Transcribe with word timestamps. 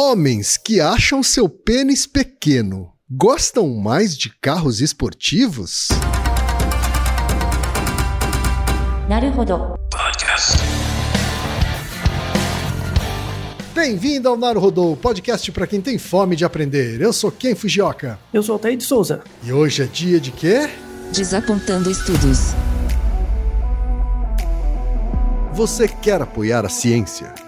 Homens 0.00 0.56
que 0.56 0.80
acham 0.80 1.24
seu 1.24 1.48
pênis 1.48 2.06
pequeno 2.06 2.92
gostam 3.10 3.68
mais 3.74 4.16
de 4.16 4.30
carros 4.40 4.80
esportivos? 4.80 5.88
Naruhodo. 9.08 9.74
Bem-vindo 13.74 14.28
ao 14.28 14.36
Naruhodô, 14.36 14.94
podcast 14.94 15.50
para 15.50 15.66
quem 15.66 15.80
tem 15.80 15.98
fome 15.98 16.36
de 16.36 16.44
aprender. 16.44 17.00
Eu 17.00 17.12
sou 17.12 17.32
Ken 17.32 17.56
Fujioka. 17.56 18.20
Eu 18.32 18.44
sou 18.44 18.52
Altair 18.52 18.76
de 18.76 18.84
Souza. 18.84 19.24
E 19.42 19.52
hoje 19.52 19.82
é 19.82 19.86
dia 19.86 20.20
de 20.20 20.30
quê? 20.30 20.70
Desapontando 21.12 21.90
estudos. 21.90 22.54
Você 25.54 25.88
quer 25.88 26.22
apoiar 26.22 26.64
a 26.64 26.68
ciência? 26.68 27.47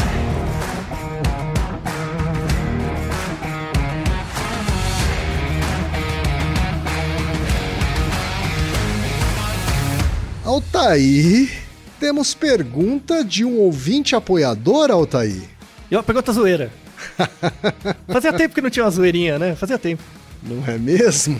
Altair, 10.51 11.49
temos 11.97 12.33
pergunta 12.33 13.23
de 13.23 13.45
um 13.45 13.57
ouvinte 13.59 14.17
apoiador, 14.17 14.91
Altair. 14.91 15.43
E 15.89 15.95
uma 15.95 16.03
pergunta 16.03 16.33
zoeira. 16.33 16.69
Fazia 18.11 18.33
tempo 18.33 18.53
que 18.53 18.59
não 18.59 18.69
tinha 18.69 18.83
uma 18.83 18.91
zoeirinha, 18.91 19.39
né? 19.39 19.55
Fazia 19.55 19.79
tempo. 19.79 20.03
Não 20.43 20.61
é 20.67 20.77
mesmo? 20.77 21.39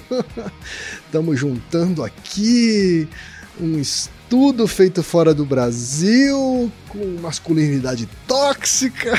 Estamos 1.04 1.38
juntando 1.38 2.02
aqui 2.02 3.06
um 3.60 3.78
estudo 3.78 4.66
feito 4.66 5.02
fora 5.02 5.34
do 5.34 5.44
Brasil 5.44 6.72
com 6.88 7.20
masculinidade 7.20 8.08
tóxica. 8.26 9.12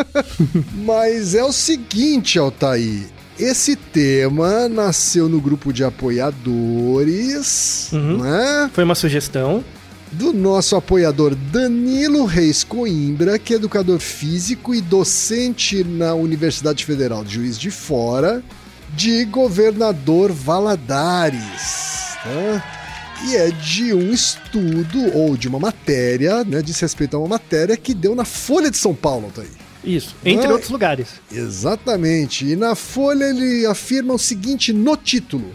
Mas 0.72 1.34
é 1.34 1.44
o 1.44 1.52
seguinte, 1.52 2.38
Altair. 2.38 3.19
Esse 3.42 3.74
tema 3.74 4.68
nasceu 4.68 5.28
no 5.28 5.40
grupo 5.40 5.72
de 5.72 5.82
apoiadores, 5.82 7.88
Uhum. 7.92 8.18
né? 8.18 8.70
Foi 8.72 8.84
uma 8.84 8.94
sugestão. 8.94 9.64
do 10.12 10.32
nosso 10.32 10.74
apoiador 10.74 11.36
Danilo 11.36 12.24
Reis 12.24 12.64
Coimbra, 12.64 13.38
que 13.38 13.52
é 13.52 13.56
educador 13.56 14.00
físico 14.00 14.74
e 14.74 14.80
docente 14.80 15.84
na 15.84 16.14
Universidade 16.14 16.84
Federal 16.84 17.22
de 17.24 17.34
Juiz 17.34 17.56
de 17.56 17.70
Fora, 17.70 18.42
de 18.96 19.24
Governador 19.26 20.32
Valadares. 20.32 22.16
tá? 22.24 22.64
E 23.28 23.36
é 23.36 23.52
de 23.52 23.94
um 23.94 24.10
estudo 24.12 25.16
ou 25.16 25.36
de 25.36 25.46
uma 25.46 25.60
matéria, 25.60 26.42
né, 26.42 26.60
diz 26.60 26.80
respeito 26.80 27.16
a 27.16 27.20
uma 27.20 27.28
matéria 27.28 27.76
que 27.76 27.94
deu 27.94 28.16
na 28.16 28.24
Folha 28.24 28.68
de 28.68 28.78
São 28.78 28.96
Paulo, 28.96 29.30
tá 29.32 29.42
aí. 29.42 29.59
Isso. 29.82 30.14
Entre 30.24 30.50
outros 30.50 30.70
lugares. 30.70 31.08
Exatamente. 31.32 32.46
E 32.46 32.56
na 32.56 32.74
Folha 32.74 33.24
ele 33.24 33.66
afirma 33.66 34.14
o 34.14 34.18
seguinte 34.18 34.72
no 34.72 34.96
título: 34.96 35.54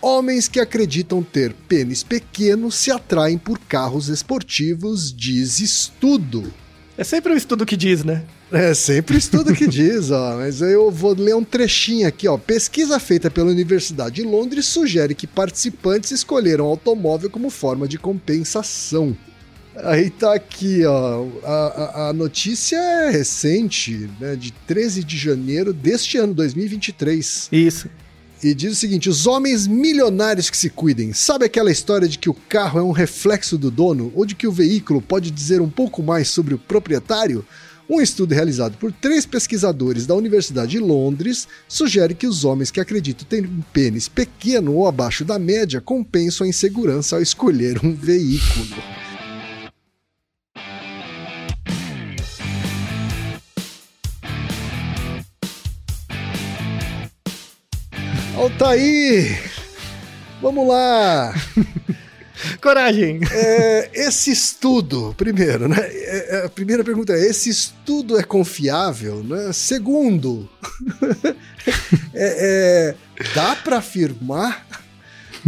Homens 0.00 0.46
que 0.48 0.60
acreditam 0.60 1.22
ter 1.22 1.52
pênis 1.52 2.02
pequeno 2.02 2.70
se 2.70 2.90
atraem 2.90 3.38
por 3.38 3.58
carros 3.58 4.08
esportivos, 4.08 5.12
diz 5.12 5.60
estudo. 5.60 6.52
É 6.98 7.04
sempre 7.04 7.32
um 7.32 7.36
estudo 7.36 7.66
que 7.66 7.76
diz, 7.76 8.04
né? 8.04 8.24
É 8.50 8.72
sempre 8.72 9.18
estudo 9.18 9.52
que 9.52 9.66
diz, 9.66 10.10
ó. 10.10 10.36
Mas 10.38 10.62
eu 10.62 10.90
vou 10.90 11.14
ler 11.14 11.34
um 11.34 11.44
trechinho 11.44 12.06
aqui, 12.06 12.28
ó. 12.28 12.38
Pesquisa 12.38 12.98
feita 12.98 13.30
pela 13.30 13.50
Universidade 13.50 14.16
de 14.16 14.22
Londres 14.22 14.66
sugere 14.66 15.14
que 15.14 15.26
participantes 15.26 16.10
escolheram 16.10 16.64
automóvel 16.64 17.28
como 17.28 17.50
forma 17.50 17.86
de 17.88 17.98
compensação. 17.98 19.16
Aí 19.84 20.10
tá 20.10 20.34
aqui, 20.34 20.84
ó. 20.84 21.26
A, 21.44 21.48
a- 21.50 22.08
a 22.08 22.12
notícia 22.12 22.76
é 22.76 23.10
recente, 23.10 24.08
né? 24.20 24.34
De 24.36 24.50
13 24.66 25.04
de 25.04 25.16
janeiro 25.18 25.72
deste 25.72 26.16
ano, 26.18 26.32
2023. 26.34 27.48
Isso. 27.52 27.88
E 28.42 28.54
diz 28.54 28.72
o 28.72 28.76
seguinte: 28.76 29.08
os 29.08 29.26
homens 29.26 29.66
milionários 29.66 30.48
que 30.50 30.56
se 30.56 30.70
cuidem. 30.70 31.12
Sabe 31.12 31.44
aquela 31.44 31.70
história 31.70 32.08
de 32.08 32.18
que 32.18 32.28
o 32.30 32.34
carro 32.34 32.78
é 32.78 32.82
um 32.82 32.90
reflexo 32.92 33.56
do 33.58 33.70
dono 33.70 34.12
ou 34.14 34.24
de 34.26 34.34
que 34.34 34.46
o 34.46 34.52
veículo 34.52 35.00
pode 35.02 35.30
dizer 35.30 35.60
um 35.60 35.70
pouco 35.70 36.02
mais 36.02 36.28
sobre 36.28 36.54
o 36.54 36.58
proprietário? 36.58 37.44
Um 37.88 38.00
estudo 38.00 38.34
realizado 38.34 38.76
por 38.78 38.90
três 38.90 39.24
pesquisadores 39.24 40.06
da 40.06 40.14
Universidade 40.16 40.72
de 40.72 40.80
Londres 40.80 41.46
sugere 41.68 42.16
que 42.16 42.26
os 42.26 42.44
homens 42.44 42.70
que 42.72 42.80
acreditam 42.80 43.24
ter 43.28 43.46
um 43.46 43.60
pênis 43.72 44.08
pequeno 44.08 44.74
ou 44.74 44.88
abaixo 44.88 45.24
da 45.24 45.38
média 45.38 45.80
compensam 45.80 46.44
a 46.44 46.50
insegurança 46.50 47.14
ao 47.14 47.22
escolher 47.22 47.78
um 47.84 47.94
veículo. 47.94 48.66
Altair! 58.46 59.42
Vamos 60.40 60.68
lá! 60.68 61.34
Coragem. 62.62 63.18
É, 63.32 63.90
esse 63.92 64.30
estudo, 64.30 65.12
primeiro, 65.18 65.68
né? 65.68 65.76
é, 65.80 66.36
é, 66.36 66.46
a 66.46 66.48
primeira 66.48 66.84
pergunta 66.84 67.12
é: 67.12 67.26
esse 67.26 67.50
estudo 67.50 68.16
é 68.16 68.22
confiável? 68.22 69.24
Né? 69.24 69.52
Segundo, 69.52 70.48
é, 72.14 72.94
é, 72.94 72.94
dá 73.34 73.56
para 73.56 73.78
afirmar 73.78 74.64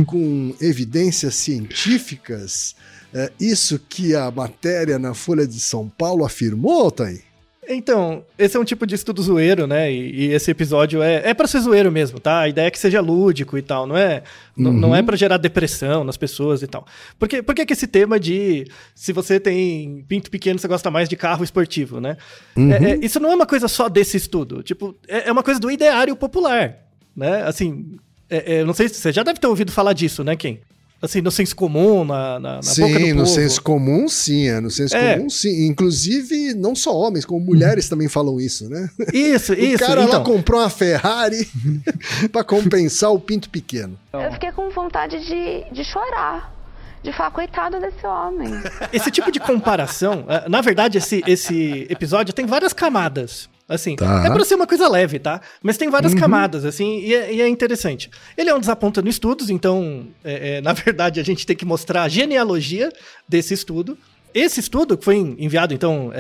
com 0.05 0.53
evidências 0.61 1.37
científicas 1.37 2.75
é, 3.15 3.31
isso 3.39 3.81
que 3.89 4.17
a 4.17 4.29
matéria 4.29 4.99
na 4.99 5.15
Folha 5.15 5.47
de 5.47 5.61
São 5.61 5.89
Paulo 5.89 6.25
afirmou, 6.25 6.83
Altair? 6.83 7.28
Então, 7.69 8.25
esse 8.39 8.57
é 8.57 8.61
um 8.61 8.65
tipo 8.65 8.87
de 8.87 8.95
estudo 8.95 9.23
zoeiro, 9.23 9.67
né? 9.67 9.93
E, 9.93 10.27
e 10.27 10.33
esse 10.33 10.51
episódio 10.51 11.03
é, 11.03 11.31
é 11.31 11.35
para 11.35 11.47
ser 11.47 11.61
zoeiro 11.61 11.93
mesmo, 11.93 12.19
tá? 12.19 12.41
A 12.41 12.49
ideia 12.49 12.67
é 12.67 12.71
que 12.71 12.79
seja 12.79 13.01
lúdico 13.01 13.59
e 13.59 13.63
tal, 13.63 13.87
não 13.87 13.97
é, 13.97 14.23
uhum. 14.57 14.73
não 14.73 14.97
é 14.97 15.03
para 15.03 15.17
gerar 15.17 15.37
depressão 15.37 16.03
nas 16.03 16.17
pessoas 16.17 16.63
e 16.63 16.67
tal. 16.67 16.87
Por 17.19 17.29
que, 17.29 17.43
por 17.43 17.55
que, 17.55 17.67
que 17.67 17.73
esse 17.75 17.87
tema 17.87 18.19
de 18.19 18.67
se 18.95 19.13
você 19.13 19.39
tem 19.39 20.05
pinto 20.09 20.31
pequeno, 20.31 20.59
você 20.59 20.67
gosta 20.67 20.91
mais 20.91 21.09
de 21.09 21.17
carro 21.17 21.45
esportivo, 21.45 22.01
né? 22.01 22.17
Uhum. 22.57 22.73
É, 22.73 22.93
é, 22.93 22.99
isso 23.03 23.21
não 23.21 23.31
é 23.31 23.35
uma 23.35 23.47
coisa 23.47 23.69
só 23.69 23.89
desse 23.89 24.17
estudo. 24.17 24.63
Tipo, 24.63 24.97
é, 25.07 25.29
é 25.29 25.33
uma 25.33 25.43
coisa 25.43 25.61
do 25.61 25.71
ideário 25.71 26.17
popular, 26.17 26.77
né? 27.15 27.43
Assim, 27.43 27.99
é, 28.31 28.57
é, 28.57 28.65
não 28.65 28.73
sei 28.73 28.89
se 28.89 28.95
você 28.95 29.13
já 29.13 29.23
deve 29.23 29.39
ter 29.39 29.47
ouvido 29.47 29.73
falar 29.73 29.93
disso, 29.93 30.25
né, 30.25 30.37
Quem? 30.37 30.61
Assim, 31.01 31.21
no 31.21 31.31
senso 31.31 31.55
comum, 31.55 32.05
na, 32.05 32.41
na, 32.41 32.57
na 32.57 32.63
sim, 32.63 32.83
boca 32.83 32.95
do 32.95 33.01
povo. 33.01 33.15
no 33.15 33.27
senso 33.27 33.63
comum, 33.63 34.09
sim. 34.09 34.49
É, 34.49 34.61
no 34.61 34.71
senso 34.71 34.97
é. 34.97 35.17
comum, 35.17 35.31
sim. 35.31 35.67
Inclusive, 35.67 36.55
não 36.55 36.75
só 36.75 36.97
homens, 36.97 37.25
como 37.25 37.45
mulheres 37.45 37.89
também 37.89 38.09
falam 38.09 38.41
isso, 38.41 38.69
né? 38.69 38.91
Isso, 39.13 39.53
o 39.55 39.57
isso. 39.57 39.85
O 39.85 39.87
cara 39.87 40.03
então. 40.03 40.19
lá 40.19 40.25
comprou 40.25 40.61
uma 40.61 40.71
Ferrari 40.71 41.49
para 42.33 42.45
compensar 42.45 43.13
o 43.13 43.21
pinto 43.21 43.49
pequeno. 43.49 43.99
Eu 44.13 44.33
fiquei 44.33 44.53
com 44.53 44.69
vontade 44.71 45.25
de, 45.25 45.65
de 45.73 45.85
chorar 45.85 46.59
de 47.01 47.13
falar, 47.13 47.31
coitado 47.31 47.79
desse 47.79 48.05
homem. 48.05 48.51
Esse 48.93 49.09
tipo 49.11 49.31
de 49.31 49.39
comparação, 49.39 50.25
é, 50.29 50.49
na 50.49 50.61
verdade, 50.61 50.99
esse, 50.99 51.23
esse 51.29 51.87
episódio 51.89 52.35
tem 52.35 52.45
várias 52.45 52.73
camadas. 52.73 53.49
Assim, 53.69 53.97
tá. 53.97 54.25
é 54.25 54.31
pra 54.31 54.45
ser 54.47 54.55
uma 54.55 54.67
coisa 54.67 54.89
leve, 54.89 55.19
tá? 55.19 55.43
Mas 55.63 55.77
tem 55.77 55.91
várias 55.91 56.15
uhum. 56.15 56.19
camadas, 56.19 56.65
assim, 56.65 57.01
e 57.01 57.15
é, 57.15 57.35
e 57.35 57.43
é, 57.43 57.49
interessante. 57.49 58.11
Ele 58.35 58.49
é 58.49 58.55
um 58.55 58.61
desaponta 58.61 59.03
no 59.03 59.11
estudos, 59.11 59.51
então, 59.51 60.07
é, 60.25 60.57
é, 60.57 60.61
na 60.63 60.73
verdade, 60.75 61.21
a 61.21 61.23
gente 61.23 61.45
tem 61.45 61.55
que 61.55 61.67
mostrar 61.67 62.05
a 62.05 62.09
genealogia 62.09 62.91
desse 63.29 63.53
estudo. 63.53 63.99
Esse 64.33 64.61
estudo 64.61 64.97
que 64.97 65.05
foi 65.05 65.17
enviado, 65.17 65.75
então, 65.75 66.11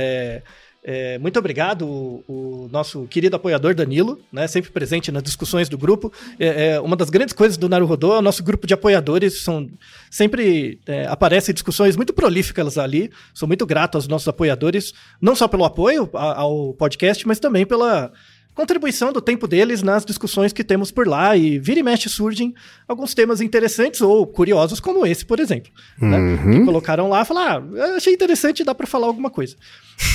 é, 0.83 1.19
muito 1.19 1.39
obrigado, 1.39 1.87
o, 1.87 2.25
o, 2.29 2.69
nosso 2.71 3.07
querido 3.09 3.37
apoiador 3.37 3.75
Danilo, 3.75 4.19
né, 4.33 4.47
sempre 4.47 4.71
presente 4.71 5.11
nas 5.11 5.23
discussões 5.23 5.69
do 5.69 5.77
grupo. 5.77 6.13
É, 6.39 6.69
é 6.69 6.81
uma 6.81 6.97
das 6.97 7.11
grandes 7.11 7.35
coisas 7.35 7.57
do 7.57 7.69
Naruhodô 7.69 8.15
é 8.15 8.19
o 8.19 8.23
nosso 8.23 8.43
grupo 8.43 8.67
de 8.67 8.75
apoiadores, 8.75 9.43
são 9.43 9.69
sempre 10.11 10.81
é, 10.87 11.07
aparecem 11.07 11.53
discussões 11.53 11.97
muito 11.97 12.13
prolíficas 12.13 12.79
ali. 12.79 13.11
Sou 13.35 13.49
muito 13.49 13.67
grato 13.67 13.97
aos 13.97 14.07
nossos 14.07 14.29
apoiadores, 14.29 14.95
não 15.21 15.35
só 15.35 15.49
pelo 15.49 15.65
apoio 15.65 16.09
ao 16.13 16.73
podcast, 16.75 17.27
mas 17.27 17.41
também 17.41 17.67
pela 17.67 18.13
contribuição 18.58 19.12
do 19.12 19.20
tempo 19.20 19.46
deles 19.46 19.84
nas 19.84 20.05
discussões 20.05 20.52
que 20.52 20.64
temos 20.64 20.90
por 20.90 21.06
lá 21.06 21.37
e 21.37 21.60
vira 21.60 21.78
e 21.78 21.82
mexe 21.82 22.08
surgem 22.08 22.52
alguns 22.88 23.14
temas 23.14 23.40
interessantes 23.40 24.00
ou 24.00 24.26
curiosos 24.26 24.81
como 24.81 25.06
esse, 25.06 25.25
por 25.25 25.38
exemplo, 25.38 25.70
né? 25.96 26.19
uhum. 26.19 26.44
né? 26.44 26.58
que 26.58 26.64
colocaram 26.64 27.08
lá, 27.08 27.25
falar, 27.25 27.62
ah, 27.62 27.96
achei 27.96 28.12
interessante, 28.12 28.64
dá 28.64 28.75
para 28.75 28.84
falar 28.84 29.06
alguma 29.06 29.31
coisa. 29.31 29.55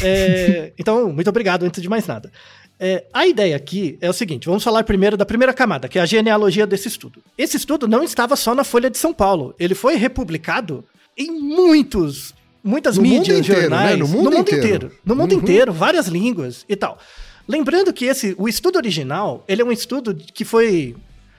É, 0.02 0.74
então, 0.78 1.14
muito 1.14 1.30
obrigado 1.30 1.64
antes 1.64 1.82
de 1.82 1.88
mais 1.88 2.06
nada. 2.06 2.30
É, 2.78 3.06
a 3.14 3.26
ideia 3.26 3.56
aqui 3.56 3.98
é 4.02 4.10
o 4.10 4.14
seguinte: 4.14 4.48
vamos 4.48 4.62
falar 4.62 4.84
primeiro 4.84 5.16
da 5.16 5.26
primeira 5.26 5.54
camada, 5.54 5.88
que 5.88 5.98
é 5.98 6.02
a 6.02 6.06
genealogia 6.06 6.68
desse 6.68 6.90
estudo. 6.90 7.24
Esse 7.38 7.56
estudo 7.56 7.88
não 7.88 8.04
estava 8.04 8.36
só 8.36 8.54
na 8.54 8.66
Folha 8.66 8.90
de 8.90 8.98
São 8.98 9.14
Paulo, 9.14 9.56
ele 9.58 9.74
foi 9.74 9.96
republicado 9.96 10.84
em 11.18 11.32
muitos, 11.32 12.34
muitas 12.62 12.98
no 12.98 13.04
mídias, 13.04 13.40
inteiro, 13.40 13.62
jornais, 13.62 13.92
né? 13.92 13.96
no, 13.96 14.06
mundo, 14.06 14.24
no 14.26 14.32
mundo 14.32 14.42
inteiro. 14.42 14.66
inteiro. 14.66 14.92
No 15.06 15.16
mundo 15.16 15.32
uhum. 15.32 15.40
inteiro, 15.40 15.72
várias 15.72 16.08
línguas 16.08 16.66
e 16.68 16.76
tal. 16.76 17.00
Lembrando 17.48 17.92
que 17.92 18.06
esse, 18.06 18.36
o 18.38 18.48
estudo 18.48 18.78
original, 18.78 19.44
ele 19.48 19.62
é 19.62 19.66
um 19.66 19.72
estudo 19.72 20.16
que 20.16 20.46
foi 20.46 20.96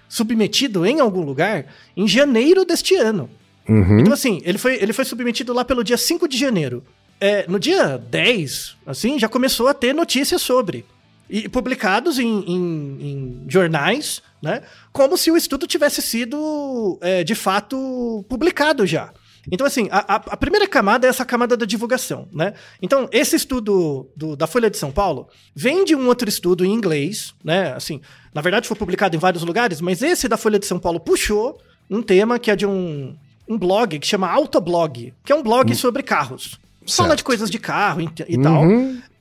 submetido 0.08 0.84
em 0.84 1.00
algum 1.00 1.22
lugar 1.22 1.66
em 1.96 2.06
janeiro 2.06 2.64
deste 2.64 2.94
ano. 2.94 3.28
Uhum. 3.68 4.00
Então, 4.00 4.12
assim, 4.12 4.40
ele 4.44 4.58
foi, 4.58 4.74
ele 4.80 4.92
foi 4.92 5.04
submetido 5.04 5.52
lá 5.52 5.64
pelo 5.64 5.82
dia 5.82 5.96
5 5.96 6.28
de 6.28 6.36
janeiro. 6.36 6.84
É, 7.20 7.46
no 7.48 7.58
dia 7.58 7.96
10, 7.96 8.76
assim, 8.86 9.18
já 9.18 9.28
começou 9.28 9.68
a 9.68 9.74
ter 9.74 9.94
notícias 9.94 10.42
sobre. 10.42 10.84
E 11.28 11.48
publicados 11.48 12.18
em, 12.18 12.44
em, 12.46 12.98
em 13.00 13.44
jornais, 13.48 14.22
né? 14.42 14.60
Como 14.92 15.16
se 15.16 15.30
o 15.30 15.36
estudo 15.36 15.66
tivesse 15.66 16.02
sido, 16.02 16.98
é, 17.00 17.24
de 17.24 17.34
fato, 17.34 18.24
publicado 18.28 18.86
já. 18.86 19.10
Então, 19.50 19.66
assim, 19.66 19.88
a, 19.90 20.14
a, 20.14 20.36
primeira 20.36 20.66
camada 20.66 21.06
é 21.06 21.10
essa 21.10 21.24
camada 21.24 21.56
da 21.56 21.66
divulgação, 21.66 22.28
né? 22.32 22.54
Então, 22.80 23.08
esse 23.12 23.36
estudo 23.36 24.08
do, 24.16 24.36
da 24.36 24.46
Folha 24.46 24.70
de 24.70 24.78
São 24.78 24.90
Paulo 24.90 25.28
vem 25.54 25.84
de 25.84 25.94
um 25.94 26.06
outro 26.06 26.28
estudo 26.28 26.64
em 26.64 26.72
inglês, 26.72 27.34
né? 27.44 27.72
Assim, 27.74 28.00
na 28.32 28.40
verdade 28.40 28.66
foi 28.66 28.76
publicado 28.76 29.16
em 29.16 29.18
vários 29.18 29.42
lugares, 29.42 29.80
mas 29.80 30.02
esse 30.02 30.28
da 30.28 30.36
Folha 30.36 30.58
de 30.58 30.66
São 30.66 30.78
Paulo 30.78 30.98
puxou 30.98 31.58
um 31.90 32.02
tema 32.02 32.38
que 32.38 32.50
é 32.50 32.56
de 32.56 32.66
um, 32.66 33.16
um 33.48 33.58
blog 33.58 33.98
que 33.98 34.06
chama 34.06 34.30
Autoblog, 34.30 35.12
que 35.24 35.32
é 35.32 35.34
um 35.34 35.42
blog 35.42 35.70
hum. 35.70 35.74
sobre 35.74 36.02
carros. 36.02 36.58
Certo. 36.86 36.96
Fala 36.96 37.16
de 37.16 37.24
coisas 37.24 37.50
de 37.50 37.58
carro 37.58 38.00
e, 38.00 38.10
e 38.28 38.36
uhum. 38.36 38.42
tal. 38.42 38.62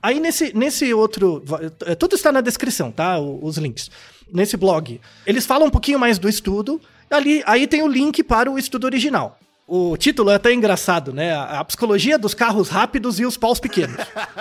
Aí 0.02 0.20
nesse, 0.20 0.56
nesse 0.56 0.94
outro. 0.94 1.42
É, 1.86 1.96
tudo 1.96 2.16
está 2.16 2.30
na 2.30 2.42
descrição, 2.42 2.92
tá? 2.92 3.18
Os 3.20 3.58
links. 3.58 3.90
Nesse 4.32 4.58
blog. 4.58 5.00
Eles 5.26 5.46
falam 5.46 5.68
um 5.68 5.72
pouquinho 5.72 5.98
mais 5.98 6.20
do 6.20 6.28
estudo. 6.28 6.82
Ali, 7.10 7.42
aí 7.46 7.68
tem 7.68 7.82
o 7.82 7.88
link 7.88 8.22
para 8.24 8.52
o 8.52 8.58
estudo 8.58 8.84
original. 8.86 9.40
O 9.76 9.98
título 9.98 10.30
é 10.30 10.36
até 10.36 10.54
engraçado, 10.54 11.12
né? 11.12 11.34
A, 11.34 11.64
psicologia 11.64 12.16
dos 12.16 12.36
carros 12.36 12.70
rápidos 12.70 13.20
e 13.20 13.26
os 13.26 13.38
paus 13.38 13.60
pequenos. 13.60 13.98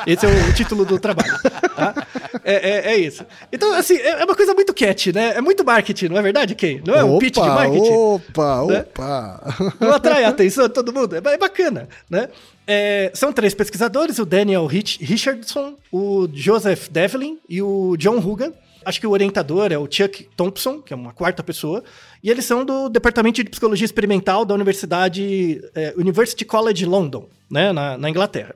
Esse 0.06 0.26
é 0.26 0.28
o, 0.28 0.52
título 0.52 0.84
do 0.84 0.98
trabalho. 0.98 1.32
Tá? 1.74 2.06
É, 2.44 2.70
é, 2.70 2.92
é, 2.92 2.96
isso. 2.98 3.24
Então, 3.50 3.72
assim, 3.72 3.96
é, 3.96 4.20
é 4.20 4.24
uma 4.26 4.34
coisa 4.34 4.52
muito 4.52 4.74
cat, 4.74 5.10
né? 5.10 5.32
É 5.34 5.40
muito 5.40 5.64
marketing, 5.64 6.08
não 6.08 6.18
é 6.18 6.22
verdade, 6.22 6.54
Kay? 6.54 6.82
Não 6.86 6.94
é 6.94 7.02
um 7.02 7.18
pitch 7.18 7.36
de 7.36 7.48
marketing? 7.48 7.92
Opa, 7.92 8.66
né? 8.66 8.80
opa! 8.80 9.74
Não 9.80 9.94
atrai 9.94 10.24
a 10.24 10.28
atenção 10.28 10.68
de 10.68 10.74
todo 10.74 10.92
mundo? 10.92 11.16
É, 11.16 11.20
é 11.24 11.38
bacana, 11.38 11.88
né? 12.10 12.28
É, 12.66 13.10
são 13.14 13.32
três 13.32 13.54
pesquisadores, 13.54 14.18
o 14.18 14.26
Daniel 14.26 14.66
Rich 14.66 15.02
Richardson, 15.02 15.76
o 15.90 16.28
Joseph 16.30 16.88
Devlin 16.90 17.38
e 17.48 17.62
o 17.62 17.96
John 17.96 18.18
Hugan. 18.18 18.52
Acho 18.84 19.00
que 19.00 19.06
o 19.06 19.10
orientador 19.10 19.72
é 19.72 19.78
o 19.78 19.88
Chuck 19.90 20.28
Thompson, 20.36 20.80
que 20.80 20.92
é 20.92 20.96
uma 20.96 21.12
quarta 21.12 21.42
pessoa. 21.42 21.82
E 22.22 22.30
eles 22.30 22.44
são 22.44 22.64
do 22.64 22.88
Departamento 22.88 23.42
de 23.42 23.50
Psicologia 23.50 23.84
Experimental 23.84 24.44
da 24.44 24.54
Universidade 24.54 25.62
é, 25.74 25.94
University 25.96 26.44
College 26.44 26.84
London, 26.84 27.28
né, 27.50 27.72
na, 27.72 27.96
na 27.98 28.10
Inglaterra. 28.10 28.54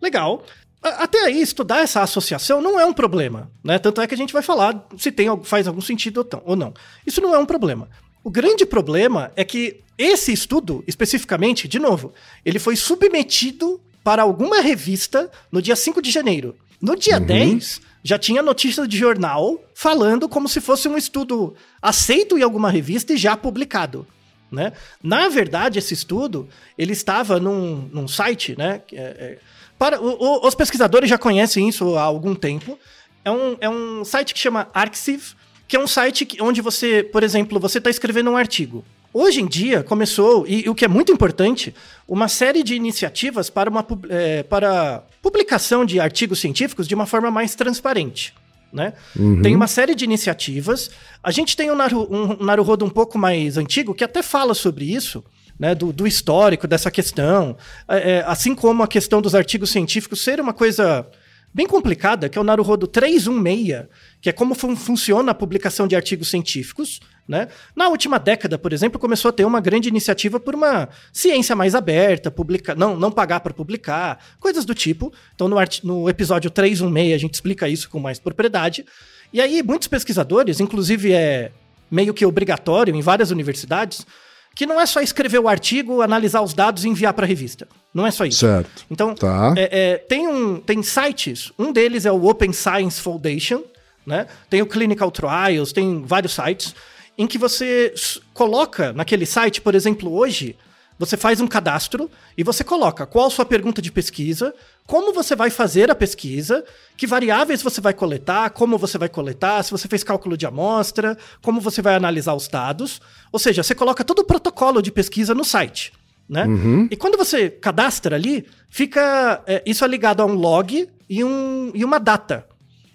Legal. 0.00 0.44
Até 0.82 1.24
aí, 1.24 1.40
estudar 1.40 1.80
essa 1.80 2.02
associação 2.02 2.60
não 2.60 2.78
é 2.78 2.86
um 2.86 2.92
problema, 2.92 3.50
né? 3.64 3.78
Tanto 3.78 4.00
é 4.00 4.06
que 4.06 4.14
a 4.14 4.16
gente 4.16 4.32
vai 4.32 4.42
falar 4.42 4.86
se 4.96 5.10
tem, 5.10 5.26
faz 5.42 5.66
algum 5.66 5.80
sentido 5.80 6.24
ou 6.44 6.54
não. 6.54 6.72
Isso 7.04 7.20
não 7.20 7.34
é 7.34 7.38
um 7.38 7.46
problema. 7.46 7.88
O 8.22 8.30
grande 8.30 8.64
problema 8.64 9.32
é 9.34 9.44
que 9.44 9.80
esse 9.98 10.32
estudo, 10.32 10.84
especificamente, 10.86 11.66
de 11.66 11.78
novo, 11.78 12.12
ele 12.44 12.58
foi 12.58 12.76
submetido 12.76 13.80
para 14.04 14.22
alguma 14.22 14.60
revista 14.60 15.30
no 15.50 15.60
dia 15.60 15.74
5 15.74 16.00
de 16.00 16.10
janeiro. 16.10 16.54
No 16.80 16.94
dia 16.94 17.18
uhum. 17.18 17.24
10, 17.26 17.80
já 18.06 18.16
tinha 18.16 18.40
notícias 18.40 18.86
de 18.88 18.96
jornal 18.96 19.60
falando 19.74 20.28
como 20.28 20.48
se 20.48 20.60
fosse 20.60 20.86
um 20.86 20.96
estudo 20.96 21.56
aceito 21.82 22.38
em 22.38 22.42
alguma 22.42 22.70
revista 22.70 23.12
e 23.12 23.16
já 23.16 23.36
publicado. 23.36 24.06
Né? 24.50 24.72
Na 25.02 25.28
verdade, 25.28 25.80
esse 25.80 25.92
estudo 25.92 26.48
ele 26.78 26.92
estava 26.92 27.40
num, 27.40 27.90
num 27.92 28.06
site, 28.06 28.56
né? 28.56 28.80
É, 28.92 29.00
é, 29.00 29.38
para, 29.76 30.00
o, 30.00 30.06
o, 30.06 30.46
os 30.46 30.54
pesquisadores 30.54 31.10
já 31.10 31.18
conhecem 31.18 31.68
isso 31.68 31.96
há 31.96 32.02
algum 32.02 32.32
tempo. 32.32 32.78
É 33.24 33.30
um, 33.30 33.56
é 33.60 33.68
um 33.68 34.04
site 34.04 34.32
que 34.32 34.38
chama 34.38 34.68
Arxiv, 34.72 35.34
que 35.66 35.74
é 35.74 35.80
um 35.80 35.88
site 35.88 36.24
que, 36.24 36.40
onde 36.40 36.60
você, 36.60 37.02
por 37.02 37.24
exemplo, 37.24 37.58
você 37.58 37.78
está 37.78 37.90
escrevendo 37.90 38.30
um 38.30 38.36
artigo. 38.36 38.84
Hoje 39.12 39.40
em 39.40 39.46
dia 39.46 39.82
começou, 39.82 40.46
e, 40.46 40.66
e, 40.66 40.68
o 40.68 40.74
que 40.74 40.84
é 40.84 40.88
muito 40.88 41.10
importante, 41.12 41.74
uma 42.06 42.28
série 42.28 42.62
de 42.62 42.74
iniciativas 42.74 43.48
para, 43.48 43.70
uma, 43.70 43.86
é, 44.08 44.42
para 44.42 45.02
publicação 45.22 45.84
de 45.84 45.98
artigos 45.98 46.38
científicos 46.38 46.86
de 46.86 46.94
uma 46.94 47.06
forma 47.06 47.30
mais 47.30 47.54
transparente. 47.54 48.34
Né? 48.72 48.92
Uhum. 49.18 49.40
Tem 49.40 49.54
uma 49.54 49.66
série 49.66 49.94
de 49.94 50.04
iniciativas. 50.04 50.90
A 51.22 51.30
gente 51.30 51.56
tem 51.56 51.70
um, 51.70 51.74
Naru, 51.74 52.06
um 52.10 52.44
Naruhodo 52.44 52.84
um 52.84 52.90
pouco 52.90 53.18
mais 53.18 53.56
antigo 53.56 53.94
que 53.94 54.04
até 54.04 54.22
fala 54.22 54.54
sobre 54.54 54.84
isso, 54.84 55.24
né? 55.58 55.74
do, 55.74 55.92
do 55.92 56.06
histórico 56.06 56.66
dessa 56.66 56.90
questão. 56.90 57.56
É, 57.88 58.12
é 58.12 58.24
assim 58.26 58.54
como 58.54 58.82
a 58.82 58.88
questão 58.88 59.22
dos 59.22 59.34
artigos 59.34 59.70
científicos 59.70 60.22
ser 60.22 60.40
uma 60.40 60.52
coisa 60.52 61.06
bem 61.54 61.66
complicada, 61.66 62.28
que 62.28 62.36
é 62.36 62.40
o 62.40 62.44
Naruhodo 62.44 62.86
316, 62.86 63.86
que 64.20 64.28
é 64.28 64.32
como 64.32 64.54
fun 64.54 64.76
funciona 64.76 65.32
a 65.32 65.34
publicação 65.34 65.88
de 65.88 65.96
artigos 65.96 66.28
científicos. 66.28 67.00
Né? 67.28 67.48
Na 67.74 67.88
última 67.88 68.18
década, 68.18 68.56
por 68.56 68.72
exemplo, 68.72 69.00
começou 69.00 69.30
a 69.30 69.32
ter 69.32 69.44
uma 69.44 69.60
grande 69.60 69.88
iniciativa 69.88 70.38
por 70.38 70.54
uma 70.54 70.88
ciência 71.12 71.56
mais 71.56 71.74
aberta, 71.74 72.30
publica, 72.30 72.74
não, 72.74 72.96
não 72.96 73.10
pagar 73.10 73.40
para 73.40 73.52
publicar, 73.52 74.24
coisas 74.38 74.64
do 74.64 74.74
tipo. 74.74 75.12
Então, 75.34 75.48
no, 75.48 75.56
no 75.82 76.08
episódio 76.08 76.50
316, 76.50 77.14
a 77.14 77.18
gente 77.18 77.34
explica 77.34 77.68
isso 77.68 77.90
com 77.90 77.98
mais 77.98 78.20
propriedade. 78.20 78.86
E 79.32 79.40
aí, 79.40 79.60
muitos 79.60 79.88
pesquisadores, 79.88 80.60
inclusive 80.60 81.12
é 81.12 81.50
meio 81.90 82.14
que 82.14 82.24
obrigatório 82.24 82.94
em 82.94 83.00
várias 83.00 83.32
universidades, 83.32 84.06
que 84.54 84.64
não 84.64 84.80
é 84.80 84.86
só 84.86 85.00
escrever 85.00 85.38
o 85.38 85.48
artigo, 85.48 86.02
analisar 86.02 86.42
os 86.42 86.54
dados 86.54 86.84
e 86.84 86.88
enviar 86.88 87.12
para 87.12 87.26
a 87.26 87.28
revista. 87.28 87.66
Não 87.92 88.06
é 88.06 88.10
só 88.10 88.24
isso. 88.24 88.38
Certo. 88.38 88.86
Então, 88.90 89.14
tá. 89.14 89.52
é, 89.56 89.68
é, 89.70 89.96
tem, 89.98 90.28
um, 90.28 90.60
tem 90.60 90.82
sites, 90.82 91.52
um 91.58 91.72
deles 91.72 92.06
é 92.06 92.12
o 92.12 92.24
Open 92.24 92.52
Science 92.52 93.00
Foundation, 93.00 93.62
né? 94.06 94.26
tem 94.48 94.62
o 94.62 94.66
Clinical 94.66 95.10
Trials, 95.10 95.72
tem 95.72 96.02
vários 96.02 96.32
sites 96.32 96.74
em 97.18 97.26
que 97.26 97.38
você 97.38 97.94
coloca 98.34 98.92
naquele 98.92 99.26
site, 99.26 99.60
por 99.60 99.74
exemplo, 99.74 100.12
hoje, 100.12 100.56
você 100.98 101.16
faz 101.16 101.40
um 101.40 101.46
cadastro 101.46 102.10
e 102.36 102.42
você 102.42 102.64
coloca 102.64 103.06
qual 103.06 103.26
a 103.26 103.30
sua 103.30 103.44
pergunta 103.44 103.82
de 103.82 103.92
pesquisa, 103.92 104.54
como 104.86 105.12
você 105.12 105.36
vai 105.36 105.50
fazer 105.50 105.90
a 105.90 105.94
pesquisa, 105.94 106.64
que 106.96 107.06
variáveis 107.06 107.62
você 107.62 107.80
vai 107.80 107.92
coletar, 107.92 108.50
como 108.50 108.78
você 108.78 108.96
vai 108.96 109.08
coletar, 109.08 109.62
se 109.62 109.70
você 109.70 109.88
fez 109.88 110.02
cálculo 110.02 110.36
de 110.36 110.46
amostra, 110.46 111.18
como 111.42 111.60
você 111.60 111.82
vai 111.82 111.94
analisar 111.94 112.34
os 112.34 112.48
dados. 112.48 113.00
Ou 113.30 113.38
seja, 113.38 113.62
você 113.62 113.74
coloca 113.74 114.04
todo 114.04 114.20
o 114.20 114.24
protocolo 114.24 114.80
de 114.80 114.90
pesquisa 114.90 115.34
no 115.34 115.44
site. 115.44 115.92
Né? 116.28 116.44
Uhum. 116.44 116.88
E 116.90 116.96
quando 116.96 117.16
você 117.16 117.50
cadastra 117.50 118.16
ali, 118.16 118.46
fica 118.68 119.42
é, 119.46 119.62
isso 119.66 119.84
é 119.84 119.88
ligado 119.88 120.22
a 120.22 120.26
um 120.26 120.34
log 120.34 120.88
e, 121.08 121.22
um, 121.22 121.70
e 121.74 121.84
uma 121.84 121.98
data. 121.98 122.46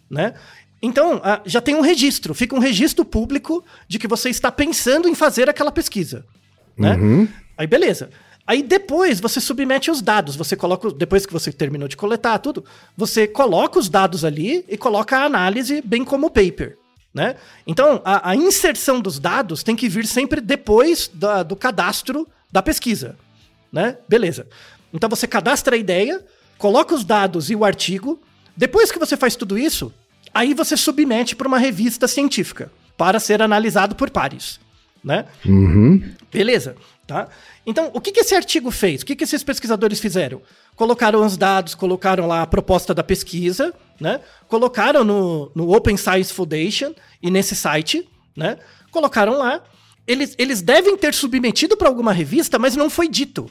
Né? 0.10 0.34
Então, 0.82 1.22
já 1.46 1.62
tem 1.62 1.76
um 1.76 1.82
registro, 1.82 2.34
fica 2.34 2.56
um 2.56 2.60
registro 2.60 3.06
público 3.06 3.64
de 3.88 4.00
que 4.00 4.08
você 4.08 4.30
está 4.30 4.52
pensando 4.52 5.08
em 5.08 5.14
fazer 5.14 5.50
aquela 5.50 5.72
pesquisa. 5.72 6.26
Né? 6.76 6.96
Uhum. 6.96 7.28
Aí 7.58 7.68
beleza. 7.68 8.10
Aí 8.48 8.64
depois 8.64 9.20
você 9.20 9.40
submete 9.40 9.92
os 9.92 10.02
dados, 10.02 10.36
você 10.36 10.56
coloca, 10.56 10.92
depois 10.92 11.26
que 11.26 11.34
você 11.34 11.52
terminou 11.52 11.88
de 11.88 11.96
coletar 11.96 12.40
tudo, 12.40 12.66
você 12.98 13.28
coloca 13.28 13.78
os 13.78 13.88
dados 13.88 14.26
ali 14.26 14.66
e 14.68 14.76
coloca 14.76 15.18
a 15.18 15.26
análise 15.26 15.82
bem 15.82 16.04
como 16.04 16.28
o 16.28 16.32
paper. 16.32 16.78
Né? 17.14 17.36
Então, 17.68 18.02
a, 18.04 18.32
a 18.32 18.36
inserção 18.36 19.00
dos 19.00 19.20
dados 19.20 19.64
tem 19.64 19.76
que 19.76 19.88
vir 19.88 20.08
sempre 20.08 20.42
depois 20.42 21.10
da, 21.14 21.44
do 21.44 21.56
cadastro 21.56 22.28
da 22.52 22.62
pesquisa. 22.62 23.16
Né? 23.72 23.98
Beleza. 24.08 24.48
Então 24.94 25.10
você 25.10 25.28
cadastra 25.28 25.76
a 25.76 25.80
ideia, 25.80 26.24
coloca 26.58 26.96
os 26.96 27.06
dados 27.06 27.50
e 27.50 27.56
o 27.56 27.64
artigo. 27.64 28.20
Depois 28.56 28.92
que 28.92 29.00
você 29.00 29.16
faz 29.16 29.36
tudo 29.36 29.58
isso, 29.58 29.94
aí 30.34 30.54
você 30.54 30.76
submete 30.78 31.36
para 31.36 31.48
uma 31.48 31.58
revista 31.58 32.08
científica 32.08 32.72
para 32.98 33.20
ser 33.20 33.42
analisado 33.42 33.96
por 33.96 34.10
pares. 34.10 34.60
Né? 35.04 35.26
Uhum. 35.46 36.04
Beleza. 36.32 36.76
Tá? 37.08 37.28
Então, 37.66 37.90
o 37.94 38.00
que, 38.00 38.12
que 38.12 38.22
esse 38.22 38.36
artigo 38.36 38.72
fez? 38.72 39.02
O 39.02 39.06
que, 39.06 39.16
que 39.16 39.24
esses 39.24 39.44
pesquisadores 39.44 40.00
fizeram? 40.00 40.42
Colocaram 40.76 41.26
os 41.26 41.36
dados, 41.36 41.76
colocaram 41.76 42.28
lá 42.28 42.42
a 42.42 42.48
proposta 42.48 42.94
da 42.94 43.04
pesquisa, 43.04 43.74
né? 44.00 44.22
colocaram 44.48 45.04
no, 45.04 45.52
no 45.54 45.76
Open 45.76 45.98
Science 45.98 46.32
Foundation 46.32 46.94
e 47.22 47.30
nesse 47.30 47.56
site, 47.56 48.08
né? 48.36 48.58
colocaram 48.92 49.38
lá. 49.38 49.62
Eles, 50.08 50.36
eles 50.38 50.62
devem 50.62 50.98
ter 50.98 51.14
submetido 51.14 51.76
para 51.78 51.88
alguma 51.88 52.14
revista, 52.14 52.58
mas 52.58 52.76
não 52.76 52.90
foi 52.90 53.08
dito. 53.08 53.50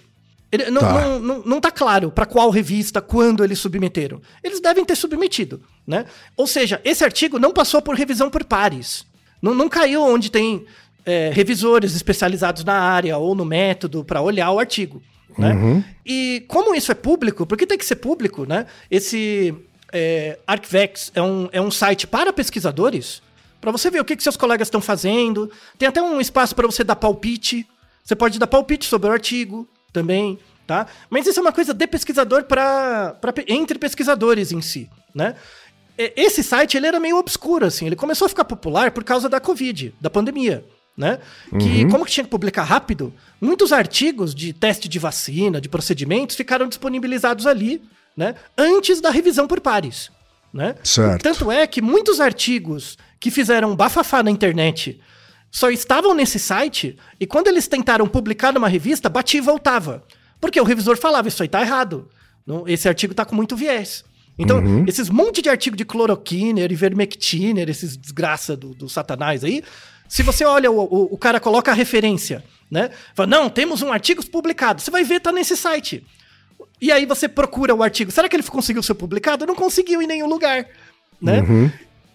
Ele, 0.53 0.71
não, 0.71 0.81
tá. 0.81 0.93
Não, 0.93 1.21
não, 1.21 1.43
não 1.45 1.61
tá 1.61 1.71
claro 1.71 2.11
para 2.11 2.27
qual 2.27 2.51
revista, 2.51 3.01
quando 3.01 3.45
eles 3.45 3.59
submeteram. 3.59 4.21
Eles 4.43 4.61
devem 4.61 4.85
ter 4.85 4.97
submetido, 4.97 5.63
né? 5.87 6.05
Ou 6.37 6.47
seja, 6.47 6.81
esse 6.85 7.05
artigo 7.05 7.39
não 7.39 7.53
passou 7.53 7.81
por 7.81 7.95
revisão 7.95 8.29
por 8.29 8.45
pares. 8.45 9.07
Não, 9.41 9.55
não 9.55 9.69
caiu 9.69 10.03
onde 10.03 10.31
tem 10.31 10.67
é, 11.07 11.31
revisores 11.33 11.95
especializados 11.95 12.65
na 12.65 12.75
área 12.75 13.17
ou 13.17 13.35
no 13.35 13.45
método 13.45 14.05
para 14.05 14.21
olhar 14.21 14.51
o 14.51 14.59
artigo. 14.59 15.01
Né? 15.39 15.55
Uhum. 15.55 15.85
E 16.05 16.45
como 16.49 16.75
isso 16.75 16.91
é 16.91 16.95
público, 16.95 17.47
porque 17.47 17.67
tem 17.67 17.79
que 17.79 17.85
ser 17.85 17.97
público, 17.97 18.45
né? 18.45 18.67
Esse 18.91 19.55
é, 19.93 20.37
Arcvex 20.45 21.13
é 21.15 21.23
um, 21.23 21.49
é 21.53 21.61
um 21.61 21.71
site 21.71 22.09
para 22.09 22.33
pesquisadores, 22.33 23.23
para 23.61 23.71
você 23.71 23.89
ver 23.89 24.01
o 24.01 24.05
que, 24.05 24.17
que 24.17 24.23
seus 24.23 24.37
colegas 24.37 24.67
estão 24.67 24.81
fazendo. 24.81 25.51
Tem 25.79 25.89
até 25.89 26.03
um 26.03 26.21
espaço 26.21 26.57
para 26.57 26.67
você 26.67 26.83
dar 26.83 26.97
palpite. 26.97 27.65
Você 28.03 28.17
pode 28.17 28.39
dar 28.39 28.49
palpite 28.49 28.87
sobre 28.87 29.09
o 29.09 29.13
artigo 29.13 29.69
também, 29.93 30.39
tá? 30.67 30.87
Mas 31.09 31.27
isso 31.27 31.39
é 31.39 31.43
uma 31.43 31.53
coisa 31.53 31.75
de 31.75 31.87
pesquisador 31.87 32.45
para 32.45 33.17
entre 33.49 33.79
pesquisadores 33.79 34.53
em 34.53 34.61
si, 34.61 34.89
né? 35.15 35.35
Esse 35.99 36.43
site 36.43 36.77
ele 36.77 36.87
era 36.87 36.99
meio 36.99 37.19
obscuro 37.19 37.67
assim, 37.67 37.87
ele 37.87 37.97
começou 37.97 38.27
a 38.27 38.29
ficar 38.29 38.45
popular 38.45 38.91
por 38.91 39.05
causa 39.05 39.29
da 39.29 39.39
Covid, 39.39 39.95
da 40.01 40.09
pandemia 40.09 40.65
né? 41.01 41.19
Que 41.59 41.85
uhum. 41.85 41.89
como 41.89 42.05
que 42.05 42.13
tinha 42.13 42.25
que 42.25 42.31
publicar 42.31 42.63
rápido, 42.65 43.13
muitos 43.41 43.73
artigos 43.73 44.35
de 44.35 44.53
teste 44.53 44.87
de 44.87 44.99
vacina, 44.99 45.59
de 45.59 45.67
procedimentos, 45.67 46.37
ficaram 46.37 46.69
disponibilizados 46.69 47.47
ali, 47.47 47.83
né? 48.15 48.35
Antes 48.57 49.01
da 49.01 49.11
revisão 49.11 49.47
por 49.47 49.61
pares, 49.61 50.11
né? 50.53 50.75
Certo. 50.85 51.23
Tanto 51.23 51.51
é 51.51 51.67
que 51.67 51.81
muitos 51.81 52.21
artigos 52.21 52.99
que 53.19 53.31
fizeram 53.31 53.75
bafafá 53.75 54.23
na 54.23 54.31
internet 54.31 55.01
só 55.51 55.71
estavam 55.71 56.15
nesse 56.15 56.39
site 56.39 56.97
e 57.19 57.27
quando 57.27 57.49
eles 57.49 57.67
tentaram 57.67 58.07
publicar 58.07 58.53
numa 58.53 58.69
revista, 58.69 59.09
batia 59.09 59.39
e 59.39 59.43
voltava. 59.43 60.05
Porque 60.41 60.61
o 60.61 60.65
revisor 60.65 60.97
falava, 60.97 61.29
isso 61.29 61.43
aí 61.43 61.49
tá 61.49 61.61
errado. 61.61 62.09
Esse 62.67 62.89
artigo 62.89 63.15
tá 63.15 63.25
com 63.25 63.35
muito 63.35 63.57
viés. 63.57 64.05
Então, 64.39 64.59
uhum. 64.59 64.85
esses 64.89 65.11
monte 65.11 65.43
de 65.43 65.51
artigo 65.51 65.77
de 65.77 65.85
cloroquina, 65.85 66.61
ivermectina, 66.61 67.61
esses 67.63 67.97
desgraça 67.97 68.57
do, 68.57 68.75
do 68.75 68.89
satanás 68.89 69.45
aí, 69.45 69.63
se 70.09 70.23
você 70.23 70.45
olha, 70.45 70.71
o, 70.71 70.81
o, 70.81 71.15
o, 71.15 71.19
cara 71.19 71.39
coloca 71.39 71.71
a 71.71 71.75
referência, 71.75 72.43
né? 72.71 72.91
Fala, 73.15 73.29
não, 73.29 73.51
temos 73.51 73.83
um 73.83 73.93
artigo 73.93 74.25
publicado. 74.27 74.81
Você 74.81 74.91
vai 74.91 75.05
ver, 75.05 75.21
tá 75.21 75.31
nesse 75.31 75.57
site. 75.57 76.05
E 76.81 76.91
aí 76.91 77.05
você 77.05 77.29
procura 77.29 77.75
o 77.75 77.83
artigo. 77.83 78.11
Será 78.11 78.29
que 78.29 78.35
ele 78.35 78.43
conseguiu 78.43 78.83
ser 78.83 78.95
publicado? 78.95 79.47
Não 79.47 79.55
conseguiu 79.55 80.01
em 80.01 80.07
nenhum 80.07 80.27
lugar, 80.27 80.67
né? 81.21 81.43
Uhum. 81.43 81.71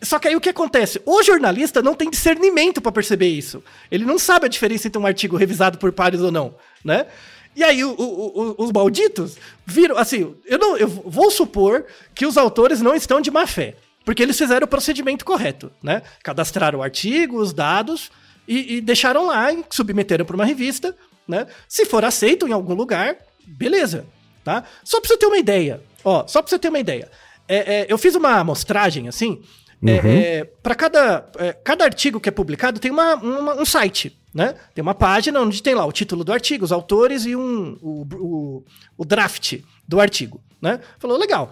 Só 0.05 0.19
que 0.19 0.27
aí 0.27 0.35
o 0.35 0.41
que 0.41 0.49
acontece? 0.49 1.01
O 1.05 1.23
jornalista 1.23 1.81
não 1.81 1.95
tem 1.95 2.09
discernimento 2.09 2.81
para 2.81 2.91
perceber 2.91 3.27
isso. 3.27 3.63
Ele 3.91 4.05
não 4.05 4.19
sabe 4.19 4.45
a 4.45 4.49
diferença 4.49 4.87
entre 4.87 4.99
um 4.99 5.05
artigo 5.05 5.35
revisado 5.35 5.77
por 5.77 5.91
pares 5.91 6.21
ou 6.21 6.31
não, 6.31 6.55
né? 6.83 7.07
E 7.55 7.63
aí 7.63 7.83
o, 7.83 7.91
o, 7.91 8.55
os 8.57 8.71
malditos 8.71 9.37
viram, 9.65 9.97
assim, 9.97 10.35
eu 10.45 10.59
não, 10.59 10.77
eu 10.77 10.87
vou 10.87 11.31
supor 11.31 11.85
que 12.13 12.25
os 12.25 12.37
autores 12.37 12.81
não 12.81 12.93
estão 12.93 13.21
de 13.21 13.31
má 13.31 13.47
fé. 13.47 13.75
Porque 14.03 14.21
eles 14.21 14.37
fizeram 14.37 14.65
o 14.65 14.69
procedimento 14.69 15.25
correto, 15.25 15.71
né? 15.81 16.03
Cadastraram 16.21 16.79
o 16.79 16.83
artigo, 16.83 17.37
os 17.37 17.51
dados 17.51 18.11
e, 18.47 18.75
e 18.75 18.81
deixaram 18.81 19.25
lá 19.25 19.51
e 19.51 19.65
submeteram 19.69 20.23
para 20.23 20.35
uma 20.35 20.45
revista, 20.45 20.95
né? 21.27 21.47
Se 21.67 21.85
for 21.85 22.05
aceito 22.05 22.47
em 22.47 22.51
algum 22.51 22.75
lugar, 22.75 23.17
beleza, 23.43 24.05
tá? 24.43 24.63
Só 24.83 25.01
para 25.01 25.07
você 25.07 25.17
ter 25.17 25.25
uma 25.25 25.37
ideia, 25.37 25.81
ó, 26.03 26.27
só 26.27 26.41
para 26.41 26.49
você 26.49 26.59
ter 26.59 26.69
uma 26.69 26.77
ideia. 26.77 27.09
É, 27.47 27.55
é, 27.57 27.85
eu 27.89 27.97
fiz 27.97 28.13
uma 28.15 28.35
amostragem 28.35 29.07
assim. 29.07 29.41
É, 29.87 30.01
uhum. 30.01 30.17
É, 30.17 30.43
para 30.43 30.75
cada, 30.75 31.29
é, 31.37 31.53
cada 31.53 31.83
artigo 31.83 32.19
que 32.19 32.29
é 32.29 32.31
publicado 32.31 32.79
tem 32.79 32.91
uma, 32.91 33.15
uma, 33.15 33.61
um 33.61 33.65
site, 33.65 34.17
né? 34.33 34.55
Tem 34.73 34.81
uma 34.81 34.95
página 34.95 35.39
onde 35.41 35.61
tem 35.61 35.75
lá 35.75 35.85
o 35.85 35.91
título 35.91 36.23
do 36.23 36.33
artigo, 36.33 36.65
os 36.65 36.71
autores 36.71 37.25
e 37.25 37.35
um, 37.35 37.77
o, 37.81 38.07
o, 38.15 38.63
o 38.97 39.05
draft 39.05 39.59
do 39.87 39.99
artigo, 39.99 40.41
né? 40.61 40.79
Falou, 40.99 41.17
legal. 41.17 41.51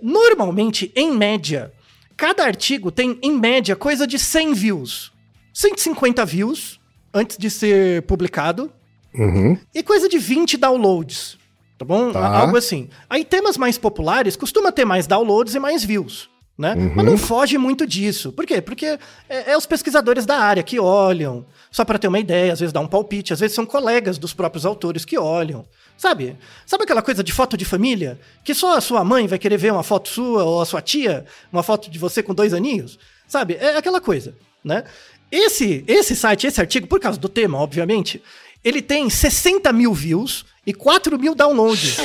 Normalmente, 0.00 0.92
em 0.94 1.10
média, 1.12 1.72
Cada 2.16 2.44
artigo 2.44 2.90
tem, 2.90 3.18
em 3.22 3.32
média, 3.32 3.76
coisa 3.76 4.06
de 4.06 4.18
100 4.18 4.54
views. 4.54 5.12
150 5.52 6.24
views 6.24 6.80
antes 7.12 7.36
de 7.36 7.50
ser 7.50 8.02
publicado. 8.02 8.72
Uhum. 9.14 9.58
E 9.74 9.82
coisa 9.82 10.08
de 10.08 10.18
20 10.18 10.56
downloads. 10.56 11.38
Tá 11.78 11.84
bom? 11.84 12.10
Tá. 12.10 12.26
Algo 12.26 12.56
assim. 12.56 12.88
Aí 13.08 13.22
temas 13.22 13.58
mais 13.58 13.76
populares 13.76 14.34
costuma 14.34 14.72
ter 14.72 14.86
mais 14.86 15.06
downloads 15.06 15.54
e 15.54 15.58
mais 15.58 15.84
views. 15.84 16.30
Né? 16.58 16.74
Uhum. 16.74 16.92
Mas 16.94 17.04
não 17.04 17.18
foge 17.18 17.58
muito 17.58 17.86
disso. 17.86 18.32
Por 18.32 18.46
quê? 18.46 18.62
Porque 18.62 18.98
é, 19.28 19.52
é 19.52 19.56
os 19.56 19.66
pesquisadores 19.66 20.24
da 20.24 20.38
área 20.38 20.62
que 20.62 20.80
olham, 20.80 21.44
só 21.70 21.84
para 21.84 21.98
ter 21.98 22.08
uma 22.08 22.18
ideia, 22.18 22.52
às 22.52 22.60
vezes 22.60 22.72
dá 22.72 22.80
um 22.80 22.86
palpite, 22.86 23.32
às 23.32 23.40
vezes 23.40 23.54
são 23.54 23.66
colegas 23.66 24.16
dos 24.16 24.32
próprios 24.32 24.64
autores 24.64 25.04
que 25.04 25.18
olham. 25.18 25.66
Sabe? 25.98 26.36
Sabe 26.64 26.84
aquela 26.84 27.02
coisa 27.02 27.22
de 27.22 27.32
foto 27.32 27.56
de 27.56 27.64
família? 27.64 28.18
Que 28.44 28.54
só 28.54 28.76
a 28.76 28.80
sua 28.80 29.04
mãe 29.04 29.26
vai 29.26 29.38
querer 29.38 29.56
ver 29.56 29.72
uma 29.72 29.82
foto 29.82 30.08
sua 30.08 30.44
ou 30.44 30.60
a 30.60 30.66
sua 30.66 30.80
tia, 30.80 31.24
uma 31.52 31.62
foto 31.62 31.90
de 31.90 31.98
você 31.98 32.22
com 32.22 32.34
dois 32.34 32.54
aninhos? 32.54 32.98
Sabe? 33.26 33.54
É 33.54 33.76
aquela 33.76 34.00
coisa, 34.00 34.34
né? 34.64 34.84
Esse, 35.30 35.84
esse 35.86 36.14
site, 36.14 36.46
esse 36.46 36.60
artigo, 36.60 36.86
por 36.86 37.00
causa 37.00 37.18
do 37.18 37.28
tema, 37.28 37.58
obviamente, 37.58 38.22
ele 38.62 38.80
tem 38.80 39.08
60 39.08 39.72
mil 39.72 39.92
views 39.92 40.44
e 40.66 40.72
4 40.72 41.18
mil 41.18 41.34
downloads. 41.34 41.96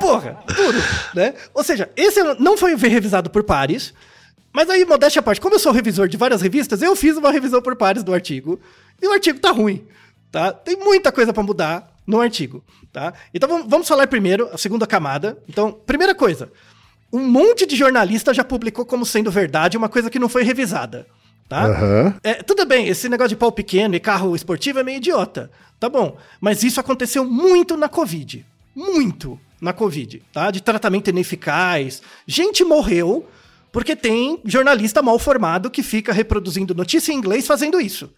Porra, 0.00 0.38
tudo, 0.46 0.78
né? 1.14 1.34
Ou 1.54 1.62
seja, 1.62 1.90
esse 1.96 2.22
não 2.38 2.56
foi 2.56 2.74
revisado 2.74 3.30
por 3.30 3.44
pares, 3.44 3.92
mas 4.52 4.68
aí, 4.68 4.84
modéstia 4.84 5.20
à 5.20 5.22
parte, 5.22 5.40
como 5.40 5.54
eu 5.54 5.60
sou 5.60 5.72
revisor 5.72 6.08
de 6.08 6.16
várias 6.16 6.42
revistas, 6.42 6.82
eu 6.82 6.96
fiz 6.96 7.16
uma 7.16 7.30
revisão 7.30 7.62
por 7.62 7.76
pares 7.76 8.02
do 8.02 8.12
artigo, 8.12 8.58
e 9.00 9.06
o 9.06 9.12
artigo 9.12 9.38
tá 9.38 9.50
ruim, 9.50 9.84
tá? 10.32 10.52
Tem 10.52 10.76
muita 10.76 11.12
coisa 11.12 11.32
para 11.32 11.42
mudar, 11.42 11.90
no 12.10 12.20
artigo, 12.20 12.62
tá? 12.92 13.14
Então 13.32 13.66
vamos 13.68 13.86
falar 13.86 14.06
primeiro 14.08 14.48
a 14.52 14.58
segunda 14.58 14.86
camada. 14.86 15.38
Então, 15.48 15.72
primeira 15.72 16.14
coisa, 16.14 16.50
um 17.12 17.20
monte 17.20 17.64
de 17.64 17.76
jornalista 17.76 18.34
já 18.34 18.42
publicou 18.42 18.84
como 18.84 19.06
sendo 19.06 19.30
verdade 19.30 19.76
uma 19.76 19.88
coisa 19.88 20.10
que 20.10 20.18
não 20.18 20.28
foi 20.28 20.42
revisada, 20.42 21.06
tá? 21.48 21.66
Uhum. 21.66 22.14
É, 22.22 22.34
tudo 22.42 22.66
bem, 22.66 22.88
esse 22.88 23.08
negócio 23.08 23.30
de 23.30 23.36
pau 23.36 23.52
pequeno 23.52 23.94
e 23.94 24.00
carro 24.00 24.34
esportivo 24.34 24.80
é 24.80 24.82
meio 24.82 24.96
idiota, 24.96 25.50
tá 25.78 25.88
bom? 25.88 26.16
Mas 26.40 26.62
isso 26.64 26.80
aconteceu 26.80 27.24
muito 27.24 27.76
na 27.76 27.88
Covid, 27.88 28.44
muito 28.74 29.38
na 29.60 29.72
Covid, 29.72 30.22
tá? 30.32 30.50
De 30.50 30.62
tratamento 30.62 31.10
ineficaz, 31.10 32.02
gente 32.26 32.64
morreu 32.64 33.28
porque 33.72 33.94
tem 33.94 34.40
jornalista 34.44 35.02
mal 35.02 35.18
formado 35.18 35.70
que 35.70 35.82
fica 35.82 36.12
reproduzindo 36.12 36.74
notícia 36.74 37.12
em 37.12 37.16
inglês 37.16 37.46
fazendo 37.46 37.80
isso 37.80 38.10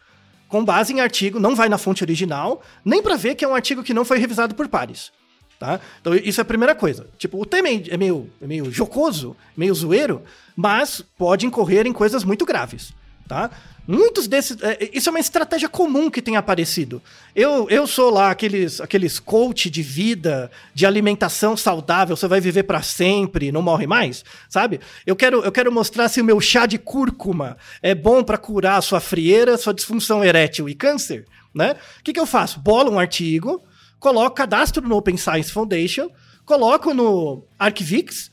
com 0.52 0.62
base 0.62 0.92
em 0.92 1.00
artigo, 1.00 1.40
não 1.40 1.56
vai 1.56 1.66
na 1.70 1.78
fonte 1.78 2.04
original, 2.04 2.60
nem 2.84 3.02
para 3.02 3.16
ver 3.16 3.34
que 3.34 3.42
é 3.42 3.48
um 3.48 3.54
artigo 3.54 3.82
que 3.82 3.94
não 3.94 4.04
foi 4.04 4.18
revisado 4.18 4.54
por 4.54 4.68
pares. 4.68 5.10
Tá? 5.58 5.80
Então, 5.98 6.14
isso 6.14 6.38
é 6.38 6.42
a 6.42 6.44
primeira 6.44 6.74
coisa. 6.74 7.06
Tipo, 7.16 7.40
o 7.40 7.46
tema 7.46 7.68
é 7.70 7.96
meio, 7.96 8.30
é 8.38 8.46
meio 8.46 8.70
jocoso, 8.70 9.34
meio 9.56 9.74
zoeiro, 9.74 10.20
mas 10.54 11.02
pode 11.16 11.46
incorrer 11.46 11.86
em 11.86 11.92
coisas 11.92 12.22
muito 12.22 12.44
graves. 12.44 12.92
tá? 13.26 13.50
Muitos 13.86 14.28
desses. 14.28 14.56
É, 14.62 14.90
isso 14.92 15.08
é 15.08 15.10
uma 15.10 15.18
estratégia 15.18 15.68
comum 15.68 16.08
que 16.08 16.22
tem 16.22 16.36
aparecido. 16.36 17.02
Eu, 17.34 17.68
eu 17.68 17.86
sou 17.86 18.10
lá 18.10 18.30
aqueles, 18.30 18.80
aqueles 18.80 19.18
coach 19.18 19.68
de 19.68 19.82
vida, 19.82 20.50
de 20.72 20.86
alimentação 20.86 21.56
saudável, 21.56 22.16
você 22.16 22.28
vai 22.28 22.40
viver 22.40 22.62
para 22.62 22.80
sempre, 22.82 23.50
não 23.50 23.60
morre 23.60 23.86
mais, 23.86 24.24
sabe? 24.48 24.80
Eu 25.04 25.16
quero, 25.16 25.40
eu 25.42 25.50
quero 25.50 25.72
mostrar 25.72 26.08
se 26.08 26.20
o 26.20 26.24
meu 26.24 26.40
chá 26.40 26.64
de 26.64 26.78
cúrcuma 26.78 27.56
é 27.82 27.94
bom 27.94 28.22
para 28.22 28.38
curar 28.38 28.80
sua 28.82 29.00
frieira, 29.00 29.58
sua 29.58 29.74
disfunção 29.74 30.22
erétil 30.22 30.68
e 30.68 30.74
câncer, 30.74 31.26
né? 31.52 31.74
O 31.98 32.04
que, 32.04 32.12
que 32.12 32.20
eu 32.20 32.26
faço? 32.26 32.60
Bolo 32.60 32.92
um 32.92 32.98
artigo, 33.00 33.62
coloco 33.98 34.36
cadastro 34.36 34.86
no 34.86 34.96
Open 34.96 35.16
Science 35.16 35.50
Foundation, 35.50 36.08
coloco 36.44 36.94
no 36.94 37.44
Archivix 37.58 38.30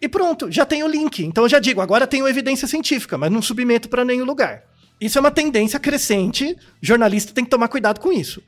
e 0.00 0.08
pronto, 0.08 0.52
já 0.52 0.64
tenho 0.64 0.86
o 0.86 0.88
link. 0.88 1.24
Então 1.24 1.44
eu 1.44 1.48
já 1.48 1.58
digo, 1.58 1.80
agora 1.80 2.06
tenho 2.06 2.28
evidência 2.28 2.68
científica, 2.68 3.18
mas 3.18 3.32
não 3.32 3.42
submeto 3.42 3.88
para 3.88 4.04
nenhum 4.04 4.24
lugar. 4.24 4.62
Isso 5.00 5.18
é 5.18 5.20
uma 5.20 5.30
tendência 5.30 5.78
crescente, 5.78 6.56
jornalista 6.80 7.32
tem 7.32 7.44
que 7.44 7.50
tomar 7.50 7.68
cuidado 7.68 8.00
com 8.00 8.12
isso. 8.12 8.42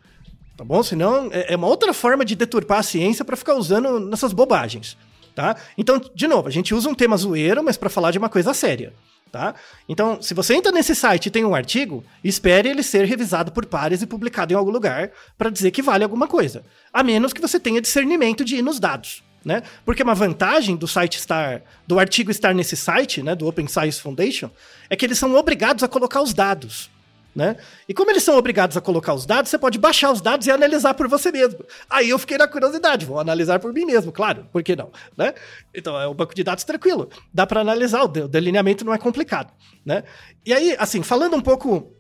Tá 0.57 0.65
bom? 0.65 0.83
Senão 0.83 1.29
é, 1.33 1.53
é 1.53 1.57
uma 1.57 1.67
outra 1.67 1.93
forma 1.93 2.25
de 2.25 2.35
deturpar 2.35 2.79
a 2.79 2.83
ciência 2.83 3.25
para 3.25 3.37
ficar 3.37 3.55
usando 3.55 4.01
nessas 4.01 4.33
bobagens. 4.33 4.97
Tá? 5.35 5.55
Então, 5.77 6.01
de 6.15 6.27
novo, 6.27 6.49
a 6.49 6.51
gente 6.51 6.75
usa 6.75 6.89
um 6.89 6.95
tema 6.95 7.17
zoeiro, 7.17 7.63
mas 7.63 7.77
para 7.77 7.91
falar 7.91 8.11
de 8.11 8.19
uma 8.19 8.31
coisa 8.31 8.55
séria. 8.55 8.95
Tá? 9.31 9.55
Então, 9.87 10.23
se 10.23 10.33
você 10.33 10.55
entra 10.55 10.73
nesse 10.73 10.95
site 10.95 11.27
e 11.27 11.31
tem 11.31 11.45
um 11.45 11.55
artigo, 11.55 12.03
espere 12.25 12.71
ele 12.71 12.83
ser 12.83 13.05
revisado 13.05 13.53
por 13.53 13.67
pares 13.67 14.01
e 14.01 14.07
publicado 14.07 14.55
em 14.55 14.57
algum 14.57 14.71
lugar 14.71 15.11
para 15.37 15.51
dizer 15.51 15.73
que 15.73 15.83
vale 15.83 16.05
alguma 16.05 16.27
coisa. 16.27 16.65
A 16.91 17.03
menos 17.03 17.35
que 17.35 17.41
você 17.41 17.61
tenha 17.61 17.83
discernimento 17.83 18.45
de 18.45 18.57
ir 18.57 18.63
nos 18.63 18.81
dados 18.81 19.23
né? 19.47 19.63
Porque 19.85 20.03
uma 20.03 20.13
vantagem 20.13 20.75
do 20.75 20.89
site 20.89 21.19
estar, 21.19 21.63
do 21.87 22.01
artigo 22.01 22.33
estar 22.33 22.53
nesse 22.53 22.77
site, 22.77 23.23
né, 23.23 23.33
do 23.33 23.47
Open 23.47 23.69
Science 23.69 24.01
Foundation, 24.01 24.51
é 24.91 24.97
que 24.97 25.07
eles 25.07 25.17
são 25.17 25.33
obrigados 25.37 25.85
a 25.85 25.89
colocar 25.89 26.21
os 26.21 26.35
dados. 26.35 26.91
Né? 27.33 27.55
E 27.89 27.95
como 27.95 28.11
eles 28.11 28.25
são 28.25 28.37
obrigados 28.37 28.77
a 28.77 28.81
colocar 28.81 29.15
os 29.15 29.25
dados, 29.25 29.51
você 29.51 29.59
pode 29.59 29.79
baixar 29.79 30.11
os 30.11 30.21
dados 30.21 30.47
e 30.49 30.51
analisar 30.51 30.95
por 30.95 31.07
você 31.07 31.31
mesmo. 31.31 31.65
Aí 31.89 32.09
eu 32.09 32.19
fiquei 32.19 32.39
na 32.39 32.49
curiosidade, 32.49 33.07
vou 33.07 33.21
analisar 33.21 33.61
por 33.61 33.73
mim 33.73 33.85
mesmo, 33.85 34.11
claro, 34.11 34.49
por 34.51 34.65
que 34.65 34.75
não? 34.75 34.91
Né? 35.17 35.33
Então 35.73 36.01
é 36.01 36.09
um 36.09 36.15
banco 36.15 36.35
de 36.35 36.43
dados 36.43 36.65
tranquilo, 36.65 37.09
dá 37.33 37.47
para 37.47 37.61
analisar, 37.61 38.03
o 38.03 38.09
delineamento 38.09 38.85
não 38.85 38.95
é 38.95 38.99
complicado. 38.99 39.53
Né? 39.85 40.03
E 40.45 40.53
aí, 40.53 40.75
assim, 40.77 41.05
falando 41.05 41.37
um 41.37 41.43
pouco 41.43 41.95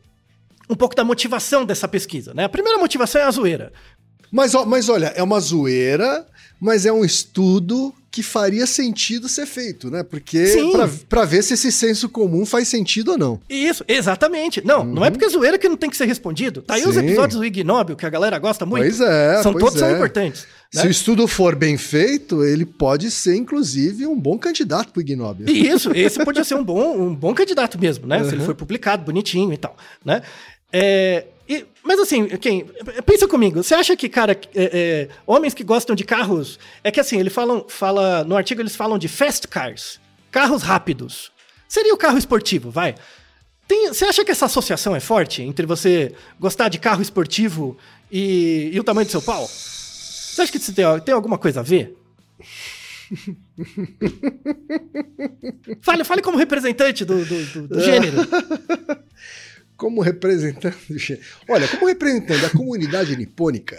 um 0.68 0.74
pouco 0.74 0.96
da 0.96 1.04
motivação 1.04 1.64
dessa 1.64 1.86
pesquisa, 1.86 2.34
né? 2.34 2.44
A 2.44 2.48
primeira 2.48 2.76
motivação 2.76 3.20
é 3.20 3.24
a 3.24 3.30
zoeira. 3.30 3.72
Mas, 4.30 4.52
mas 4.66 4.88
olha, 4.88 5.06
é 5.16 5.22
uma 5.22 5.40
zoeira 5.40 6.26
mas 6.60 6.86
é 6.86 6.92
um 6.92 7.04
estudo 7.04 7.94
que 8.10 8.22
faria 8.22 8.66
sentido 8.66 9.28
ser 9.28 9.44
feito, 9.44 9.90
né? 9.90 10.02
Porque 10.02 10.54
para 11.06 11.26
ver 11.26 11.42
se 11.42 11.52
esse 11.52 11.70
senso 11.70 12.08
comum 12.08 12.46
faz 12.46 12.66
sentido 12.66 13.12
ou 13.12 13.18
não. 13.18 13.40
Isso, 13.46 13.84
exatamente. 13.86 14.64
Não, 14.64 14.80
uhum. 14.80 14.94
não 14.94 15.04
é 15.04 15.10
porque 15.10 15.26
é 15.26 15.28
zoeira 15.28 15.58
que 15.58 15.68
não 15.68 15.76
tem 15.76 15.90
que 15.90 15.96
ser 15.98 16.06
respondido. 16.06 16.62
Tá 16.62 16.74
aí 16.74 16.82
Sim. 16.82 16.88
os 16.88 16.96
episódios 16.96 17.38
do 17.38 17.44
Ignóbil, 17.44 17.94
que 17.94 18.06
a 18.06 18.08
galera 18.08 18.38
gosta 18.38 18.64
muito. 18.64 18.84
Pois 18.84 19.00
é. 19.02 19.42
São 19.42 19.52
pois 19.52 19.64
todos 19.64 19.82
é. 19.82 19.86
são 19.86 19.94
importantes. 19.94 20.46
Né? 20.74 20.80
Se 20.80 20.88
o 20.88 20.90
estudo 20.90 21.28
for 21.28 21.54
bem 21.54 21.76
feito, 21.76 22.42
ele 22.42 22.64
pode 22.64 23.10
ser, 23.10 23.36
inclusive, 23.36 24.06
um 24.06 24.18
bom 24.18 24.38
candidato 24.38 24.92
para 24.92 24.98
o 24.98 25.02
Ignóbil. 25.02 25.46
Isso, 25.46 25.92
esse 25.94 26.24
podia 26.24 26.42
ser 26.42 26.54
um 26.54 26.64
bom, 26.64 26.96
um 26.98 27.14
bom 27.14 27.34
candidato 27.34 27.78
mesmo, 27.78 28.06
né? 28.06 28.22
Uhum. 28.22 28.28
Se 28.30 28.34
ele 28.34 28.44
for 28.44 28.54
publicado 28.54 29.04
bonitinho 29.04 29.52
e 29.52 29.58
tal, 29.58 29.76
né? 30.02 30.22
É, 30.72 31.26
mas 31.86 32.00
assim, 32.00 32.26
quem, 32.26 32.66
pensa 33.06 33.28
comigo, 33.28 33.62
você 33.62 33.74
acha 33.74 33.96
que, 33.96 34.08
cara, 34.08 34.32
é, 34.32 34.38
é, 34.54 35.08
homens 35.24 35.54
que 35.54 35.62
gostam 35.62 35.94
de 35.94 36.02
carros, 36.02 36.58
é 36.82 36.90
que 36.90 36.98
assim, 36.98 37.20
eles 37.20 37.32
falam, 37.32 37.64
fala, 37.68 38.24
no 38.24 38.36
artigo 38.36 38.60
eles 38.60 38.74
falam 38.74 38.98
de 38.98 39.06
fast 39.06 39.46
cars, 39.46 40.00
carros 40.30 40.62
rápidos. 40.62 41.30
Seria 41.68 41.94
o 41.94 41.96
carro 41.96 42.18
esportivo, 42.18 42.72
vai. 42.72 42.96
Tem, 43.68 43.88
você 43.88 44.04
acha 44.04 44.24
que 44.24 44.32
essa 44.32 44.46
associação 44.46 44.96
é 44.96 45.00
forte 45.00 45.42
entre 45.42 45.64
você 45.64 46.12
gostar 46.40 46.68
de 46.68 46.78
carro 46.78 47.00
esportivo 47.02 47.76
e, 48.10 48.70
e 48.72 48.80
o 48.80 48.84
tamanho 48.84 49.06
do 49.06 49.10
seu 49.10 49.22
pau? 49.22 49.46
Você 49.46 50.42
acha 50.42 50.50
que 50.50 50.58
isso 50.58 50.72
tem, 50.72 50.84
tem 51.00 51.14
alguma 51.14 51.38
coisa 51.38 51.60
a 51.60 51.62
ver? 51.62 51.96
fale, 55.80 56.02
fale 56.02 56.20
como 56.20 56.36
representante 56.36 57.04
do, 57.04 57.24
do, 57.24 57.44
do, 57.44 57.68
do 57.68 57.80
gênero. 57.80 58.18
como 59.76 60.00
representante. 60.00 61.20
Olha, 61.48 61.68
como 61.68 61.86
representante 61.86 62.40
da 62.40 62.50
comunidade 62.50 63.16
nipônica, 63.16 63.76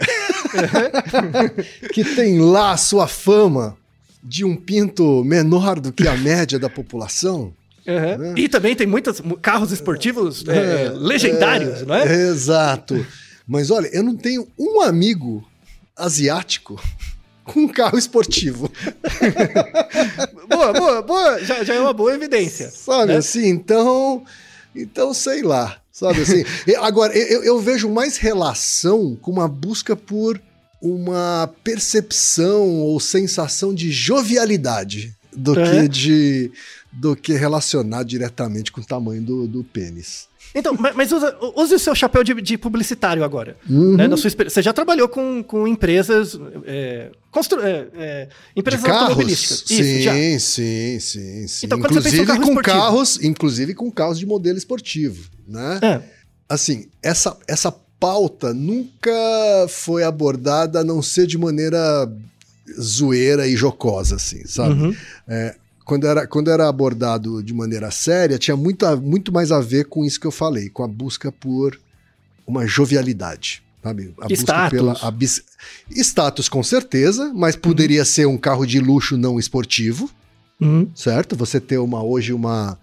que 1.92 2.04
tem 2.04 2.40
lá 2.40 2.72
a 2.72 2.76
sua 2.76 3.06
fama 3.06 3.76
de 4.22 4.44
um 4.44 4.56
pinto 4.56 5.24
menor 5.24 5.80
do 5.80 5.92
que 5.92 6.06
a 6.06 6.16
média 6.16 6.58
da 6.58 6.68
população. 6.68 7.52
Uhum. 7.86 8.18
Né? 8.18 8.34
E 8.36 8.48
também 8.48 8.76
tem 8.76 8.86
muitos 8.86 9.22
carros 9.40 9.72
esportivos 9.72 10.44
é, 10.46 10.86
é, 10.86 10.90
legendários, 10.90 11.82
é, 11.82 11.84
não 11.86 11.94
é? 11.94 12.12
Exato. 12.12 13.06
Mas 13.46 13.70
olha, 13.70 13.88
eu 13.92 14.02
não 14.02 14.14
tenho 14.14 14.46
um 14.58 14.82
amigo 14.82 15.42
asiático 15.96 16.78
com 17.44 17.60
um 17.60 17.68
carro 17.68 17.98
esportivo. 17.98 18.70
boa, 20.48 20.72
boa, 20.72 21.02
boa. 21.02 21.42
Já, 21.42 21.64
já, 21.64 21.74
é 21.74 21.80
uma 21.80 21.94
boa 21.94 22.14
evidência. 22.14 22.68
Sabe 22.68 23.12
né? 23.12 23.18
assim, 23.18 23.48
então. 23.48 24.22
Então, 24.76 25.14
sei 25.14 25.42
lá. 25.42 25.78
Sabe 25.98 26.20
assim? 26.20 26.44
Agora, 26.78 27.12
eu, 27.18 27.42
eu 27.42 27.58
vejo 27.58 27.90
mais 27.90 28.18
relação 28.18 29.16
com 29.16 29.32
uma 29.32 29.48
busca 29.48 29.96
por 29.96 30.40
uma 30.80 31.52
percepção 31.64 32.78
ou 32.78 33.00
sensação 33.00 33.74
de 33.74 33.90
jovialidade 33.90 35.12
do 35.36 35.58
é. 35.58 35.64
que 35.64 35.88
de 35.88 36.52
do 36.92 37.16
que 37.16 37.32
relacionar 37.32 38.04
diretamente 38.04 38.70
com 38.70 38.80
o 38.80 38.84
tamanho 38.84 39.22
do, 39.22 39.48
do 39.48 39.64
pênis. 39.64 40.27
Então, 40.54 40.76
mas 40.94 41.12
usa, 41.12 41.36
use 41.56 41.74
o 41.74 41.78
seu 41.78 41.94
chapéu 41.94 42.24
de, 42.24 42.34
de 42.40 42.58
publicitário 42.58 43.22
agora. 43.22 43.56
Uhum. 43.68 43.96
Né? 43.96 44.16
Sua, 44.16 44.30
você 44.30 44.62
já 44.62 44.72
trabalhou 44.72 45.08
com, 45.08 45.42
com 45.42 45.68
empresas. 45.68 46.38
É, 46.64 47.10
constru, 47.30 47.60
é, 47.60 47.86
é, 47.94 48.28
empresas 48.56 48.84
de 48.84 48.90
automobilísticas. 48.90 49.64
Sim, 49.66 50.34
Isso, 50.34 50.46
sim, 50.52 51.00
sim, 51.00 51.48
sim. 51.48 51.66
Então, 51.66 51.78
inclusive 51.78 52.26
carro 52.26 52.40
com 52.40 52.48
esportivo? 52.48 52.76
carros, 52.76 53.22
inclusive 53.22 53.74
com 53.74 53.90
carros 53.90 54.18
de 54.18 54.26
modelo 54.26 54.58
esportivo, 54.58 55.28
né? 55.46 55.78
É. 55.82 56.02
Assim, 56.48 56.88
essa, 57.02 57.36
essa 57.46 57.70
pauta 58.00 58.54
nunca 58.54 59.12
foi 59.68 60.02
abordada 60.02 60.80
a 60.80 60.84
não 60.84 61.02
ser 61.02 61.26
de 61.26 61.36
maneira 61.36 62.10
zoeira 62.80 63.46
e 63.46 63.56
jocosa, 63.56 64.16
assim, 64.16 64.46
sabe? 64.46 64.74
Uhum. 64.74 64.96
É, 65.26 65.54
quando 65.88 66.06
era, 66.06 66.26
quando 66.26 66.50
era 66.50 66.68
abordado 66.68 67.42
de 67.42 67.54
maneira 67.54 67.90
séria, 67.90 68.38
tinha 68.38 68.54
muito, 68.54 68.84
muito 69.00 69.32
mais 69.32 69.50
a 69.50 69.58
ver 69.58 69.86
com 69.86 70.04
isso 70.04 70.20
que 70.20 70.26
eu 70.26 70.30
falei, 70.30 70.68
com 70.68 70.84
a 70.84 70.86
busca 70.86 71.32
por 71.32 71.80
uma 72.46 72.66
jovialidade. 72.66 73.62
Sabe? 73.82 74.14
A 74.20 74.26
Status. 74.26 74.44
busca 74.44 74.70
pela. 74.70 74.92
A 75.00 75.10
bis... 75.10 75.42
Status, 75.90 76.46
com 76.46 76.62
certeza, 76.62 77.32
mas 77.34 77.54
uhum. 77.54 77.62
poderia 77.62 78.04
ser 78.04 78.26
um 78.26 78.36
carro 78.36 78.66
de 78.66 78.78
luxo 78.78 79.16
não 79.16 79.38
esportivo. 79.38 80.10
Uhum. 80.60 80.90
Certo? 80.94 81.34
Você 81.36 81.58
ter 81.58 81.78
uma 81.78 82.02
hoje 82.02 82.34
uma. 82.34 82.78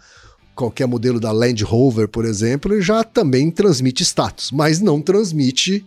Qualquer 0.55 0.87
modelo 0.87 1.19
da 1.19 1.31
Land 1.31 1.63
Rover, 1.63 2.07
por 2.07 2.25
exemplo, 2.25 2.81
já 2.81 3.03
também 3.03 3.51
transmite 3.51 4.01
status, 4.03 4.49
mas 4.51 4.79
não 4.79 4.99
transmite 4.99 5.85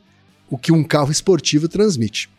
o 0.48 0.56
que 0.56 0.70
um 0.70 0.84
carro 0.84 1.10
esportivo 1.10 1.68
transmite 1.68 2.30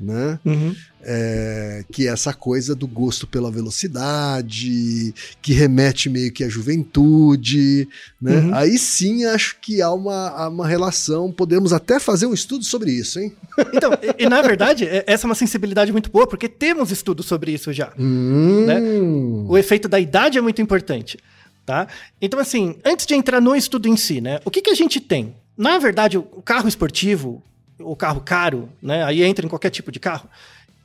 né? 0.00 0.38
Uhum. 0.44 0.74
É, 1.02 1.84
que 1.92 2.08
é 2.08 2.10
essa 2.10 2.32
coisa 2.32 2.74
do 2.74 2.86
gosto 2.86 3.26
pela 3.26 3.50
velocidade, 3.50 5.14
que 5.42 5.52
remete 5.52 6.08
meio 6.08 6.32
que 6.32 6.42
à 6.42 6.48
juventude, 6.48 7.88
né? 8.20 8.38
Uhum. 8.38 8.54
Aí 8.54 8.78
sim 8.78 9.24
acho 9.24 9.56
que 9.60 9.82
há 9.82 9.92
uma, 9.92 10.48
uma 10.48 10.66
relação, 10.66 11.30
podemos 11.30 11.72
até 11.72 12.00
fazer 12.00 12.26
um 12.26 12.34
estudo 12.34 12.64
sobre 12.64 12.90
isso, 12.90 13.20
hein? 13.20 13.32
Então, 13.72 13.92
e, 14.18 14.24
e 14.24 14.28
na 14.28 14.40
verdade, 14.40 14.86
é, 14.86 15.04
essa 15.06 15.26
é 15.26 15.28
uma 15.28 15.34
sensibilidade 15.34 15.92
muito 15.92 16.10
boa, 16.10 16.26
porque 16.26 16.48
temos 16.48 16.90
estudos 16.90 17.26
sobre 17.26 17.52
isso 17.52 17.72
já. 17.72 17.92
Hum. 17.98 18.64
Né? 18.66 18.80
O 19.46 19.58
efeito 19.58 19.88
da 19.88 20.00
idade 20.00 20.38
é 20.38 20.40
muito 20.40 20.60
importante. 20.62 21.18
Tá? 21.66 21.88
Então, 22.20 22.38
assim, 22.38 22.76
antes 22.84 23.06
de 23.06 23.14
entrar 23.14 23.40
no 23.40 23.56
estudo 23.56 23.88
em 23.88 23.96
si, 23.96 24.20
né? 24.20 24.38
O 24.44 24.50
que, 24.50 24.60
que 24.60 24.68
a 24.68 24.74
gente 24.74 25.00
tem? 25.00 25.34
Na 25.56 25.78
verdade, 25.78 26.18
o 26.18 26.22
carro 26.44 26.68
esportivo, 26.68 27.42
o 27.78 27.96
carro 27.96 28.20
caro, 28.20 28.68
né? 28.80 29.04
Aí 29.04 29.22
entra 29.22 29.44
em 29.44 29.48
qualquer 29.48 29.70
tipo 29.70 29.90
de 29.90 29.98
carro. 29.98 30.28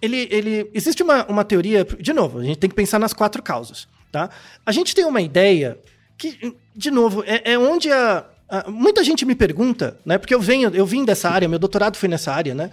Ele, 0.02 0.28
ele 0.32 0.70
existe 0.74 1.04
uma, 1.04 1.26
uma 1.26 1.44
teoria, 1.44 1.84
de 1.84 2.14
novo, 2.14 2.40
a 2.40 2.44
gente 2.44 2.58
tem 2.58 2.70
que 2.70 2.76
pensar 2.76 3.00
nas 3.00 3.14
quatro 3.14 3.44
causas, 3.44 3.88
tá? 4.12 4.30
A 4.66 4.72
gente 4.72 4.96
tem 4.96 5.06
uma 5.06 5.22
ideia 5.22 5.78
que, 6.18 6.56
de 6.76 6.90
novo, 6.90 7.24
é, 7.26 7.54
é 7.54 7.60
onde 7.60 7.92
a, 7.92 8.26
a, 8.48 8.72
muita 8.72 9.04
gente 9.04 9.26
me 9.26 9.36
pergunta, 9.36 10.00
né? 10.06 10.18
Porque 10.18 10.34
eu 10.34 10.42
venho, 10.42 10.70
eu 10.74 10.86
vim 10.86 11.04
dessa 11.04 11.30
área, 11.30 11.48
meu 11.48 11.60
doutorado 11.60 11.98
foi 11.98 12.08
nessa 12.08 12.32
área, 12.32 12.56
né? 12.56 12.72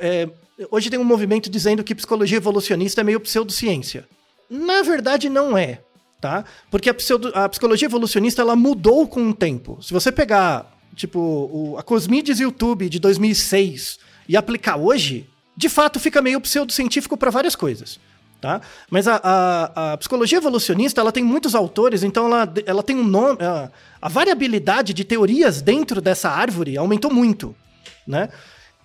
É, 0.00 0.28
hoje 0.70 0.90
tem 0.90 0.98
um 0.98 1.04
movimento 1.04 1.48
dizendo 1.48 1.84
que 1.84 1.94
psicologia 1.94 2.38
evolucionista 2.38 3.00
é 3.00 3.04
meio 3.04 3.20
pseudociência. 3.20 4.04
Na 4.50 4.82
verdade, 4.82 5.28
não 5.28 5.56
é, 5.56 5.80
tá? 6.20 6.44
Porque 6.70 6.90
a, 6.90 6.94
pseudo, 6.94 7.30
a 7.34 7.48
psicologia 7.48 7.86
evolucionista 7.86 8.42
ela 8.42 8.56
mudou 8.56 9.06
com 9.06 9.28
o 9.28 9.34
tempo. 9.34 9.78
Se 9.80 9.92
você 9.92 10.10
pegar 10.10 10.73
tipo, 10.94 11.18
o, 11.18 11.76
a 11.78 11.82
Cosmides 11.82 12.40
YouTube 12.40 12.88
de 12.88 12.98
2006 12.98 13.98
e 14.28 14.36
aplicar 14.36 14.76
hoje, 14.76 15.28
de 15.56 15.68
fato 15.68 16.00
fica 16.00 16.22
meio 16.22 16.40
pseudocientífico 16.40 17.16
para 17.16 17.30
várias 17.30 17.54
coisas. 17.56 17.98
Tá? 18.40 18.60
Mas 18.90 19.08
a, 19.08 19.20
a, 19.22 19.92
a, 19.92 19.96
psicologia 19.96 20.36
evolucionista 20.36 21.00
ela 21.00 21.10
tem 21.10 21.24
muitos 21.24 21.54
autores, 21.54 22.02
então 22.02 22.26
ela, 22.26 22.52
ela 22.66 22.82
tem 22.82 22.94
um 22.94 23.04
nome. 23.04 23.38
A, 23.42 23.70
a 24.02 24.08
variabilidade 24.08 24.92
de 24.92 25.02
teorias 25.02 25.62
dentro 25.62 25.98
dessa 25.98 26.28
árvore 26.28 26.76
aumentou 26.76 27.10
muito. 27.10 27.56
Né? 28.06 28.28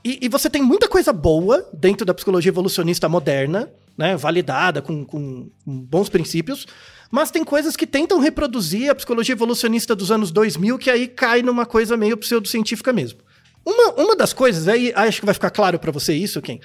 E, 0.03 0.19
e, 0.21 0.29
você 0.29 0.49
tem 0.49 0.61
muita 0.61 0.87
coisa 0.87 1.11
boa 1.11 1.67
dentro 1.73 2.05
da 2.05 2.13
psicologia 2.13 2.49
evolucionista 2.49 3.09
moderna, 3.09 3.69
né? 3.97 4.15
validada, 4.15 4.81
com, 4.81 5.03
com, 5.03 5.49
com 5.65 5.81
bons 5.81 6.07
princípios, 6.07 6.65
mas 7.11 7.31
tem 7.31 7.43
coisas 7.43 7.75
que 7.75 7.87
tentam 7.87 8.19
reproduzir 8.19 8.89
a 8.89 8.95
psicologia 8.95 9.33
evolucionista 9.33 9.95
dos 9.95 10.11
anos 10.11 10.31
2000, 10.31 10.77
que 10.77 10.89
aí 10.89 11.07
cai 11.07 11.41
numa 11.41 11.65
coisa 11.65 11.97
meio 11.97 12.17
pseudocientífica 12.17 12.93
mesmo. 12.93 13.19
Uma, 13.65 13.93
uma 13.93 14.15
das 14.15 14.33
coisas, 14.33 14.67
aí 14.67 14.93
acho 14.95 15.19
que 15.19 15.25
vai 15.25 15.33
ficar 15.33 15.49
claro 15.49 15.79
para 15.79 15.91
você 15.91 16.13
isso, 16.13 16.41
Ken, 16.41 16.59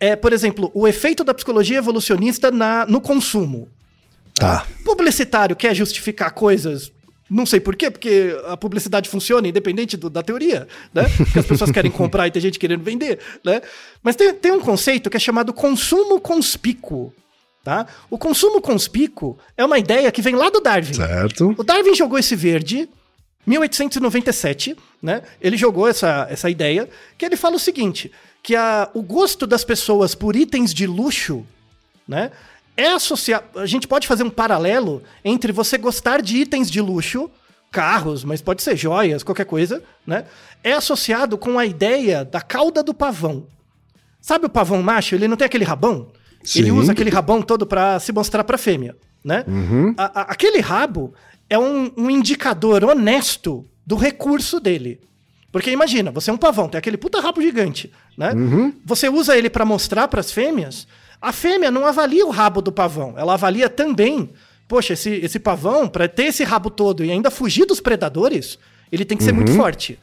é, 0.00 0.16
por 0.16 0.32
exemplo, 0.32 0.70
o 0.74 0.86
efeito 0.86 1.24
da 1.24 1.32
psicologia 1.32 1.78
evolucionista 1.78 2.50
na, 2.50 2.84
no 2.86 3.00
consumo. 3.00 3.68
Tá. 4.34 4.66
Publicitário 4.84 5.54
quer 5.54 5.74
justificar 5.74 6.32
coisas 6.32 6.92
não 7.30 7.46
sei 7.46 7.58
por 7.58 7.74
quê, 7.74 7.90
porque 7.90 8.36
a 8.46 8.56
publicidade 8.56 9.08
funciona 9.08 9.48
independente 9.48 9.96
do, 9.96 10.10
da 10.10 10.22
teoria, 10.22 10.68
né? 10.92 11.04
Porque 11.16 11.38
as 11.38 11.46
pessoas 11.46 11.70
querem 11.70 11.90
comprar 11.90 12.26
e 12.26 12.30
tem 12.30 12.40
gente 12.40 12.58
querendo 12.58 12.84
vender, 12.84 13.18
né? 13.42 13.62
Mas 14.02 14.14
tem, 14.14 14.32
tem 14.34 14.52
um 14.52 14.60
conceito 14.60 15.08
que 15.08 15.16
é 15.16 15.20
chamado 15.20 15.52
consumo 15.52 16.20
conspícuo, 16.20 17.12
tá? 17.64 17.86
O 18.10 18.18
consumo 18.18 18.60
conspícuo 18.60 19.38
é 19.56 19.64
uma 19.64 19.78
ideia 19.78 20.12
que 20.12 20.20
vem 20.20 20.36
lá 20.36 20.50
do 20.50 20.60
Darwin. 20.60 20.92
Certo. 20.92 21.54
O 21.56 21.64
Darwin 21.64 21.94
jogou 21.94 22.18
esse 22.18 22.36
verde 22.36 22.88
1897, 23.46 24.76
né? 25.02 25.22
Ele 25.40 25.56
jogou 25.56 25.88
essa, 25.88 26.26
essa 26.30 26.50
ideia 26.50 26.88
que 27.16 27.24
ele 27.24 27.36
fala 27.36 27.56
o 27.56 27.58
seguinte, 27.58 28.12
que 28.42 28.54
a, 28.54 28.90
o 28.92 29.02
gosto 29.02 29.46
das 29.46 29.64
pessoas 29.64 30.14
por 30.14 30.36
itens 30.36 30.72
de 30.74 30.86
luxo, 30.86 31.44
né? 32.06 32.30
É 32.76 32.88
associado. 32.88 33.58
A 33.58 33.66
gente 33.66 33.88
pode 33.88 34.06
fazer 34.06 34.24
um 34.24 34.30
paralelo 34.30 35.02
entre 35.24 35.52
você 35.52 35.78
gostar 35.78 36.20
de 36.20 36.36
itens 36.38 36.70
de 36.70 36.80
luxo, 36.80 37.30
carros, 37.70 38.24
mas 38.24 38.42
pode 38.42 38.62
ser 38.62 38.76
joias, 38.76 39.22
qualquer 39.22 39.46
coisa, 39.46 39.82
né? 40.06 40.26
É 40.62 40.72
associado 40.72 41.38
com 41.38 41.58
a 41.58 41.64
ideia 41.64 42.24
da 42.24 42.40
cauda 42.40 42.82
do 42.82 42.92
pavão. 42.92 43.46
Sabe 44.20 44.46
o 44.46 44.50
pavão 44.50 44.82
macho? 44.82 45.14
Ele 45.14 45.28
não 45.28 45.36
tem 45.36 45.46
aquele 45.46 45.64
rabão? 45.64 46.10
Sim. 46.44 46.60
Ele 46.60 46.70
usa 46.70 46.92
aquele 46.92 47.10
rabão 47.10 47.42
todo 47.42 47.66
para 47.66 47.98
se 47.98 48.12
mostrar 48.12 48.44
para 48.44 48.58
fêmea, 48.58 48.94
né? 49.24 49.44
Uhum. 49.48 49.94
A, 49.96 50.20
a, 50.20 50.22
aquele 50.32 50.60
rabo 50.60 51.14
é 51.48 51.58
um, 51.58 51.90
um 51.96 52.10
indicador 52.10 52.84
honesto 52.84 53.66
do 53.86 53.96
recurso 53.96 54.60
dele. 54.60 55.00
Porque 55.50 55.70
imagina, 55.70 56.10
você 56.10 56.30
é 56.30 56.32
um 56.32 56.38
pavão, 56.38 56.68
tem 56.68 56.78
aquele 56.78 56.96
puta 56.96 57.20
rabo 57.20 57.40
gigante, 57.40 57.90
né? 58.16 58.32
Uhum. 58.32 58.74
Você 58.84 59.08
usa 59.08 59.36
ele 59.36 59.48
para 59.48 59.64
mostrar 59.64 60.08
para 60.08 60.20
as 60.20 60.30
fêmeas. 60.30 60.86
A 61.22 61.32
fêmea 61.32 61.70
não 61.70 61.86
avalia 61.86 62.26
o 62.26 62.30
rabo 62.30 62.60
do 62.60 62.72
pavão, 62.72 63.14
ela 63.16 63.34
avalia 63.34 63.68
também. 63.68 64.30
Poxa, 64.66 64.94
esse, 64.94 65.10
esse 65.10 65.38
pavão, 65.38 65.88
para 65.88 66.08
ter 66.08 66.24
esse 66.24 66.42
rabo 66.42 66.70
todo 66.70 67.04
e 67.04 67.10
ainda 67.10 67.30
fugir 67.30 67.66
dos 67.66 67.80
predadores, 67.80 68.58
ele 68.90 69.04
tem 69.04 69.16
que 69.16 69.24
ser 69.24 69.32
muito 69.32 69.52
uhum. 69.52 69.56
forte. 69.56 69.98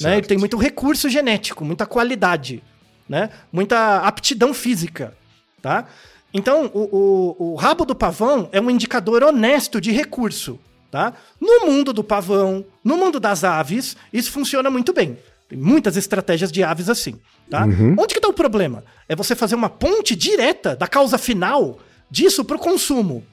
Né? 0.00 0.18
Ele 0.18 0.26
tem 0.26 0.38
muito 0.38 0.56
recurso 0.56 1.08
genético, 1.08 1.64
muita 1.64 1.86
qualidade, 1.86 2.62
né? 3.08 3.30
muita 3.52 3.98
aptidão 3.98 4.54
física. 4.54 5.14
Tá? 5.60 5.86
Então, 6.32 6.70
o, 6.74 7.36
o, 7.38 7.52
o 7.52 7.54
rabo 7.54 7.84
do 7.84 7.94
pavão 7.94 8.48
é 8.52 8.60
um 8.60 8.70
indicador 8.70 9.22
honesto 9.22 9.80
de 9.80 9.90
recurso. 9.90 10.58
Tá? 10.90 11.12
No 11.40 11.66
mundo 11.66 11.92
do 11.92 12.02
pavão, 12.02 12.64
no 12.82 12.96
mundo 12.96 13.20
das 13.20 13.44
aves, 13.44 13.96
isso 14.12 14.30
funciona 14.30 14.70
muito 14.70 14.92
bem. 14.92 15.18
Tem 15.48 15.58
muitas 15.58 15.96
estratégias 15.96 16.52
de 16.52 16.62
aves 16.62 16.88
assim. 16.88 17.18
Tá? 17.50 17.64
Uhum. 17.64 17.94
Onde 17.98 18.14
que 18.14 18.18
está 18.18 18.28
o 18.28 18.34
problema? 18.34 18.84
É 19.08 19.16
você 19.16 19.34
fazer 19.34 19.54
uma 19.54 19.70
ponte 19.70 20.14
direta 20.14 20.76
da 20.76 20.86
causa 20.86 21.16
final 21.16 21.78
disso 22.10 22.44
para 22.44 22.56
o 22.56 22.60
consumo. 22.60 23.24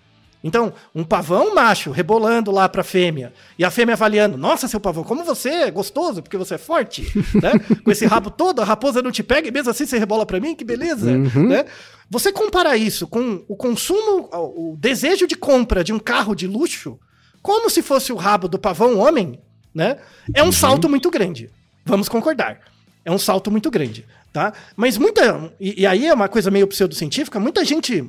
Então, 0.45 0.71
um 0.93 1.03
pavão 1.03 1.55
macho 1.55 1.89
rebolando 1.89 2.51
lá 2.51 2.69
para 2.69 2.81
a 2.81 2.83
fêmea 2.83 3.33
e 3.57 3.65
a 3.65 3.71
fêmea 3.71 3.93
avaliando: 3.93 4.37
Nossa, 4.37 4.67
seu 4.67 4.79
pavão, 4.79 5.03
como 5.03 5.23
você 5.23 5.49
é 5.49 5.71
gostoso, 5.71 6.21
porque 6.21 6.37
você 6.37 6.53
é 6.53 6.57
forte, 6.59 7.01
né? 7.41 7.53
Com 7.83 7.89
esse 7.89 8.05
rabo 8.05 8.29
todo, 8.29 8.61
a 8.61 8.63
raposa 8.63 9.01
não 9.01 9.11
te 9.11 9.23
pega 9.23 9.47
e 9.47 9.51
mesmo 9.51 9.71
assim 9.71 9.87
você 9.87 9.97
rebola 9.97 10.23
para 10.23 10.39
mim, 10.39 10.53
que 10.53 10.63
beleza, 10.63 11.09
uhum. 11.09 11.47
né? 11.47 11.65
Você 12.11 12.31
comparar 12.31 12.77
isso 12.77 13.07
com 13.07 13.43
o 13.47 13.55
consumo, 13.55 14.29
o 14.31 14.77
desejo 14.77 15.25
de 15.25 15.35
compra 15.35 15.83
de 15.83 15.91
um 15.91 15.97
carro 15.97 16.35
de 16.35 16.45
luxo, 16.45 16.99
como 17.41 17.67
se 17.67 17.81
fosse 17.81 18.13
o 18.13 18.15
rabo 18.15 18.47
do 18.47 18.59
pavão 18.59 18.99
homem, 18.99 19.39
né? 19.73 19.97
É 20.31 20.43
um 20.43 20.47
uhum. 20.47 20.51
salto 20.51 20.87
muito 20.87 21.09
grande. 21.09 21.49
Vamos 21.83 22.07
concordar. 22.07 22.59
É 23.03 23.11
um 23.11 23.17
salto 23.17 23.49
muito 23.49 23.71
grande, 23.71 24.05
tá? 24.31 24.53
Mas 24.75 24.95
muita. 24.95 25.51
E, 25.59 25.81
e 25.81 25.87
aí 25.87 26.05
é 26.05 26.13
uma 26.13 26.27
coisa 26.29 26.51
meio 26.51 26.67
pseudocientífica, 26.67 27.39
muita 27.39 27.65
gente 27.65 28.07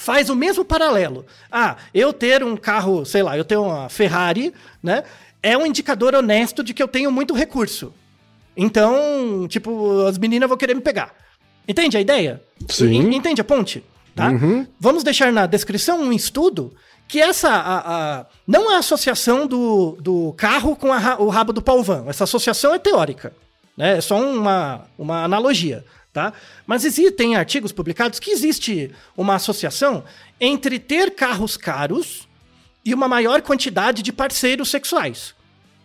faz 0.00 0.30
o 0.30 0.34
mesmo 0.34 0.64
paralelo. 0.64 1.26
Ah, 1.52 1.76
eu 1.92 2.10
ter 2.10 2.42
um 2.42 2.56
carro, 2.56 3.04
sei 3.04 3.22
lá, 3.22 3.36
eu 3.36 3.44
ter 3.44 3.58
uma 3.58 3.90
Ferrari, 3.90 4.52
né? 4.82 5.04
É 5.42 5.56
um 5.56 5.66
indicador 5.66 6.14
honesto 6.14 6.64
de 6.64 6.72
que 6.72 6.82
eu 6.82 6.88
tenho 6.88 7.12
muito 7.12 7.34
recurso. 7.34 7.92
Então, 8.56 9.46
tipo, 9.46 10.06
as 10.06 10.16
meninas 10.16 10.48
vão 10.48 10.56
querer 10.56 10.74
me 10.74 10.80
pegar. 10.80 11.14
Entende 11.68 11.98
a 11.98 12.00
ideia? 12.00 12.42
Sim. 12.68 13.14
Entende 13.14 13.42
a 13.42 13.44
ponte? 13.44 13.84
Tá? 14.14 14.30
Uhum. 14.30 14.66
Vamos 14.78 15.04
deixar 15.04 15.30
na 15.32 15.46
descrição 15.46 16.00
um 16.00 16.12
estudo 16.12 16.72
que 17.06 17.20
essa 17.20 17.50
a, 17.50 18.20
a, 18.20 18.26
não 18.46 18.70
a 18.70 18.78
associação 18.78 19.46
do, 19.46 19.98
do 20.00 20.32
carro 20.36 20.76
com 20.76 20.92
a, 20.92 21.20
o 21.20 21.28
rabo 21.28 21.52
do 21.52 21.60
palvão. 21.60 22.08
Essa 22.08 22.24
associação 22.24 22.74
é 22.74 22.78
teórica. 22.78 23.34
Né? 23.76 23.98
É 23.98 24.00
só 24.00 24.18
uma, 24.18 24.86
uma 24.98 25.24
analogia. 25.24 25.84
Tá? 26.12 26.32
Mas 26.66 26.84
existem 26.84 27.36
artigos 27.36 27.70
publicados 27.70 28.18
que 28.18 28.32
existe 28.32 28.90
uma 29.16 29.36
associação 29.36 30.02
entre 30.40 30.78
ter 30.80 31.14
carros 31.14 31.56
caros 31.56 32.28
e 32.84 32.92
uma 32.92 33.06
maior 33.06 33.42
quantidade 33.42 34.02
de 34.02 34.12
parceiros 34.12 34.70
sexuais. 34.70 35.34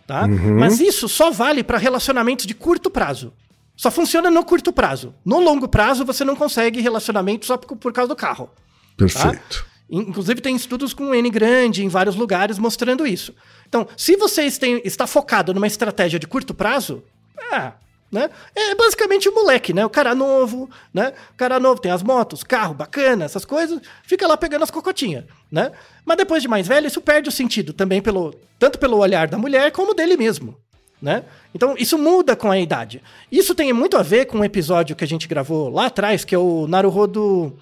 Tá? 0.04 0.24
Uhum. 0.24 0.58
Mas 0.58 0.80
isso 0.80 1.08
só 1.08 1.30
vale 1.30 1.62
para 1.62 1.78
relacionamentos 1.78 2.44
de 2.46 2.54
curto 2.54 2.90
prazo. 2.90 3.32
Só 3.76 3.90
funciona 3.90 4.30
no 4.30 4.44
curto 4.44 4.72
prazo. 4.72 5.14
No 5.24 5.38
longo 5.38 5.68
prazo, 5.68 6.04
você 6.04 6.24
não 6.24 6.34
consegue 6.34 6.80
relacionamento 6.80 7.46
só 7.46 7.56
por, 7.56 7.92
causa 7.92 8.08
do 8.08 8.16
carro. 8.16 8.50
Perfeito. 8.96 9.64
Tá? 9.64 9.76
Inclusive, 9.88 10.40
tem 10.40 10.56
estudos 10.56 10.92
com 10.92 11.14
N 11.14 11.30
grande 11.30 11.84
em 11.84 11.88
vários 11.88 12.16
lugares 12.16 12.58
mostrando 12.58 13.06
isso. 13.06 13.34
Então, 13.68 13.86
se 13.96 14.16
você 14.16 14.42
está 14.82 15.06
focado 15.06 15.54
numa 15.54 15.66
estratégia 15.66 16.18
de 16.18 16.26
curto 16.26 16.54
prazo, 16.54 17.04
é, 17.52 17.72
né? 18.10 18.30
É 18.54 18.74
basicamente 18.74 19.28
o 19.28 19.34
moleque, 19.34 19.72
né? 19.72 19.84
O 19.84 19.90
cara 19.90 20.14
novo, 20.14 20.70
né? 20.92 21.12
O 21.32 21.36
cara 21.36 21.58
novo 21.58 21.80
tem 21.80 21.90
as 21.90 22.02
motos, 22.02 22.42
carro 22.42 22.74
bacana, 22.74 23.24
essas 23.24 23.44
coisas, 23.44 23.80
fica 24.04 24.26
lá 24.26 24.36
pegando 24.36 24.62
as 24.62 24.70
cocotinhas, 24.70 25.24
né? 25.50 25.72
Mas 26.04 26.16
depois 26.16 26.42
de 26.42 26.48
mais 26.48 26.66
velho, 26.66 26.86
isso 26.86 27.00
perde 27.00 27.28
o 27.28 27.32
sentido 27.32 27.72
também 27.72 28.00
pelo 28.00 28.34
tanto 28.58 28.78
pelo 28.78 28.98
olhar 28.98 29.28
da 29.28 29.38
mulher 29.38 29.70
como 29.72 29.94
dele 29.94 30.16
mesmo, 30.16 30.56
né? 31.00 31.24
Então, 31.54 31.74
isso 31.78 31.98
muda 31.98 32.36
com 32.36 32.50
a 32.50 32.58
idade. 32.58 33.02
Isso 33.30 33.54
tem 33.54 33.72
muito 33.72 33.96
a 33.96 34.02
ver 34.02 34.26
com 34.26 34.38
um 34.38 34.44
episódio 34.44 34.96
que 34.96 35.04
a 35.04 35.08
gente 35.08 35.28
gravou 35.28 35.68
lá 35.68 35.86
atrás, 35.86 36.24
que 36.24 36.34
é 36.34 36.38
o 36.38 36.66
Naruhodo 36.66 37.58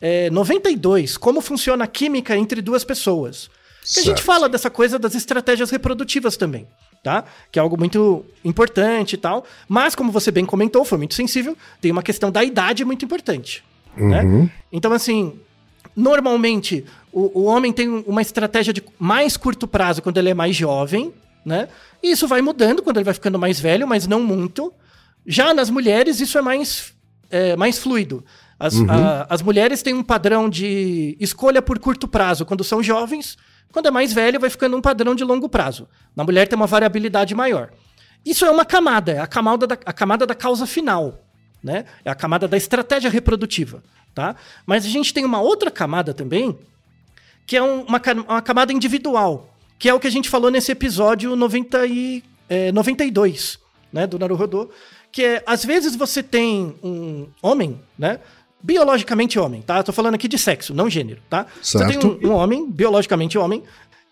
é, 0.00 0.30
92, 0.30 1.16
como 1.16 1.40
funciona 1.40 1.84
a 1.84 1.88
química 1.88 2.36
entre 2.36 2.60
duas 2.60 2.84
pessoas. 2.84 3.50
Que 3.92 4.00
a 4.00 4.02
gente 4.02 4.22
fala 4.22 4.48
dessa 4.48 4.68
coisa 4.68 4.98
das 4.98 5.14
estratégias 5.14 5.70
reprodutivas 5.70 6.36
também, 6.36 6.66
tá? 7.06 7.22
Que 7.52 7.60
é 7.60 7.62
algo 7.62 7.78
muito 7.78 8.24
importante 8.44 9.12
e 9.12 9.16
tal. 9.16 9.44
Mas, 9.68 9.94
como 9.94 10.10
você 10.10 10.32
bem 10.32 10.44
comentou, 10.44 10.84
foi 10.84 10.98
muito 10.98 11.14
sensível, 11.14 11.56
tem 11.80 11.92
uma 11.92 12.02
questão 12.02 12.32
da 12.32 12.42
idade 12.42 12.84
muito 12.84 13.04
importante. 13.04 13.62
Né? 13.96 14.22
Uhum. 14.22 14.42
Né? 14.42 14.50
Então, 14.72 14.92
assim, 14.92 15.38
normalmente 15.94 16.84
o, 17.12 17.42
o 17.42 17.44
homem 17.44 17.72
tem 17.72 17.88
uma 17.88 18.20
estratégia 18.20 18.72
de 18.72 18.82
mais 18.98 19.36
curto 19.36 19.68
prazo 19.68 20.02
quando 20.02 20.16
ele 20.16 20.30
é 20.30 20.34
mais 20.34 20.56
jovem, 20.56 21.14
né? 21.44 21.68
E 22.02 22.10
isso 22.10 22.26
vai 22.26 22.42
mudando 22.42 22.82
quando 22.82 22.96
ele 22.96 23.04
vai 23.04 23.14
ficando 23.14 23.38
mais 23.38 23.60
velho, 23.60 23.86
mas 23.86 24.08
não 24.08 24.20
muito. 24.20 24.74
Já 25.24 25.54
nas 25.54 25.70
mulheres, 25.70 26.18
isso 26.18 26.36
é 26.36 26.42
mais, 26.42 26.92
é, 27.30 27.54
mais 27.54 27.78
fluido. 27.78 28.24
As, 28.58 28.74
uhum. 28.74 28.90
a, 28.90 29.28
as 29.30 29.42
mulheres 29.42 29.80
têm 29.80 29.94
um 29.94 30.02
padrão 30.02 30.48
de 30.50 31.16
escolha 31.20 31.62
por 31.62 31.78
curto 31.78 32.08
prazo 32.08 32.44
quando 32.44 32.64
são 32.64 32.82
jovens, 32.82 33.36
quando 33.76 33.88
é 33.88 33.90
mais 33.90 34.10
velho, 34.10 34.40
vai 34.40 34.48
ficando 34.48 34.74
um 34.74 34.80
padrão 34.80 35.14
de 35.14 35.22
longo 35.22 35.50
prazo. 35.50 35.86
Na 36.16 36.24
mulher 36.24 36.48
tem 36.48 36.56
uma 36.56 36.66
variabilidade 36.66 37.34
maior. 37.34 37.70
Isso 38.24 38.46
é 38.46 38.50
uma 38.50 38.64
camada, 38.64 39.12
é 39.12 39.18
a 39.18 39.26
camada 39.26 39.66
da, 39.66 39.74
a 39.84 39.92
camada 39.92 40.26
da 40.26 40.34
causa 40.34 40.66
final, 40.66 41.22
né? 41.62 41.84
É 42.02 42.10
a 42.10 42.14
camada 42.14 42.48
da 42.48 42.56
estratégia 42.56 43.10
reprodutiva, 43.10 43.84
tá? 44.14 44.34
Mas 44.64 44.86
a 44.86 44.88
gente 44.88 45.12
tem 45.12 45.26
uma 45.26 45.42
outra 45.42 45.70
camada 45.70 46.14
também, 46.14 46.58
que 47.46 47.54
é 47.54 47.62
um, 47.62 47.82
uma, 47.82 48.00
uma 48.26 48.40
camada 48.40 48.72
individual, 48.72 49.54
que 49.78 49.90
é 49.90 49.92
o 49.92 50.00
que 50.00 50.06
a 50.06 50.10
gente 50.10 50.30
falou 50.30 50.50
nesse 50.50 50.72
episódio 50.72 51.36
90 51.36 51.86
e, 51.86 52.24
é, 52.48 52.72
92, 52.72 53.58
né, 53.92 54.06
do 54.06 54.18
Naruhodo, 54.18 54.70
que 55.12 55.22
é, 55.22 55.42
às 55.46 55.62
vezes 55.66 55.94
você 55.94 56.22
tem 56.22 56.74
um 56.82 57.28
homem, 57.42 57.78
né, 57.98 58.20
biologicamente 58.66 59.38
homem, 59.38 59.62
tá? 59.62 59.78
Eu 59.78 59.84
tô 59.84 59.92
falando 59.92 60.16
aqui 60.16 60.26
de 60.26 60.36
sexo, 60.36 60.74
não 60.74 60.90
gênero, 60.90 61.20
tá? 61.30 61.46
Certo. 61.62 61.92
Você 61.92 61.98
tem 61.98 62.10
um, 62.10 62.32
um 62.32 62.34
homem, 62.34 62.68
biologicamente 62.68 63.38
homem, 63.38 63.62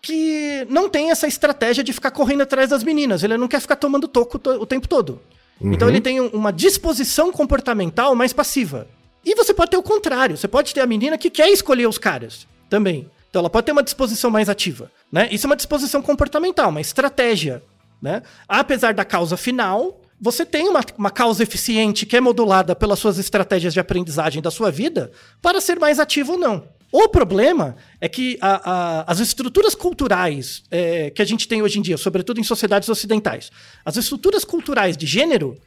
que 0.01 0.65
não 0.69 0.87
tem 0.87 1.11
essa 1.11 1.27
estratégia 1.27 1.83
de 1.83 1.91
ficar 1.91 2.11
correndo 2.11 2.41
atrás 2.41 2.69
das 2.69 2.81
meninas. 2.81 3.21
Ele 3.21 3.37
não 3.37 3.49
quer 3.49 3.59
ficar 3.59 3.75
tomando 3.75 4.07
toco 4.07 4.39
o 4.49 4.65
tempo 4.65 4.87
todo. 4.87 5.19
Uhum. 5.59 5.73
Então 5.73 5.89
ele 5.89 5.99
tem 5.99 6.21
uma 6.21 6.53
disposição 6.53 7.33
comportamental 7.33 8.15
mais 8.15 8.31
passiva. 8.31 8.87
E 9.25 9.35
você 9.35 9.53
pode 9.53 9.71
ter 9.71 9.77
o 9.77 9.83
contrário. 9.83 10.37
Você 10.37 10.47
pode 10.47 10.73
ter 10.73 10.79
a 10.79 10.87
menina 10.87 11.17
que 11.17 11.29
quer 11.29 11.49
escolher 11.49 11.87
os 11.87 11.97
caras 11.97 12.47
também. 12.69 13.09
Então 13.29 13.41
ela 13.41 13.49
pode 13.49 13.65
ter 13.65 13.73
uma 13.73 13.83
disposição 13.83 14.31
mais 14.31 14.47
ativa. 14.47 14.89
Né? 15.11 15.27
Isso 15.31 15.45
é 15.45 15.49
uma 15.49 15.55
disposição 15.57 16.01
comportamental, 16.01 16.69
uma 16.69 16.79
estratégia. 16.79 17.61
Né? 18.01 18.21
Apesar 18.47 18.93
da 18.93 19.03
causa 19.03 19.35
final, 19.35 19.99
você 20.19 20.45
tem 20.45 20.67
uma, 20.67 20.81
uma 20.97 21.11
causa 21.11 21.43
eficiente 21.43 22.05
que 22.05 22.15
é 22.15 22.21
modulada 22.21 22.75
pelas 22.75 22.99
suas 22.99 23.17
estratégias 23.17 23.73
de 23.73 23.79
aprendizagem 23.79 24.41
da 24.41 24.49
sua 24.49 24.71
vida 24.71 25.11
para 25.41 25.59
ser 25.59 25.79
mais 25.79 25.99
ativo 25.99 26.33
ou 26.33 26.39
não. 26.39 26.67
O 26.91 27.09
problema 27.09 27.75
é 27.99 28.07
que 28.07 28.37
a, 28.39 28.71
a, 28.71 29.11
as 29.11 29.19
estruturas 29.19 29.75
culturais 29.75 30.63
é, 30.71 31.09
que 31.09 31.21
a 31.21 31.25
gente 31.25 31.47
tem 31.47 31.61
hoje 31.61 31.79
em 31.79 31.81
dia, 31.81 31.97
sobretudo 31.97 32.39
em 32.39 32.43
sociedades 32.43 32.87
ocidentais, 32.87 33.51
as 33.83 33.97
estruturas 33.97 34.45
culturais 34.45 34.95
de 34.95 35.05
gênero 35.05 35.57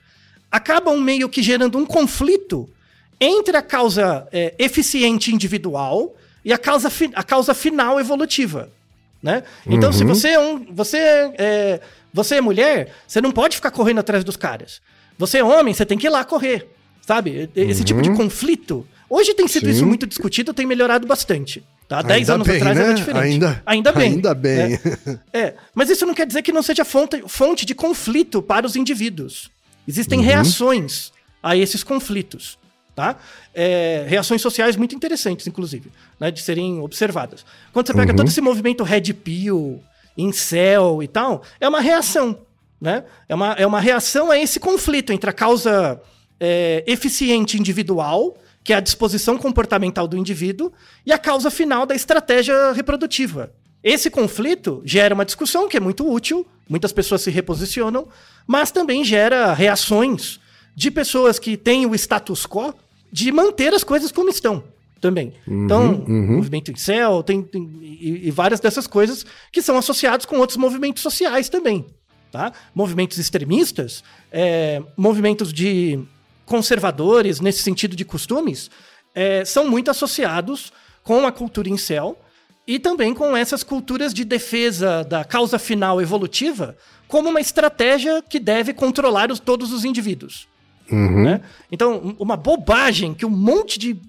acabam 0.51 0.99
meio 0.99 1.29
que 1.29 1.43
gerando 1.43 1.77
um 1.77 1.85
conflito 1.85 2.69
entre 3.21 3.57
a 3.57 3.63
causa 3.63 4.27
é, 4.33 4.55
eficiente 4.59 5.35
individual 5.35 6.17
e 6.45 6.53
a 6.53 6.57
causa, 6.57 6.91
a 7.15 7.23
causa 7.23 7.53
final 7.53 8.01
evolutiva. 8.01 8.71
Né? 9.23 9.43
Então, 9.67 9.91
uhum. 9.91 9.93
se 9.93 10.05
você 10.05 10.29
é 10.29 10.39
um. 10.39 10.73
Você 10.73 10.97
é, 10.97 11.81
você 12.13 12.37
é 12.37 12.41
mulher, 12.41 12.93
você 13.07 13.21
não 13.21 13.33
pode 13.33 13.57
ficar 13.57 13.71
correndo 13.71 13.99
atrás 13.99 14.25
dos 14.25 14.37
caras. 14.37 14.81
Você 15.19 15.39
é 15.39 15.45
homem, 15.45 15.75
você 15.75 15.85
tem 15.85 15.99
que 15.99 16.07
ir 16.07 16.11
lá 16.11 16.25
correr. 16.25 16.69
Sabe? 17.07 17.49
Esse 17.57 17.81
uhum. 17.81 17.85
tipo 17.85 18.03
de 18.03 18.11
uhum. 18.11 18.17
conflito. 18.17 18.87
Hoje 19.09 19.33
tem 19.33 19.49
sido 19.49 19.67
Sim. 19.67 19.73
isso 19.73 19.87
muito 19.87 20.07
discutido, 20.07 20.53
tem 20.53 20.67
melhorado 20.67 21.07
bastante. 21.07 21.65
Tá? 21.89 22.03
Dez 22.03 22.29
anos 22.29 22.47
bem, 22.47 22.59
atrás 22.59 22.77
né? 22.77 22.85
era 22.85 22.93
diferente. 22.93 23.23
Ainda, 23.23 23.63
ainda 23.65 23.93
bem. 23.93 24.13
Ainda 24.13 24.35
bem. 24.35 24.71
Né? 24.71 24.81
É, 25.33 25.55
mas 25.75 25.89
isso 25.89 26.05
não 26.05 26.13
quer 26.13 26.27
dizer 26.27 26.43
que 26.43 26.53
não 26.53 26.63
seja 26.63 26.85
fonte, 26.85 27.23
fonte 27.27 27.65
de 27.65 27.75
conflito 27.75 28.43
para 28.43 28.67
os 28.67 28.77
indivíduos. 28.77 29.51
Existem 29.87 30.19
uhum. 30.19 30.25
reações 30.25 31.11
a 31.43 31.57
esses 31.57 31.83
conflitos. 31.83 32.59
Tá? 32.95 33.17
É, 33.55 34.05
reações 34.09 34.43
sociais 34.43 34.77
muito 34.77 34.95
interessantes, 34.95 35.47
inclusive, 35.47 35.91
né, 36.19 36.33
de 36.33 36.43
serem 36.43 36.81
observadas. 36.81 37.47
Quando 37.73 37.87
você 37.87 37.95
pega 37.95 38.11
uhum. 38.11 38.17
todo 38.17 38.29
esse 38.29 38.41
movimento 38.41 38.83
Red 38.83 39.15
Pill, 39.15 39.81
Incel 40.19 41.03
e 41.03 41.09
tal, 41.09 41.43
é 41.61 41.69
uma 41.69 41.81
reação. 41.81 42.41
Né? 42.81 43.05
É, 43.29 43.35
uma, 43.35 43.53
é 43.53 43.67
uma 43.67 43.81
reação 43.81 44.31
a 44.31 44.39
esse 44.39 44.59
conflito 44.59 45.13
entre 45.13 45.31
a 45.31 45.33
causa 45.33 46.01
é, 46.39 46.85
eficiente 46.87 47.57
individual, 47.57 48.37
que 48.63 48.73
é 48.73 48.77
a 48.77 48.81
disposição 48.81 49.39
comportamental 49.39 50.07
do 50.07 50.17
indivíduo, 50.17 50.73
e 51.07 51.13
a 51.13 51.19
causa 51.19 51.51
final 51.51 51.87
da 51.87 51.95
estratégia 51.95 52.73
reprodutiva. 52.73 53.53
Esse 53.83 54.11
conflito 54.11 54.83
gera 54.85 55.15
uma 55.15 55.25
discussão 55.25 55.69
que 55.69 55.77
é 55.77 55.81
muito 55.81 56.09
útil, 56.09 56.47
muitas 56.69 56.93
pessoas 56.93 57.23
se 57.23 57.31
reposicionam, 57.31 58.09
mas 58.47 58.71
também 58.71 59.05
gera 59.05 59.55
reações 59.55 60.41
de 60.75 60.91
pessoas 60.91 61.39
que 61.39 61.57
têm 61.57 61.87
o 61.87 61.95
status 61.95 62.45
quo 62.47 62.75
de 63.11 63.33
manter 63.33 63.73
as 63.73 63.85
coisas 63.85 64.13
como 64.13 64.29
estão 64.29 64.63
também. 65.01 65.33
Uhum, 65.47 65.65
então, 65.65 66.05
uhum. 66.07 66.37
movimento 66.37 66.71
incel, 66.71 67.23
tem, 67.23 67.43
tem 67.43 67.63
e, 67.83 68.29
e, 68.29 68.31
várias 68.31 68.61
dessas 68.61 68.87
coisas 68.87 69.25
que 69.53 69.63
são 69.63 69.77
associados 69.77 70.27
com 70.27 70.37
outros 70.39 70.57
movimentos 70.57 71.03
sociais 71.03 71.49
também. 71.49 71.87
Tá? 72.31 72.53
Movimentos 72.75 73.17
extremistas, 73.19 74.05
é, 74.31 74.83
movimentos 74.97 75.53
de 75.53 75.99
conservadores 76.45 77.41
nesse 77.41 77.63
sentido 77.63 77.97
de 77.97 78.05
costumes, 78.05 78.71
é, 79.15 79.45
são 79.45 79.69
muito 79.69 79.91
associados 79.91 80.73
com 81.03 81.27
a 81.27 81.33
cultura 81.33 81.69
incel 81.69 82.19
e 82.67 82.79
também 82.79 83.15
com 83.15 83.35
essas 83.35 83.63
culturas 83.63 84.13
de 84.13 84.25
defesa 84.25 85.03
da 85.03 85.25
causa 85.25 85.59
final 85.59 86.03
evolutiva 86.03 86.77
como 87.09 87.31
uma 87.31 87.41
estratégia 87.41 88.23
que 88.23 88.39
deve 88.39 88.75
controlar 88.75 89.33
os, 89.33 89.41
todos 89.41 89.73
os 89.73 89.85
indivíduos. 89.85 90.47
Uhum. 90.91 91.25
Né? 91.25 91.41
Então, 91.73 92.15
uma 92.19 92.37
bobagem 92.37 93.15
que 93.15 93.27
um 93.27 93.31
monte 93.31 93.79
de. 93.79 94.01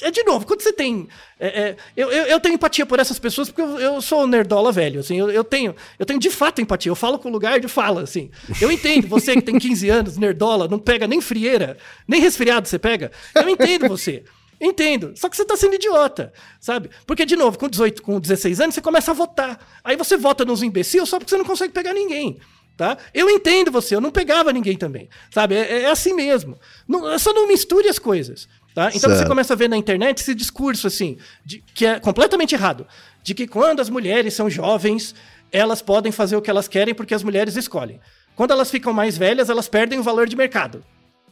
É 0.00 0.10
de 0.10 0.22
novo, 0.24 0.46
quando 0.46 0.62
você 0.62 0.72
tem. 0.72 1.08
É, 1.38 1.46
é, 1.46 1.76
eu, 1.96 2.10
eu, 2.10 2.40
tenho 2.40 2.54
empatia 2.54 2.86
por 2.86 2.98
essas 2.98 3.18
pessoas 3.18 3.48
porque 3.48 3.62
eu, 3.62 3.78
eu 3.78 4.02
sou 4.02 4.26
nerdola 4.26 4.72
velho. 4.72 5.00
Assim, 5.00 5.18
eu, 5.18 5.30
eu, 5.30 5.44
tenho, 5.44 5.74
eu 5.98 6.06
tenho 6.06 6.18
de 6.18 6.30
fato 6.30 6.60
empatia. 6.60 6.90
Eu 6.90 6.96
falo 6.96 7.18
com 7.18 7.28
o 7.28 7.32
lugar 7.32 7.60
de 7.60 7.68
fala. 7.68 8.02
Assim. 8.02 8.30
Eu 8.60 8.70
entendo 8.70 9.06
você 9.08 9.34
que 9.34 9.42
tem 9.42 9.58
15 9.58 9.88
anos, 9.90 10.16
nerdola, 10.16 10.68
não 10.68 10.78
pega 10.78 11.06
nem 11.06 11.20
frieira, 11.20 11.76
nem 12.08 12.20
resfriado 12.20 12.66
você 12.68 12.78
pega. 12.78 13.10
Eu 13.34 13.48
entendo 13.48 13.88
você. 13.88 14.24
Entendo. 14.60 15.12
Só 15.16 15.28
que 15.28 15.36
você 15.36 15.44
tá 15.44 15.56
sendo 15.56 15.74
idiota, 15.74 16.32
sabe? 16.60 16.88
Porque, 17.06 17.26
de 17.26 17.36
novo, 17.36 17.58
com 17.58 17.68
18, 17.68 18.02
com 18.02 18.18
16 18.18 18.60
anos, 18.60 18.74
você 18.74 18.80
começa 18.80 19.10
a 19.10 19.14
votar. 19.14 19.58
Aí 19.82 19.96
você 19.96 20.16
vota 20.16 20.44
nos 20.44 20.62
imbecil 20.62 21.04
só 21.04 21.18
porque 21.18 21.30
você 21.30 21.36
não 21.36 21.44
consegue 21.44 21.72
pegar 21.72 21.92
ninguém 21.92 22.38
tá? 22.76 22.98
Eu 23.12 23.30
entendo 23.30 23.70
você, 23.70 23.94
eu 23.94 24.00
não 24.00 24.10
pegava 24.10 24.52
ninguém 24.52 24.76
também, 24.76 25.08
sabe? 25.30 25.54
É, 25.54 25.82
é 25.82 25.90
assim 25.90 26.12
mesmo. 26.12 26.58
Não, 26.88 27.18
só 27.18 27.32
não 27.32 27.46
misture 27.46 27.88
as 27.88 27.98
coisas, 27.98 28.48
tá? 28.74 28.88
Então 28.88 29.10
certo. 29.10 29.18
você 29.18 29.26
começa 29.26 29.52
a 29.52 29.56
ver 29.56 29.68
na 29.68 29.76
internet 29.76 30.20
esse 30.20 30.34
discurso 30.34 30.86
assim, 30.86 31.16
de, 31.44 31.60
que 31.74 31.86
é 31.86 32.00
completamente 32.00 32.54
errado, 32.54 32.86
de 33.22 33.34
que 33.34 33.46
quando 33.46 33.80
as 33.80 33.88
mulheres 33.88 34.34
são 34.34 34.50
jovens, 34.50 35.14
elas 35.52 35.80
podem 35.80 36.10
fazer 36.10 36.36
o 36.36 36.42
que 36.42 36.50
elas 36.50 36.68
querem 36.68 36.94
porque 36.94 37.14
as 37.14 37.22
mulheres 37.22 37.56
escolhem. 37.56 38.00
Quando 38.34 38.50
elas 38.50 38.70
ficam 38.70 38.92
mais 38.92 39.16
velhas, 39.16 39.48
elas 39.48 39.68
perdem 39.68 39.98
o 39.98 40.02
valor 40.02 40.26
de 40.26 40.34
mercado, 40.34 40.84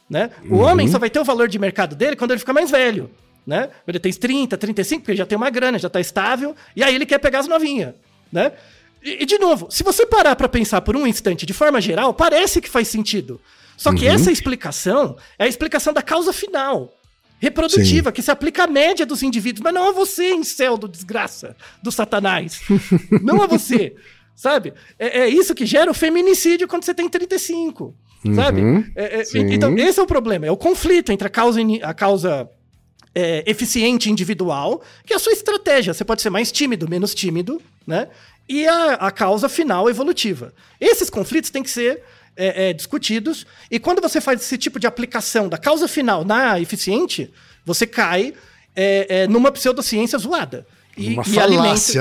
né? 0.09 0.31
O 0.49 0.55
uhum. 0.55 0.61
homem 0.61 0.89
só 0.89 0.99
vai 0.99 1.11
ter 1.11 1.19
o 1.19 1.25
valor 1.25 1.49
de 1.49 1.59
mercado 1.59 1.97
dele 1.97 2.15
quando 2.15 2.31
ele 2.31 2.39
ficar 2.39 2.53
mais 2.53 2.71
velho, 2.71 3.11
né? 3.47 3.71
Ele 3.87 3.99
tem 3.99 4.13
30, 4.13 4.57
35, 4.57 5.01
porque 5.01 5.11
ele 5.11 5.19
já 5.19 5.27
tem 5.27 5.37
uma 5.37 5.51
grana, 5.51 5.79
já 5.79 5.91
tá 5.91 6.01
estável, 6.01 6.55
e 6.77 6.83
aí 6.85 6.95
ele 6.95 7.05
quer 7.05 7.19
pegar 7.19 7.41
as 7.41 7.49
novinhas, 7.49 7.95
né? 8.31 8.53
E, 9.03 9.27
de 9.27 9.37
novo, 9.37 9.67
se 9.69 9.83
você 9.83 10.07
parar 10.07 10.37
para 10.37 10.49
pensar 10.49 10.81
por 10.81 10.97
um 10.97 11.07
instante 11.07 11.45
de 11.45 11.53
forma 11.53 11.81
geral, 11.81 12.15
parece 12.15 12.61
que 12.61 12.71
faz 12.71 12.87
sentido. 12.87 13.41
Só 13.77 13.93
que 13.93 14.07
uhum. 14.07 14.15
essa 14.15 14.31
explicação 14.31 15.17
é 15.37 15.45
a 15.45 15.49
explicação 15.49 15.93
da 15.93 16.03
causa 16.03 16.33
final. 16.33 16.95
Reprodutiva, 17.43 18.11
Sim. 18.11 18.15
que 18.15 18.23
se 18.23 18.31
aplica 18.31 18.63
à 18.63 18.67
média 18.69 19.05
dos 19.05 19.21
indivíduos, 19.21 19.65
mas 19.65 19.75
não 19.75 19.89
a 19.89 19.93
você, 19.93 20.31
em 20.31 20.45
céu 20.45 20.77
do 20.77 20.87
desgraça, 20.87 21.57
do 21.83 21.91
satanás. 21.91 22.61
não 23.21 23.43
a 23.43 23.49
você. 23.49 23.97
Sabe? 24.37 24.73
É, 24.97 25.23
é, 25.23 25.29
isso 25.29 25.53
que 25.53 25.67
gera 25.67 25.91
o 25.91 25.95
feminicídio 25.95 26.69
quando 26.69 26.85
você 26.85 26.95
tem 26.95 27.09
35. 27.09 27.97
Uhum. 28.25 28.35
Sabe? 28.37 28.63
É, 28.95 29.23
é, 29.23 29.25
então, 29.53 29.77
esse 29.77 29.99
é 29.99 30.03
o 30.03 30.07
problema. 30.07 30.47
É 30.47 30.53
o 30.53 30.57
conflito 30.57 31.11
entre 31.11 31.27
a 31.27 31.31
causa, 31.31 31.61
a 31.83 31.93
causa 31.93 32.49
é, 33.13 33.43
eficiente 33.51 34.09
individual, 34.09 34.81
que 35.05 35.13
é 35.13 35.17
a 35.17 35.19
sua 35.19 35.33
estratégia. 35.33 35.93
Você 35.93 36.05
pode 36.05 36.23
ser 36.23 36.31
mais 36.31 36.53
tímido, 36.53 36.89
menos 36.89 37.13
tímido, 37.13 37.61
né? 37.85 38.07
e 38.49 38.67
a, 38.67 38.95
a 38.95 39.11
causa 39.11 39.49
final 39.49 39.89
evolutiva. 39.89 40.53
Esses 40.81 41.09
conflitos 41.09 41.51
têm 41.51 41.63
que 41.63 41.71
ser 41.71 42.03
é, 42.37 42.71
é, 42.71 42.73
discutidos, 42.73 43.47
e 43.71 43.79
quando 43.79 44.01
você 44.01 44.21
faz 44.21 44.41
esse 44.41 44.57
tipo 44.57 44.81
de 44.81 44.87
aplicação 44.87 45.49
da 45.49 45.59
causa 45.59 45.87
final 45.87 46.25
na 46.25 46.59
eficiente, 46.61 47.33
você 47.65 47.87
cai 47.87 48.35
é, 48.75 49.23
é 49.23 49.29
numa 49.29 49.53
pseudociência 49.53 50.19
zoada. 50.19 50.67
E, 50.97 51.15
uma 51.15 51.23
e 51.23 51.31
falácia, 51.31 51.43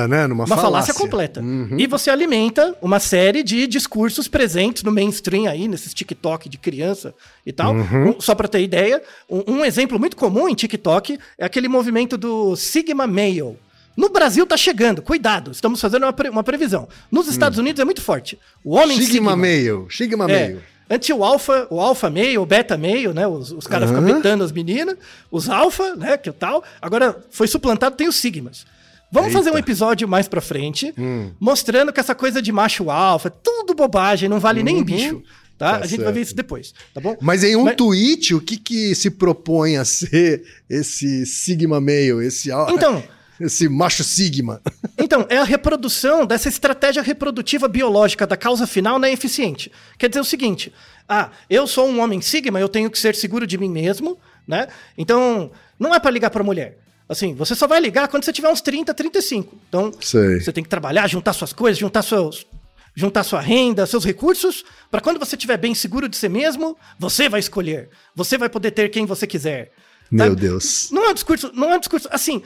alimenta, 0.02 0.08
né? 0.08 0.28
Numa 0.28 0.44
uma 0.44 0.48
falácia, 0.48 0.64
falácia 0.64 0.94
completa. 0.94 1.42
Uhum. 1.42 1.78
E 1.78 1.88
você 1.88 2.10
alimenta 2.10 2.76
uma 2.82 3.00
série 3.00 3.42
de 3.42 3.66
discursos 3.66 4.28
presentes 4.28 4.84
no 4.84 4.92
mainstream 4.92 5.50
aí, 5.50 5.68
nesses 5.68 5.94
TikTok 5.94 6.50
de 6.50 6.58
criança 6.58 7.14
e 7.46 7.54
tal. 7.54 7.74
Uhum. 7.74 8.10
Um, 8.10 8.22
só 8.22 8.36
para 8.36 8.50
ter 8.50 8.62
ideia, 8.62 9.02
um, 9.30 9.60
um, 9.60 9.66
exemplo 9.66 9.98
muito 9.98 10.18
comum 10.18 10.48
em 10.50 10.54
TikTok 10.54 11.18
é 11.38 11.46
aquele 11.46 11.70
movimento 11.70 12.18
do 12.18 12.56
Sigma 12.56 13.08
Male. 13.08 13.58
No 14.02 14.10
Brasil 14.10 14.48
tá 14.48 14.58
chegando, 14.58 15.00
cuidado, 15.00 15.52
estamos 15.52 15.80
fazendo 15.80 16.08
uma, 16.08 16.12
pre 16.12 16.28
uma 16.28 16.44
previsão. 16.44 16.90
Nos 17.12 17.28
Estados 17.28 17.60
hum. 17.60 17.62
Unidos 17.62 17.80
é 17.80 17.86
muito 17.86 18.02
forte. 18.02 18.36
O 18.64 18.76
homem 18.76 18.98
Sigma, 18.98 19.12
Sigma 19.12 19.36
meio, 19.36 19.88
Sigma 19.92 20.24
é, 20.24 20.48
meio. 20.48 20.64
Antes 20.90 21.08
o 21.12 21.24
alfa, 21.24 21.68
o 21.70 21.80
alfa 21.80 22.10
meio, 22.10 22.42
o 22.42 22.46
beta 22.46 22.76
meio, 22.76 23.14
né? 23.14 23.28
Os, 23.28 23.52
os 23.52 23.68
caras 23.68 23.92
uhum. 23.92 23.98
ficam 23.98 24.16
betando 24.16 24.44
as 24.44 24.52
meninas, 24.52 24.98
os 25.30 25.48
alfa, 25.48 25.96
né? 25.96 26.18
Que 26.18 26.32
tal. 26.32 26.64
Agora 26.82 27.16
foi 27.30 27.48
suplantado, 27.48 27.96
tem 27.96 28.08
os 28.08 28.16
sigmas. 28.16 28.66
Vamos 29.12 29.28
Eita. 29.28 29.38
fazer 29.38 29.52
um 29.52 29.58
episódio 29.60 30.08
mais 30.08 30.28
pra 30.28 30.42
frente, 30.42 30.92
hum. 30.98 31.30
mostrando 31.40 31.94
que 31.94 32.00
essa 32.00 32.16
coisa 32.16 32.42
de 32.42 32.52
macho 32.52 32.90
alfa, 32.90 33.30
tudo 33.30 33.76
bobagem, 33.76 34.28
não 34.28 34.40
vale 34.40 34.62
uhum. 34.62 34.66
nem 34.66 34.84
bicho. 34.84 35.22
Tá? 35.60 35.74
tá? 35.74 35.76
a 35.76 35.82
gente 35.82 35.90
certo. 35.90 36.04
vai 36.06 36.14
ver 36.14 36.22
isso 36.22 36.36
depois, 36.36 36.74
tá 36.92 37.00
bom? 37.00 37.16
Mas 37.22 37.44
em 37.44 37.56
um 37.56 37.66
Mas... 37.66 37.76
tweet, 37.76 38.34
o 38.34 38.42
que 38.42 38.58
que 38.58 38.96
se 38.96 39.12
propõe 39.12 39.78
a 39.78 39.86
ser 39.86 40.44
esse 40.68 41.24
Sigma 41.28 41.80
meio, 41.80 42.20
esse 42.20 42.50
Então, 42.70 43.04
esse 43.46 43.68
macho 43.68 44.04
sigma. 44.04 44.62
Então, 44.98 45.26
é 45.30 45.38
a 45.38 45.44
reprodução 45.44 46.26
dessa 46.26 46.48
estratégia 46.48 47.02
reprodutiva 47.02 47.68
biológica 47.68 48.28
da 48.28 48.38
causa 48.38 48.68
final 48.68 49.00
não 49.00 49.08
é 49.08 49.12
eficiente. 49.12 49.72
Quer 49.98 50.10
dizer 50.10 50.22
o 50.22 50.26
seguinte: 50.26 50.72
ah, 51.08 51.30
eu 51.50 51.68
sou 51.68 51.88
um 51.88 52.00
homem 52.00 52.22
sigma, 52.22 52.60
eu 52.60 52.70
tenho 52.70 52.90
que 52.90 53.00
ser 53.00 53.16
seguro 53.16 53.46
de 53.48 53.58
mim 53.58 53.70
mesmo, 53.70 54.18
né? 54.48 54.68
Então, 54.98 55.52
não 55.80 55.94
é 55.94 56.00
para 56.00 56.12
ligar 56.12 56.30
para 56.30 56.44
mulher. 56.44 56.78
Assim, 57.10 57.34
você 57.34 57.54
só 57.56 57.68
vai 57.68 57.80
ligar 57.82 58.08
quando 58.08 58.24
você 58.24 58.32
tiver 58.32 58.50
uns 58.50 58.62
30, 58.62 58.94
35. 58.94 59.58
Então, 59.68 59.92
Sei. 60.00 60.40
você 60.40 60.52
tem 60.54 60.64
que 60.64 60.70
trabalhar, 60.70 61.08
juntar 61.10 61.34
suas 61.34 61.52
coisas, 61.52 61.78
juntar 61.78 62.02
seus 62.04 62.46
juntar 62.94 63.24
sua 63.24 63.40
renda, 63.40 63.86
seus 63.86 64.04
recursos, 64.04 64.66
para 64.90 65.02
quando 65.02 65.18
você 65.18 65.36
estiver 65.36 65.58
bem 65.58 65.74
seguro 65.74 66.10
de 66.10 66.18
si 66.18 66.28
mesmo, 66.28 66.78
você 67.00 67.30
vai 67.30 67.40
escolher. 67.40 67.90
Você 68.16 68.38
vai 68.38 68.50
poder 68.50 68.72
ter 68.72 68.90
quem 68.90 69.06
você 69.06 69.26
quiser. 69.26 69.72
Meu 70.12 70.36
tá? 70.36 70.42
Deus. 70.42 70.90
Não 70.92 71.06
é 71.06 71.10
um 71.10 71.14
discurso, 71.14 71.52
não 71.54 71.72
é 71.72 71.76
um 71.78 71.80
discurso 71.80 72.10
assim, 72.12 72.44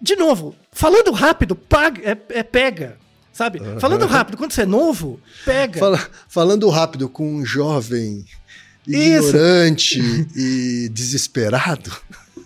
de 0.00 0.16
novo, 0.16 0.54
falando 0.72 1.10
rápido, 1.12 1.54
paga, 1.54 2.00
é, 2.02 2.38
é 2.38 2.42
pega. 2.42 2.98
Sabe? 3.32 3.60
Uhum. 3.60 3.80
Falando 3.80 4.06
rápido, 4.06 4.36
quando 4.36 4.52
você 4.52 4.62
é 4.62 4.66
novo, 4.66 5.20
pega. 5.44 5.78
Fala, 5.78 6.10
falando 6.28 6.68
rápido 6.68 7.08
com 7.08 7.36
um 7.36 7.44
jovem 7.44 8.24
ignorante 8.86 10.00
e 10.36 10.88
desesperado. 10.90 11.90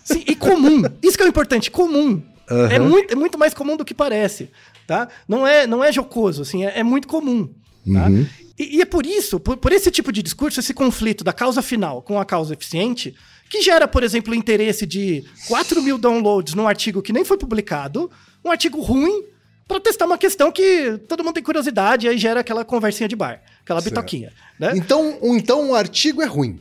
Sim, 0.03 0.23
e 0.27 0.35
comum. 0.35 0.83
Isso 1.01 1.17
que 1.17 1.23
é 1.23 1.25
o 1.25 1.29
importante, 1.29 1.71
comum. 1.71 2.21
Uhum. 2.49 2.65
É, 2.67 2.79
muito, 2.79 3.11
é 3.11 3.15
muito 3.15 3.37
mais 3.37 3.53
comum 3.53 3.75
do 3.75 3.83
que 3.83 3.93
parece, 3.93 4.49
tá? 4.85 5.07
Não 5.27 5.45
é, 5.47 5.65
não 5.65 5.83
é 5.83 5.91
jocoso, 5.91 6.43
assim, 6.43 6.63
é, 6.63 6.79
é 6.79 6.83
muito 6.83 7.07
comum, 7.07 7.49
tá? 7.91 8.07
Uhum. 8.07 8.27
E, 8.57 8.77
e, 8.77 8.81
é 8.81 8.85
por 8.85 9.05
isso, 9.05 9.39
por, 9.39 9.57
por 9.57 9.71
esse 9.71 9.89
tipo 9.89 10.11
de 10.11 10.21
discurso, 10.21 10.59
esse 10.59 10.73
conflito 10.73 11.23
da 11.23 11.33
causa 11.33 11.61
final 11.61 12.01
com 12.01 12.19
a 12.19 12.25
causa 12.25 12.53
eficiente, 12.53 13.15
que 13.49 13.61
gera, 13.61 13.87
por 13.87 14.03
exemplo, 14.03 14.33
o 14.33 14.35
interesse 14.35 14.85
de 14.85 15.23
4 15.47 15.81
mil 15.81 15.97
downloads 15.97 16.53
num 16.53 16.67
artigo 16.67 17.01
que 17.01 17.13
nem 17.13 17.23
foi 17.23 17.37
publicado, 17.37 18.09
um 18.43 18.51
artigo 18.51 18.81
ruim, 18.81 19.23
para 19.67 19.79
testar 19.79 20.05
uma 20.05 20.17
questão 20.17 20.51
que 20.51 20.99
todo 21.07 21.23
mundo 21.23 21.35
tem 21.35 21.43
curiosidade, 21.43 22.05
e 22.05 22.09
aí 22.09 22.17
gera 22.17 22.39
aquela 22.41 22.63
conversinha 22.63 23.07
de 23.07 23.15
bar, 23.15 23.41
aquela 23.61 23.81
certo. 23.81 23.95
bitoquinha. 23.95 24.31
Né? 24.59 24.73
Então, 24.75 25.17
então 25.23 25.71
o 25.71 25.75
artigo 25.75 26.21
é 26.21 26.25
ruim. 26.25 26.59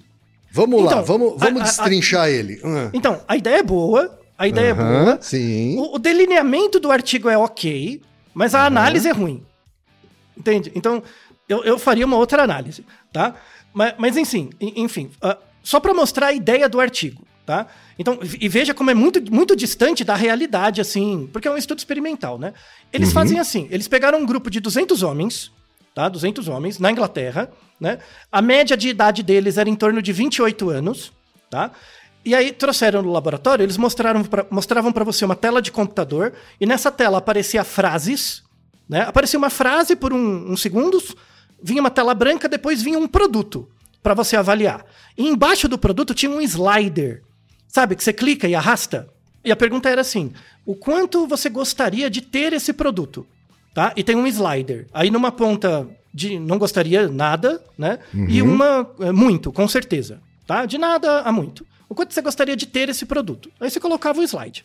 Vamos 0.51 0.83
então, 0.83 0.99
lá, 0.99 1.03
vamos, 1.03 1.35
vamos 1.37 1.61
a, 1.63 1.65
destrinchar 1.65 2.23
a, 2.23 2.31
ele. 2.31 2.61
Uhum. 2.63 2.91
Então, 2.93 3.21
a 3.27 3.37
ideia 3.37 3.57
é 3.57 3.63
boa, 3.63 4.19
a 4.39 4.47
ideia 4.47 4.75
uhum, 4.75 4.81
é 4.81 5.05
boa. 5.05 5.19
Sim. 5.21 5.77
O, 5.79 5.97
o, 5.97 5.99
delineamento 5.99 6.79
do 6.79 6.93
artigo 6.93 7.29
é 7.29 7.37
ok, 7.37 8.01
mas 8.33 8.55
a 8.55 8.61
uhum. 8.61 8.67
análise 8.67 9.09
é 9.09 9.13
ruim. 9.13 9.45
Entende? 10.37 10.71
Então, 10.75 11.03
eu, 11.49 11.65
eu 11.65 11.79
faria 11.79 12.07
uma 12.07 12.17
outra 12.17 12.43
análise, 12.43 12.87
tá? 13.13 13.35
Mas, 13.73 13.95
mas 13.99 14.17
enfim, 14.17 14.51
enfim, 14.61 15.11
uh, 15.23 15.37
só 15.65 15.81
para 15.81 15.95
mostrar 15.95 16.27
a 16.27 16.33
ideia 16.33 16.69
do 16.69 16.79
artigo, 16.79 17.27
tá? 17.47 17.67
Então, 17.99 18.19
e 18.39 18.49
veja 18.49 18.75
como 18.75 18.91
é 18.91 18.95
muito, 18.95 19.33
muito 19.33 19.57
distante 19.57 20.05
da 20.05 20.15
realidade, 20.15 20.81
assim, 20.81 21.29
porque 21.33 21.49
é 21.49 21.51
um 21.51 21.57
estudo 21.57 21.79
experimental, 21.79 22.39
né? 22.39 22.53
Eles 22.93 23.09
uhum. 23.09 23.15
fazem 23.15 23.41
assim, 23.41 23.67
eles 23.71 23.89
pegaram 23.89 24.19
um 24.19 24.27
grupo 24.27 24.51
de 24.51 24.61
200 24.61 25.03
homens, 25.03 25.51
tá? 25.95 26.07
200 26.09 26.49
homens, 26.49 26.79
na 26.79 26.91
Inglaterra, 26.91 27.51
né? 27.81 27.99
A 28.31 28.43
média 28.43 28.77
de 28.77 28.89
idade 28.91 29.23
deles 29.23 29.57
era 29.57 29.69
em 29.69 29.75
torno 29.75 30.03
de 30.03 30.13
28 30.13 30.69
anos, 30.69 31.13
tá? 31.49 31.71
E 32.23 32.35
aí 32.35 32.53
trouxeram 32.53 33.01
no 33.01 33.11
laboratório, 33.11 33.63
eles 33.63 33.79
mostraram 33.79 34.23
pra, 34.23 34.47
mostravam 34.51 34.93
para 34.93 35.05
você 35.05 35.25
uma 35.25 35.37
tela 35.37 35.63
de 35.63 35.73
computador, 35.73 36.35
e 36.61 36.67
nessa 36.67 36.91
tela 36.91 37.19
aparecia 37.19 37.65
frases, 37.65 38.43
né? 38.87 39.01
Aparecia 39.03 39.39
uma 39.39 39.51
frase 39.51 39.97
por 39.97 40.13
um, 40.13 40.53
uns 40.53 40.61
segundos, 40.61 41.17
vinha 41.63 41.81
uma 41.81 41.91
tela 41.91 42.13
branca, 42.13 42.51
depois 42.51 42.83
vinha 42.83 42.99
um 42.99 43.09
produto 43.09 43.67
para 44.05 44.13
você 44.13 44.37
avaliar. 44.37 44.85
E 45.17 45.27
embaixo 45.27 45.67
do 45.67 45.79
produto 45.79 46.15
tinha 46.15 46.31
um 46.31 46.43
slider, 46.43 47.23
sabe, 47.67 47.97
que 47.97 48.05
você 48.05 48.13
clica 48.13 48.47
e 48.47 48.55
arrasta. 48.55 49.09
E 49.43 49.51
a 49.51 49.57
pergunta 49.57 49.89
era 49.89 50.03
assim: 50.03 50.31
o 50.67 50.77
quanto 50.77 51.27
você 51.27 51.49
gostaria 51.49 52.11
de 52.11 52.21
ter 52.21 52.53
esse 52.53 52.75
produto? 52.75 53.27
Tá? 53.75 53.93
E 53.97 54.05
tem 54.05 54.15
um 54.15 54.27
slider. 54.27 54.87
Aí 54.93 55.11
numa 55.11 55.33
ponta 55.33 55.89
de 56.13 56.39
não 56.39 56.59
gostaria 56.59 57.09
nada, 57.09 57.61
né? 57.77 57.99
Uhum. 58.13 58.29
E 58.29 58.43
uma 58.43 58.89
é, 59.01 59.11
muito, 59.11 59.51
com 59.51 59.67
certeza, 59.67 60.21
tá? 60.47 60.67
De 60.67 60.79
nada 60.79 61.23
a 61.23 61.33
muito. 61.33 61.67
O 61.89 61.95
quanto 61.95 62.13
você 62.15 62.21
gostaria 62.21 62.55
de 62.55 62.67
ter 62.67 62.89
esse 62.89 63.07
produto? 63.07 63.51
Aí 63.59 63.71
você 63.71 63.81
colocava 63.81 64.21
o 64.21 64.23
slide. 64.23 64.63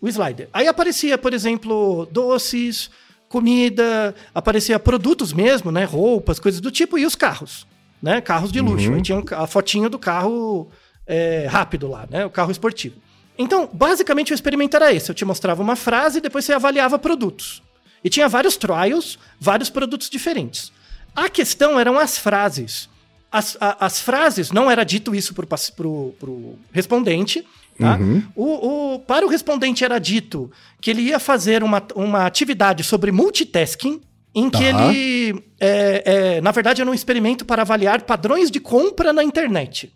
O 0.00 0.08
slider. 0.08 0.48
Aí 0.52 0.66
aparecia, 0.66 1.18
por 1.18 1.32
exemplo, 1.34 2.08
doces, 2.10 2.90
comida, 3.28 4.14
aparecia 4.34 4.78
produtos 4.78 5.32
mesmo, 5.32 5.70
né? 5.70 5.84
Roupas, 5.84 6.40
coisas 6.40 6.60
do 6.60 6.70
tipo, 6.70 6.98
e 6.98 7.04
os 7.04 7.14
carros, 7.14 7.66
né? 8.02 8.20
Carros 8.20 8.52
de 8.52 8.60
luxo. 8.60 8.88
Uhum. 8.88 8.96
Aí 8.96 9.02
tinha 9.02 9.22
a 9.32 9.46
fotinha 9.46 9.88
do 9.88 9.98
carro 9.98 10.68
é, 11.06 11.46
rápido 11.48 11.88
lá, 11.88 12.06
né? 12.10 12.24
O 12.24 12.30
carro 12.30 12.50
esportivo. 12.50 12.96
Então, 13.36 13.68
basicamente, 13.72 14.32
o 14.32 14.34
experimento 14.34 14.76
era 14.76 14.92
esse. 14.92 15.10
Eu 15.10 15.14
te 15.14 15.24
mostrava 15.24 15.62
uma 15.62 15.76
frase 15.76 16.18
e 16.18 16.20
depois 16.20 16.44
você 16.44 16.52
avaliava 16.52 16.98
produtos. 16.98 17.62
E 18.02 18.10
tinha 18.10 18.28
vários 18.28 18.56
trials, 18.56 19.18
vários 19.40 19.70
produtos 19.70 20.10
diferentes. 20.10 20.72
A 21.14 21.28
questão 21.28 21.78
eram 21.78 21.98
as 21.98 22.18
frases. 22.18 22.88
As, 23.30 23.56
a, 23.60 23.84
as 23.84 24.00
frases, 24.00 24.50
não 24.50 24.70
era 24.70 24.84
dito 24.84 25.14
isso 25.14 25.34
para 25.34 25.46
o 25.46 26.58
respondente, 26.72 27.44
Tá? 27.78 27.96
Uhum. 27.96 28.22
O, 28.34 28.94
o, 28.94 28.98
para 28.98 29.24
o 29.24 29.28
respondente 29.28 29.84
era 29.84 30.00
dito 30.00 30.50
que 30.80 30.90
ele 30.90 31.02
ia 31.02 31.20
fazer 31.20 31.62
uma, 31.62 31.80
uma 31.94 32.26
atividade 32.26 32.82
sobre 32.82 33.12
multitasking, 33.12 34.00
em 34.34 34.50
que 34.50 34.72
tá. 34.72 34.92
ele, 34.92 35.44
é, 35.58 36.02
é, 36.04 36.40
na 36.40 36.50
verdade, 36.50 36.80
era 36.80 36.90
um 36.90 36.94
experimento 36.94 37.44
para 37.44 37.62
avaliar 37.62 38.02
padrões 38.02 38.50
de 38.50 38.60
compra 38.60 39.12
na 39.12 39.24
internet. 39.24 39.92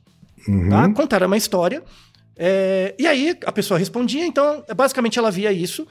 Uhum. 0.49 0.71
Tá? 0.71 0.89
Contaram 0.93 1.27
uma 1.27 1.37
história. 1.37 1.83
É, 2.37 2.95
e 2.99 3.07
aí 3.07 3.37
a 3.45 3.53
pessoa 3.53 3.79
respondia, 3.79 4.27
então, 4.27 4.65
basicamente 4.75 5.19
ela 5.19 5.31
via 5.31 5.53
isso. 5.53 5.87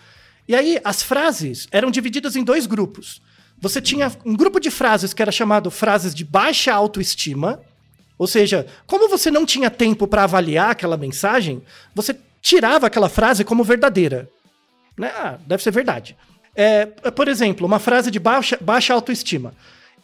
E 0.47 0.55
aí 0.55 0.79
as 0.83 1.01
frases 1.01 1.67
eram 1.71 1.91
divididas 1.91 2.35
em 2.35 2.43
dois 2.43 2.65
grupos. 2.65 3.21
Você 3.59 3.79
tinha 3.79 4.11
um 4.25 4.35
grupo 4.35 4.59
de 4.59 4.71
frases 4.71 5.13
que 5.13 5.21
era 5.21 5.31
chamado 5.31 5.69
frases 5.69 6.15
de 6.15 6.25
baixa 6.25 6.73
autoestima, 6.73 7.61
ou 8.17 8.27
seja, 8.27 8.65
como 8.87 9.07
você 9.07 9.29
não 9.29 9.45
tinha 9.45 9.69
tempo 9.69 10.07
para 10.07 10.23
avaliar 10.23 10.71
aquela 10.71 10.97
mensagem, 10.97 11.61
você 11.93 12.15
tirava 12.41 12.87
aquela 12.87 13.07
frase 13.07 13.43
como 13.43 13.63
verdadeira. 13.63 14.27
Né? 14.97 15.11
Ah, 15.15 15.37
deve 15.45 15.61
ser 15.61 15.71
verdade. 15.71 16.17
É, 16.55 16.85
por 16.85 17.27
exemplo, 17.27 17.65
uma 17.65 17.79
frase 17.79 18.11
de 18.11 18.19
baixa, 18.19 18.57
baixa 18.59 18.93
autoestima. 18.93 19.53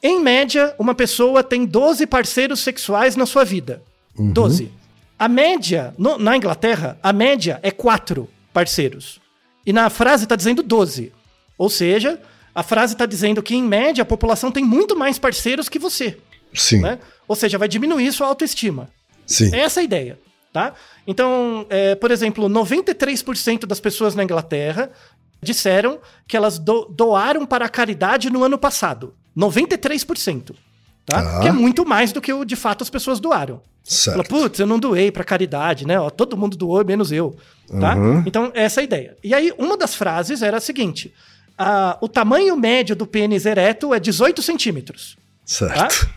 Em 0.02 0.22
média, 0.22 0.74
uma 0.78 0.94
pessoa 0.94 1.44
tem 1.44 1.66
12 1.66 2.06
parceiros 2.06 2.60
sexuais 2.60 3.16
na 3.16 3.26
sua 3.26 3.44
vida. 3.44 3.82
Uhum. 4.18 4.32
12. 4.32 4.72
A 5.18 5.28
média, 5.28 5.94
no, 5.98 6.18
na 6.18 6.38
Inglaterra, 6.38 6.98
a 7.02 7.12
média 7.12 7.60
é 7.64 7.72
4 7.72 8.30
parceiros. 8.54 9.20
E 9.66 9.74
na 9.74 9.90
frase 9.90 10.24
está 10.24 10.36
dizendo 10.36 10.62
12. 10.62 11.12
Ou 11.58 11.70
seja, 11.70 12.22
a 12.54 12.64
frase 12.64 12.94
está 12.94 13.06
dizendo 13.06 13.42
que, 13.42 13.56
em 13.56 13.64
média, 13.64 14.04
a 14.04 14.06
população 14.06 14.52
tem 14.52 14.64
muito 14.64 14.96
mais 14.96 15.18
parceiros 15.18 15.68
que 15.68 15.80
você. 15.80 16.18
Sim. 16.54 16.82
Né? 16.82 17.00
Ou 17.28 17.36
seja, 17.36 17.58
vai 17.58 17.68
diminuir 17.68 18.12
sua 18.12 18.28
autoestima. 18.28 18.90
Sim. 19.26 19.54
É 19.54 19.60
essa 19.60 19.80
a 19.80 19.84
ideia. 19.84 20.20
Tá? 20.54 20.74
Então, 21.06 21.66
é, 21.70 21.94
por 21.96 22.10
exemplo, 22.10 22.48
93% 22.48 23.66
das 23.66 23.80
pessoas 23.80 24.16
na 24.16 24.24
Inglaterra 24.24 24.90
disseram 25.42 26.00
que 26.28 26.36
elas 26.36 26.60
do, 26.60 26.86
doaram 26.86 27.46
para 27.46 27.66
a 27.66 27.70
caridade 27.70 28.30
no 28.30 28.44
ano 28.44 28.58
passado. 28.58 29.14
93%. 29.38 30.56
Tá? 31.06 31.20
Ah. 31.20 31.40
Que 31.42 31.48
é 31.48 31.52
muito 31.52 31.86
mais 31.86 32.12
do 32.12 32.20
que 32.20 32.34
o, 32.34 32.44
de 32.44 32.56
fato 32.56 32.84
as 32.84 32.90
pessoas 32.90 33.20
doaram. 33.20 33.62
Certo. 33.84 34.28
Putz, 34.28 34.60
eu 34.60 34.68
não 34.68 34.78
doei 34.78 35.10
para 35.12 35.24
caridade, 35.24 35.88
né? 35.88 35.98
Ó, 35.98 36.10
todo 36.10 36.36
mundo 36.36 36.58
doou, 36.58 36.84
menos 36.84 37.12
eu. 37.12 37.38
Tá? 37.80 37.96
Uhum. 37.96 38.24
Então, 38.26 38.52
essa 38.54 38.80
é 38.80 38.82
a 38.82 38.84
ideia. 38.84 39.18
E 39.24 39.34
aí, 39.34 39.54
uma 39.58 39.78
das 39.78 39.96
frases 39.96 40.42
era 40.42 40.58
a 40.58 40.60
seguinte: 40.60 41.14
a, 41.58 41.98
o 42.02 42.10
tamanho 42.10 42.58
médio 42.58 42.96
do 42.96 43.08
pênis 43.08 43.46
ereto 43.46 43.94
é 43.94 44.00
18 44.00 44.42
centímetros. 44.42 45.18
Certo. 45.46 45.74
Tá? 45.74 46.10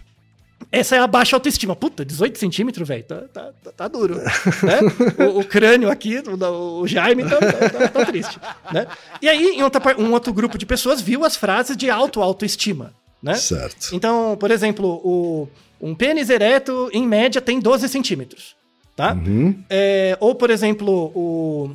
Essa 0.72 0.96
é 0.96 0.98
a 1.00 1.06
baixa 1.06 1.34
autoestima. 1.34 1.74
Puta, 1.74 2.04
18 2.04 2.38
centímetros, 2.38 2.86
velho, 2.86 3.02
tá, 3.02 3.22
tá, 3.32 3.52
tá, 3.64 3.72
tá, 3.72 3.88
duro. 3.88 4.16
né? 4.62 5.26
o, 5.26 5.40
o, 5.40 5.44
crânio 5.44 5.90
aqui, 5.90 6.18
o, 6.18 6.80
o 6.80 6.86
Jaime, 6.86 7.24
tá, 7.24 7.38
tá, 7.38 7.70
tá, 7.70 7.88
tá, 7.88 8.06
triste. 8.06 8.38
Né? 8.72 8.86
E 9.20 9.28
aí, 9.28 9.60
outra, 9.62 10.00
um 10.00 10.12
outro 10.12 10.32
grupo 10.32 10.56
de 10.56 10.64
pessoas 10.64 11.00
viu 11.00 11.24
as 11.24 11.36
frases 11.36 11.76
de 11.76 11.90
auto-autoestima. 11.90 12.94
Né? 13.22 13.34
Certo. 13.34 13.94
Então, 13.94 14.36
por 14.38 14.50
exemplo, 14.50 15.00
o, 15.04 15.48
um 15.80 15.94
pênis 15.94 16.30
ereto, 16.30 16.88
em 16.92 17.06
média, 17.06 17.40
tem 17.40 17.58
12 17.58 17.88
centímetros. 17.88 18.54
Tá? 18.94 19.14
Uhum. 19.14 19.62
É, 19.68 20.16
ou, 20.20 20.34
por 20.34 20.50
exemplo, 20.50 21.10
o, 21.14 21.74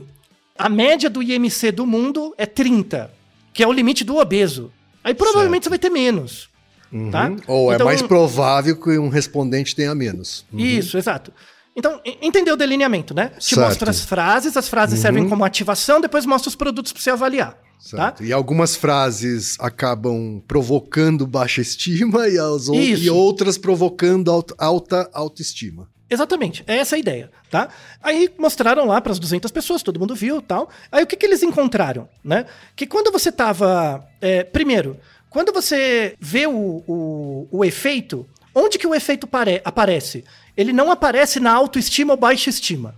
a 0.58 0.70
média 0.70 1.10
do 1.10 1.22
IMC 1.22 1.72
do 1.72 1.86
mundo 1.86 2.34
é 2.38 2.46
30, 2.46 3.12
que 3.54 3.62
é 3.62 3.68
o 3.68 3.74
limite 3.74 4.04
do 4.04 4.18
obeso. 4.18 4.72
Aí 5.04 5.14
provavelmente 5.14 5.64
certo. 5.64 5.66
você 5.66 5.70
vai 5.70 5.80
ter 5.80 5.90
menos. 5.90 6.50
Uhum. 6.92 7.12
Tá? 7.12 7.32
Ou 7.48 7.72
é 7.72 7.76
então, 7.76 7.88
é 7.88 7.90
mais 7.90 8.02
provável 8.02 8.76
que 8.76 8.98
um 8.98 9.10
respondente 9.10 9.76
tenha 9.76 9.94
menos. 9.94 10.46
Uhum. 10.52 10.60
Isso, 10.60 10.98
exato. 10.98 11.32
Então, 11.76 12.00
entendeu 12.22 12.54
o 12.54 12.58
delineamento, 12.58 13.14
né? 13.14 13.32
Te 13.38 13.54
certo. 13.54 13.68
mostra 13.68 13.90
as 13.90 14.02
frases, 14.02 14.56
as 14.56 14.70
frases 14.70 14.98
uhum. 14.98 15.02
servem 15.02 15.30
como 15.30 15.44
ativação, 15.44 16.00
depois 16.00 16.26
mostra 16.26 16.48
os 16.48 16.56
produtos 16.56 16.94
para 16.94 17.02
você 17.02 17.10
avaliar. 17.10 17.52
Tá? 17.52 17.60
Certo. 17.80 18.18
Tá? 18.20 18.24
E 18.24 18.32
algumas 18.32 18.76
frases 18.76 19.58
acabam 19.60 20.42
provocando 20.48 21.28
baixa 21.28 21.62
estima 21.62 22.30
e, 22.30 22.40
as 22.40 22.68
e 22.68 23.10
outras 23.10 23.58
provocando 23.58 24.32
alta, 24.32 24.56
alta 24.58 25.10
autoestima. 25.14 25.90
Exatamente, 26.08 26.64
é 26.68 26.78
essa 26.78 26.96
a 26.96 27.00
ideia, 27.00 27.32
tá? 27.50 27.68
Aí 28.02 28.30
mostraram 28.38 28.86
lá 28.86 29.02
para 29.02 29.12
as 29.12 29.18
200 29.18 29.52
pessoas, 29.52 29.82
todo 29.82 30.00
mundo 30.00 30.14
viu 30.14 30.40
tal. 30.40 30.70
Aí 30.92 31.04
o 31.04 31.08
que, 31.08 31.16
que 31.16 31.26
eles 31.26 31.42
encontraram, 31.42 32.08
né? 32.24 32.46
Que 32.76 32.86
quando 32.86 33.12
você 33.12 33.32
tava. 33.32 34.06
É, 34.22 34.44
primeiro, 34.44 34.98
quando 35.36 35.52
você 35.52 36.16
vê 36.18 36.48
o, 36.48 36.82
o, 36.88 37.48
o 37.52 37.66
efeito, 37.66 38.26
onde 38.56 38.78
que 38.78 38.88
o 38.88 38.96
efeito 38.96 39.28
pare, 39.28 39.62
aparece? 39.66 40.24
Ele 40.56 40.72
não 40.72 40.90
aparece 40.90 41.42
na 41.42 41.52
autoestima 41.52 42.14
ou 42.14 42.18
baixa 42.18 42.50
estima. 42.50 42.96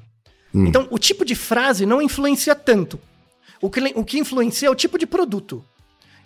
Hum. 0.54 0.68
Então, 0.68 0.88
o 0.92 1.00
tipo 1.00 1.26
de 1.26 1.34
frase 1.34 1.84
não 1.84 2.00
influencia 2.00 2.54
tanto. 2.54 3.00
O 3.60 3.72
que, 3.72 3.80
o 3.96 4.06
que 4.06 4.20
influencia 4.20 4.68
é 4.68 4.70
o 4.70 4.76
tipo 4.76 5.00
de 5.00 5.08
produto. 5.08 5.66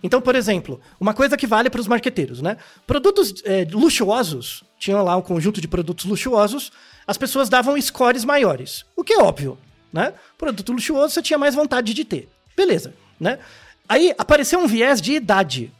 Então, 0.02 0.20
por 0.20 0.34
exemplo, 0.34 0.78
uma 1.00 1.14
coisa 1.14 1.34
que 1.34 1.46
vale 1.46 1.70
para 1.70 1.80
os 1.80 1.88
marqueteiros, 1.88 2.42
né? 2.42 2.58
Produtos 2.86 3.42
é, 3.46 3.66
luxuosos, 3.72 4.64
tinha 4.78 5.00
lá 5.00 5.16
um 5.16 5.22
conjunto 5.22 5.62
de 5.62 5.66
produtos 5.66 6.04
luxuosos, 6.04 6.70
as 7.06 7.16
pessoas 7.16 7.48
davam 7.48 7.80
scores 7.80 8.22
maiores. 8.22 8.84
O 8.94 9.02
que 9.02 9.14
é 9.14 9.18
óbvio, 9.18 9.56
né? 9.90 10.12
Produto 10.36 10.74
luxuoso 10.74 11.14
você 11.14 11.22
tinha 11.22 11.38
mais 11.38 11.54
vontade 11.54 11.94
de 11.94 12.04
ter. 12.04 12.28
Beleza, 12.54 12.92
né? 13.18 13.38
Aí 13.88 14.14
apareceu 14.18 14.58
um 14.60 14.66
viés 14.66 15.00
de 15.00 15.14
idade. 15.14 15.72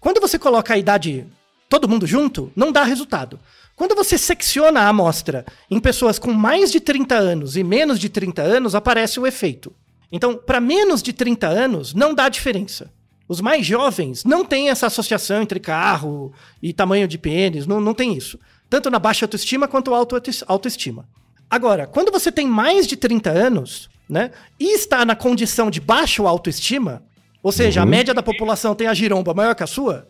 Quando 0.00 0.20
você 0.20 0.38
coloca 0.38 0.72
a 0.72 0.78
idade 0.78 1.26
todo 1.68 1.88
mundo 1.88 2.06
junto, 2.06 2.50
não 2.56 2.72
dá 2.72 2.82
resultado. 2.82 3.38
Quando 3.76 3.94
você 3.94 4.18
secciona 4.18 4.80
a 4.80 4.88
amostra 4.88 5.44
em 5.70 5.78
pessoas 5.78 6.18
com 6.18 6.32
mais 6.32 6.72
de 6.72 6.80
30 6.80 7.14
anos 7.14 7.56
e 7.56 7.62
menos 7.62 8.00
de 8.00 8.08
30 8.08 8.42
anos, 8.42 8.74
aparece 8.74 9.20
o 9.20 9.26
efeito. 9.26 9.72
Então, 10.10 10.36
para 10.36 10.60
menos 10.60 11.02
de 11.02 11.12
30 11.12 11.46
anos, 11.46 11.94
não 11.94 12.14
dá 12.14 12.28
diferença. 12.28 12.90
Os 13.28 13.40
mais 13.40 13.64
jovens 13.64 14.24
não 14.24 14.44
têm 14.44 14.70
essa 14.70 14.88
associação 14.88 15.40
entre 15.40 15.60
carro 15.60 16.32
e 16.60 16.72
tamanho 16.72 17.06
de 17.06 17.16
pênis, 17.16 17.66
não, 17.66 17.80
não 17.80 17.94
tem 17.94 18.16
isso. 18.16 18.40
Tanto 18.68 18.90
na 18.90 18.98
baixa 18.98 19.24
autoestima 19.24 19.68
quanto 19.68 19.94
alta 19.94 20.20
autoestima. 20.48 21.08
Agora, 21.48 21.86
quando 21.86 22.10
você 22.10 22.32
tem 22.32 22.46
mais 22.46 22.86
de 22.86 22.96
30 22.96 23.30
anos, 23.30 23.88
né, 24.08 24.32
e 24.58 24.74
está 24.74 25.04
na 25.04 25.14
condição 25.14 25.70
de 25.70 25.80
baixa 25.80 26.22
autoestima, 26.22 27.02
ou 27.42 27.52
seja, 27.52 27.80
uhum. 27.80 27.86
a 27.86 27.90
média 27.90 28.14
da 28.14 28.22
população 28.22 28.74
tem 28.74 28.86
a 28.86 28.94
giromba 28.94 29.32
maior 29.34 29.54
que 29.54 29.62
a 29.62 29.66
sua, 29.66 30.08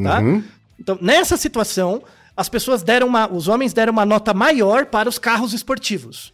tá? 0.00 0.20
Uhum. 0.20 0.42
Então, 0.78 0.98
nessa 1.00 1.36
situação, 1.36 2.02
as 2.36 2.48
pessoas 2.48 2.82
deram 2.82 3.08
uma, 3.08 3.30
os 3.30 3.48
homens 3.48 3.72
deram 3.72 3.92
uma 3.92 4.06
nota 4.06 4.32
maior 4.32 4.86
para 4.86 5.08
os 5.08 5.18
carros 5.18 5.52
esportivos 5.52 6.32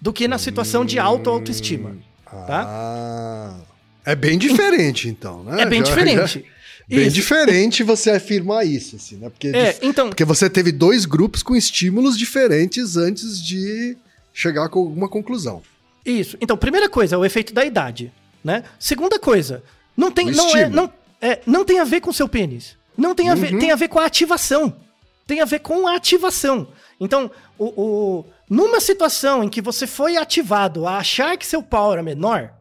do 0.00 0.12
que 0.12 0.28
na 0.28 0.38
situação 0.38 0.84
de 0.84 0.98
alta 0.98 1.30
autoestima, 1.30 1.96
tá? 2.24 2.64
Ah, 2.68 3.56
é 4.04 4.14
bem 4.14 4.36
diferente 4.36 5.08
então, 5.08 5.42
né? 5.42 5.62
É 5.62 5.66
bem 5.66 5.80
já, 5.80 5.86
diferente. 5.86 6.40
Já... 6.40 6.56
Bem 6.88 7.08
isso. 7.08 7.16
diferente 7.16 7.82
você 7.82 8.10
afirmar 8.10 8.64
isso, 8.64 8.94
assim, 8.94 9.16
né? 9.16 9.28
Porque, 9.28 9.48
é, 9.48 9.76
então... 9.82 10.08
porque 10.08 10.24
você 10.24 10.48
teve 10.48 10.70
dois 10.70 11.04
grupos 11.04 11.42
com 11.42 11.56
estímulos 11.56 12.16
diferentes 12.16 12.96
antes 12.96 13.44
de 13.44 13.96
chegar 14.32 14.68
com 14.68 14.78
alguma 14.78 15.08
conclusão. 15.08 15.62
Isso. 16.04 16.38
Então, 16.40 16.56
primeira 16.56 16.88
coisa, 16.88 17.18
o 17.18 17.24
efeito 17.24 17.52
da 17.52 17.64
idade, 17.64 18.12
né? 18.44 18.62
Segunda 18.78 19.18
coisa, 19.18 19.64
não 19.96 20.10
tem, 20.10 20.30
não 20.30 20.56
é, 20.56 20.68
não, 20.68 20.92
é, 21.20 21.40
não 21.46 21.64
tem 21.64 21.80
a 21.80 21.84
ver 21.84 22.00
com 22.00 22.12
seu 22.12 22.28
pênis. 22.28 22.76
Não 22.96 23.14
tem 23.14 23.28
a 23.28 23.34
uhum. 23.34 23.40
ver, 23.40 23.58
tem 23.58 23.70
a 23.70 23.76
ver 23.76 23.88
com 23.88 23.98
a 23.98 24.06
ativação. 24.06 24.76
Tem 25.26 25.40
a 25.40 25.44
ver 25.44 25.60
com 25.60 25.86
a 25.86 25.96
ativação. 25.96 26.68
Então, 27.00 27.30
o, 27.58 27.64
o, 27.66 28.26
numa 28.48 28.80
situação 28.80 29.42
em 29.42 29.48
que 29.48 29.60
você 29.60 29.86
foi 29.86 30.16
ativado 30.16 30.86
a 30.86 30.98
achar 30.98 31.36
que 31.36 31.46
seu 31.46 31.62
pau 31.62 31.92
era 31.92 32.02
menor, 32.02 32.52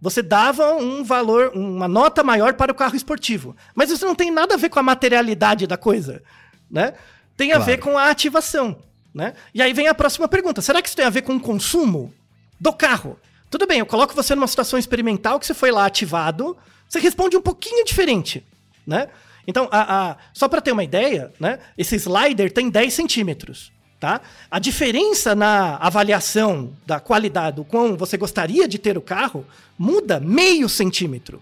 você 0.00 0.22
dava 0.22 0.74
um 0.74 1.04
valor, 1.04 1.52
uma 1.54 1.86
nota 1.86 2.22
maior 2.24 2.54
para 2.54 2.72
o 2.72 2.74
carro 2.74 2.96
esportivo. 2.96 3.56
Mas 3.74 3.90
isso 3.90 4.04
não 4.04 4.14
tem 4.14 4.30
nada 4.30 4.54
a 4.54 4.56
ver 4.56 4.68
com 4.68 4.78
a 4.78 4.82
materialidade 4.82 5.66
da 5.66 5.76
coisa, 5.76 6.22
né? 6.70 6.94
Tem 7.36 7.52
a 7.52 7.56
claro. 7.56 7.70
ver 7.70 7.78
com 7.78 7.96
a 7.98 8.10
ativação, 8.10 8.76
né? 9.14 9.34
E 9.54 9.62
aí 9.62 9.72
vem 9.72 9.88
a 9.88 9.94
próxima 9.94 10.26
pergunta: 10.26 10.60
será 10.60 10.82
que 10.82 10.88
isso 10.88 10.96
tem 10.96 11.06
a 11.06 11.10
ver 11.10 11.22
com 11.22 11.36
o 11.36 11.40
consumo 11.40 12.12
do 12.60 12.72
carro? 12.72 13.18
Tudo 13.52 13.66
bem, 13.66 13.80
eu 13.80 13.86
coloco 13.86 14.14
você 14.14 14.34
numa 14.34 14.46
situação 14.46 14.78
experimental 14.78 15.38
que 15.38 15.46
você 15.46 15.52
foi 15.52 15.70
lá 15.70 15.84
ativado, 15.84 16.56
você 16.88 16.98
responde 16.98 17.36
um 17.36 17.42
pouquinho 17.42 17.84
diferente, 17.84 18.42
né? 18.86 19.08
Então, 19.46 19.68
a, 19.70 20.12
a, 20.12 20.16
só 20.32 20.48
para 20.48 20.62
ter 20.62 20.72
uma 20.72 20.82
ideia, 20.82 21.30
né? 21.38 21.58
Esse 21.76 21.96
slider 21.96 22.50
tem 22.50 22.70
10 22.70 22.94
centímetros. 22.94 23.70
Tá? 24.00 24.22
A 24.50 24.58
diferença 24.58 25.34
na 25.34 25.76
avaliação 25.76 26.72
da 26.86 26.98
qualidade, 26.98 27.56
do 27.56 27.64
quão 27.64 27.94
você 27.96 28.16
gostaria 28.16 28.66
de 28.66 28.78
ter 28.78 28.96
o 28.98 29.02
carro, 29.02 29.46
muda 29.78 30.18
meio 30.18 30.68
centímetro. 30.68 31.40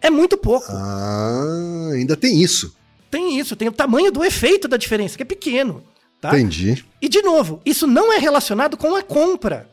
É 0.00 0.10
muito 0.10 0.36
pouco. 0.36 0.66
Ah, 0.70 1.90
ainda 1.94 2.16
tem 2.16 2.40
isso. 2.40 2.76
Tem 3.10 3.38
isso, 3.40 3.56
tem 3.56 3.66
o 3.66 3.72
tamanho 3.72 4.12
do 4.12 4.22
efeito 4.22 4.68
da 4.68 4.76
diferença, 4.76 5.16
que 5.16 5.22
é 5.22 5.26
pequeno. 5.26 5.82
Tá? 6.20 6.28
Entendi. 6.28 6.84
E, 7.00 7.08
de 7.08 7.22
novo, 7.22 7.60
isso 7.64 7.86
não 7.86 8.12
é 8.12 8.18
relacionado 8.18 8.76
com 8.76 8.94
a 8.94 9.02
compra. 9.02 9.68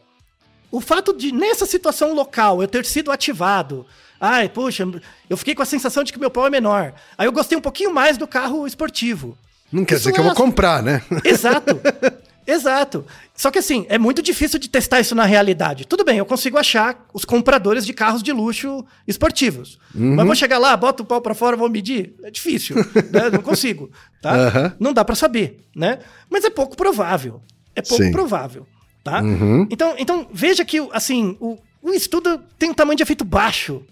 O 0.72 0.82
fato 0.82 1.14
de, 1.14 1.32
nessa 1.32 1.66
situação 1.66 2.14
local, 2.14 2.62
eu 2.62 2.68
ter 2.68 2.86
sido 2.86 3.12
ativado, 3.12 3.86
Ai, 4.20 4.50
puxa, 4.50 4.84
eu 5.30 5.38
fiquei 5.38 5.54
com 5.54 5.62
a 5.62 5.66
sensação 5.66 6.04
de 6.04 6.12
que 6.12 6.20
meu 6.20 6.32
pau 6.32 6.48
é 6.48 6.50
menor. 6.50 6.94
Aí 7.18 7.28
eu 7.28 7.32
gostei 7.32 7.58
um 7.58 7.62
pouquinho 7.62 7.94
mais 7.94 8.18
do 8.18 8.28
carro 8.28 8.66
esportivo. 8.66 9.38
Não 9.72 9.86
quer 9.86 9.96
isso 9.96 10.06
dizer 10.06 10.14
que 10.14 10.20
é... 10.20 10.22
eu 10.22 10.26
vou 10.26 10.36
comprar, 10.36 10.82
né? 10.82 11.02
Exato. 11.24 11.80
Exato. 12.48 13.06
Só 13.36 13.52
que 13.52 13.60
assim, 13.60 13.86
é 13.90 13.98
muito 13.98 14.22
difícil 14.22 14.58
de 14.58 14.70
testar 14.70 15.02
isso 15.02 15.14
na 15.14 15.26
realidade. 15.26 15.86
Tudo 15.86 16.06
bem, 16.06 16.18
eu 16.18 16.26
consigo 16.26 16.58
achar 16.58 17.06
os 17.14 17.26
compradores 17.26 17.86
de 17.86 17.92
carros 17.92 18.24
de 18.24 18.32
luxo 18.32 18.86
esportivos. 19.06 19.78
Uhum. 19.94 20.16
Mas 20.16 20.26
vou 20.26 20.36
chegar 20.36 20.58
lá, 20.58 20.76
boto 20.78 21.04
o 21.04 21.06
pau 21.06 21.20
para 21.20 21.36
fora, 21.36 21.58
vou 21.58 21.70
medir? 21.70 22.16
É 22.24 22.32
difícil, 22.32 22.78
né? 23.12 23.30
Não 23.34 23.42
consigo, 23.42 23.92
tá? 24.22 24.34
Uhum. 24.34 24.72
Não 24.80 24.94
dá 24.94 25.04
para 25.04 25.14
saber, 25.14 25.66
né? 25.76 26.00
Mas 26.30 26.46
é 26.46 26.50
pouco 26.50 26.78
provável. 26.78 27.42
É 27.76 27.82
pouco 27.82 28.02
Sim. 28.02 28.12
provável, 28.12 28.66
tá? 29.12 29.22
Uhum. 29.22 29.68
Então, 29.70 29.96
então 29.98 30.28
veja 30.32 30.66
que 30.66 30.78
assim, 30.92 31.38
o, 31.40 31.58
o 31.82 31.92
estudo 31.92 32.42
tem 32.60 32.70
um 32.70 32.74
tamanho 32.74 32.98
de 32.98 33.04
efeito 33.04 33.24
baixo 33.24 33.84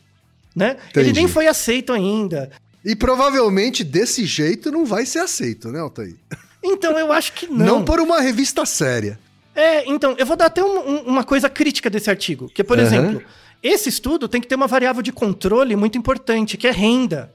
né? 0.55 0.77
Ele 0.95 1.11
nem 1.11 1.27
foi 1.27 1.47
aceito 1.47 1.91
ainda. 1.91 2.49
E 2.83 2.95
provavelmente 2.95 3.83
desse 3.83 4.25
jeito 4.25 4.71
não 4.71 4.85
vai 4.85 5.05
ser 5.05 5.19
aceito, 5.19 5.69
né, 5.69 5.79
Altair? 5.79 6.15
Então 6.63 6.97
eu 6.97 7.11
acho 7.11 7.33
que 7.33 7.47
não. 7.51 7.65
Não 7.65 7.85
por 7.85 7.99
uma 7.99 8.21
revista 8.21 8.65
séria. 8.65 9.19
É, 9.53 9.89
então, 9.89 10.15
eu 10.17 10.25
vou 10.25 10.35
dar 10.35 10.47
até 10.47 10.63
um, 10.63 10.89
um, 10.89 10.97
uma 11.03 11.23
coisa 11.23 11.49
crítica 11.49 11.89
desse 11.89 12.09
artigo. 12.09 12.49
Que, 12.53 12.61
por 12.61 12.77
uhum. 12.77 12.83
exemplo, 12.83 13.23
esse 13.63 13.87
estudo 13.87 14.27
tem 14.27 14.41
que 14.41 14.47
ter 14.47 14.55
uma 14.55 14.67
variável 14.67 15.01
de 15.01 15.13
controle 15.13 15.77
muito 15.77 15.97
importante, 15.97 16.57
que 16.57 16.67
é 16.67 16.71
renda. 16.71 17.33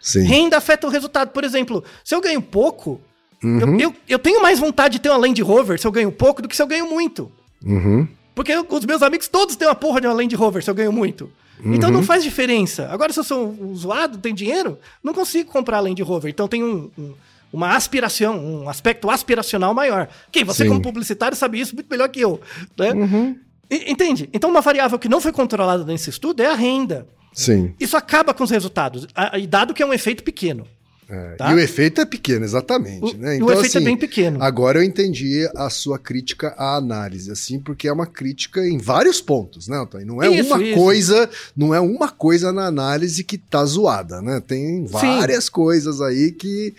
Sim. 0.00 0.22
Renda 0.22 0.56
afeta 0.56 0.86
o 0.86 0.90
resultado. 0.90 1.30
Por 1.30 1.44
exemplo, 1.44 1.84
se 2.02 2.14
eu 2.14 2.22
ganho 2.22 2.40
pouco, 2.40 3.02
uhum. 3.42 3.60
eu, 3.60 3.78
eu, 3.78 3.94
eu, 4.08 4.18
tenho 4.18 4.42
mais 4.42 4.58
vontade 4.58 4.94
de 4.94 5.00
ter 5.00 5.08
uma 5.08 5.18
Land 5.18 5.40
Rover 5.42 5.80
se 5.80 5.86
eu 5.86 5.92
ganho 5.92 6.10
pouco 6.10 6.42
do 6.42 6.48
que 6.48 6.56
se 6.56 6.62
eu 6.62 6.66
ganho 6.66 6.88
muito. 6.88 7.30
Uhum. 7.64 8.06
Porque 8.34 8.52
eu, 8.52 8.66
os 8.68 8.84
meus 8.84 9.02
amigos 9.02 9.28
todos 9.28 9.56
têm 9.56 9.66
uma 9.66 9.74
porra 9.74 10.00
de 10.00 10.06
uma 10.06 10.14
Land 10.14 10.34
Rover 10.36 10.62
se 10.62 10.70
eu 10.70 10.74
ganho 10.74 10.92
muito. 10.92 11.30
Uhum. 11.64 11.74
Então 11.74 11.90
não 11.90 12.00
uhum. 12.00 12.06
faz 12.06 12.22
diferença. 12.22 12.88
Agora, 12.90 13.12
se 13.12 13.18
eu 13.18 13.24
sou 13.24 13.48
um 13.60 13.74
zoado, 13.74 14.18
tenho 14.18 14.34
dinheiro, 14.34 14.78
não 15.02 15.12
consigo 15.12 15.50
comprar 15.50 15.80
Land 15.80 16.00
Rover. 16.02 16.30
Então 16.30 16.46
tem 16.46 16.62
um, 16.62 16.90
um, 16.96 17.14
uma 17.52 17.74
aspiração, 17.74 18.38
um 18.38 18.68
aspecto 18.68 19.10
aspiracional 19.10 19.74
maior. 19.74 20.08
Quem? 20.30 20.44
Você, 20.44 20.64
Sim. 20.64 20.68
como 20.68 20.82
publicitário, 20.82 21.36
sabe 21.36 21.60
isso 21.60 21.74
muito 21.74 21.88
melhor 21.90 22.08
que 22.08 22.20
eu. 22.20 22.40
Né? 22.78 22.92
Uhum. 22.92 23.36
E, 23.70 23.90
entende? 23.90 24.28
Então, 24.32 24.50
uma 24.50 24.60
variável 24.60 24.98
que 24.98 25.08
não 25.08 25.20
foi 25.20 25.32
controlada 25.32 25.84
nesse 25.84 26.10
estudo 26.10 26.42
é 26.42 26.46
a 26.46 26.54
renda. 26.54 27.06
Sim. 27.32 27.74
Isso 27.78 27.96
acaba 27.96 28.32
com 28.32 28.42
os 28.42 28.50
resultados, 28.50 29.06
e 29.38 29.46
dado 29.46 29.74
que 29.74 29.82
é 29.82 29.86
um 29.86 29.92
efeito 29.92 30.24
pequeno. 30.24 30.66
É, 31.10 31.36
tá? 31.36 31.50
E 31.50 31.54
o 31.54 31.58
efeito 31.58 32.02
é 32.02 32.04
pequeno, 32.04 32.44
exatamente. 32.44 33.16
O, 33.16 33.18
né? 33.18 33.36
então, 33.36 33.48
o 33.48 33.52
efeito 33.52 33.64
é 33.64 33.68
assim, 33.68 33.78
é 33.78 33.80
bem 33.80 33.96
pequeno. 33.96 34.42
Agora 34.42 34.78
eu 34.78 34.82
entendi 34.82 35.48
a 35.56 35.70
sua 35.70 35.98
crítica 35.98 36.48
à 36.58 36.76
análise, 36.76 37.30
assim, 37.30 37.58
porque 37.58 37.88
é 37.88 37.92
uma 37.92 38.06
crítica 38.06 38.66
em 38.66 38.76
vários 38.76 39.18
pontos, 39.18 39.68
né, 39.68 39.78
Antônio? 39.78 40.06
Não 40.06 40.22
é 40.22 40.28
isso, 40.28 40.54
uma 40.54 40.62
isso. 40.62 40.78
coisa, 40.78 41.30
não 41.56 41.74
é 41.74 41.80
uma 41.80 42.10
coisa 42.10 42.52
na 42.52 42.66
análise 42.66 43.24
que 43.24 43.38
tá 43.38 43.64
zoada, 43.64 44.20
né? 44.20 44.42
Tem 44.46 44.84
várias 44.84 45.46
Sim. 45.46 45.52
coisas 45.52 46.02
aí 46.02 46.30
que, 46.30 46.74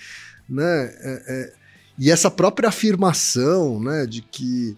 né? 0.47 0.93
É, 1.01 1.23
é, 1.27 1.53
e 1.97 2.11
essa 2.11 2.29
própria 2.29 2.69
afirmação, 2.69 3.79
né, 3.79 4.05
de 4.05 4.21
que 4.21 4.77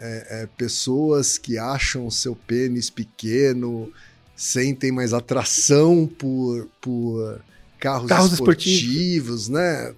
é, 0.00 0.42
é, 0.42 0.48
pessoas 0.56 1.38
que 1.38 1.58
acham 1.58 2.06
o 2.06 2.10
seu 2.10 2.34
pênis 2.34 2.90
pequeno 2.90 3.92
sentem 4.34 4.90
mais 4.90 5.12
atração 5.12 6.10
por, 6.18 6.68
por 6.80 7.40
carros, 7.78 8.08
carros 8.08 8.32
esportivos, 8.32 9.48
né? 9.48 9.92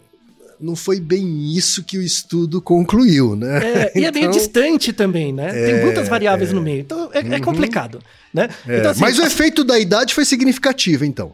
Não 0.60 0.74
foi 0.74 0.98
bem 0.98 1.52
isso 1.56 1.84
que 1.84 1.96
o 1.96 2.02
estudo 2.02 2.60
concluiu, 2.60 3.36
né? 3.36 3.58
É, 3.58 3.82
então, 3.90 4.02
e 4.02 4.04
é 4.04 4.12
meio 4.12 4.24
então, 4.24 4.30
distante 4.30 4.92
também, 4.92 5.32
né? 5.32 5.48
É, 5.48 5.72
Tem 5.72 5.84
muitas 5.84 6.08
variáveis 6.08 6.50
é, 6.50 6.52
no 6.52 6.60
meio, 6.60 6.80
então 6.80 7.10
é, 7.12 7.20
é 7.20 7.22
uhum. 7.22 7.40
complicado, 7.40 8.00
né? 8.34 8.48
É, 8.66 8.78
então, 8.78 8.90
assim, 8.90 9.00
mas 9.00 9.18
o 9.18 9.22
efeito 9.22 9.62
da 9.62 9.78
idade 9.78 10.14
foi 10.14 10.24
significativo, 10.24 11.04
então. 11.04 11.32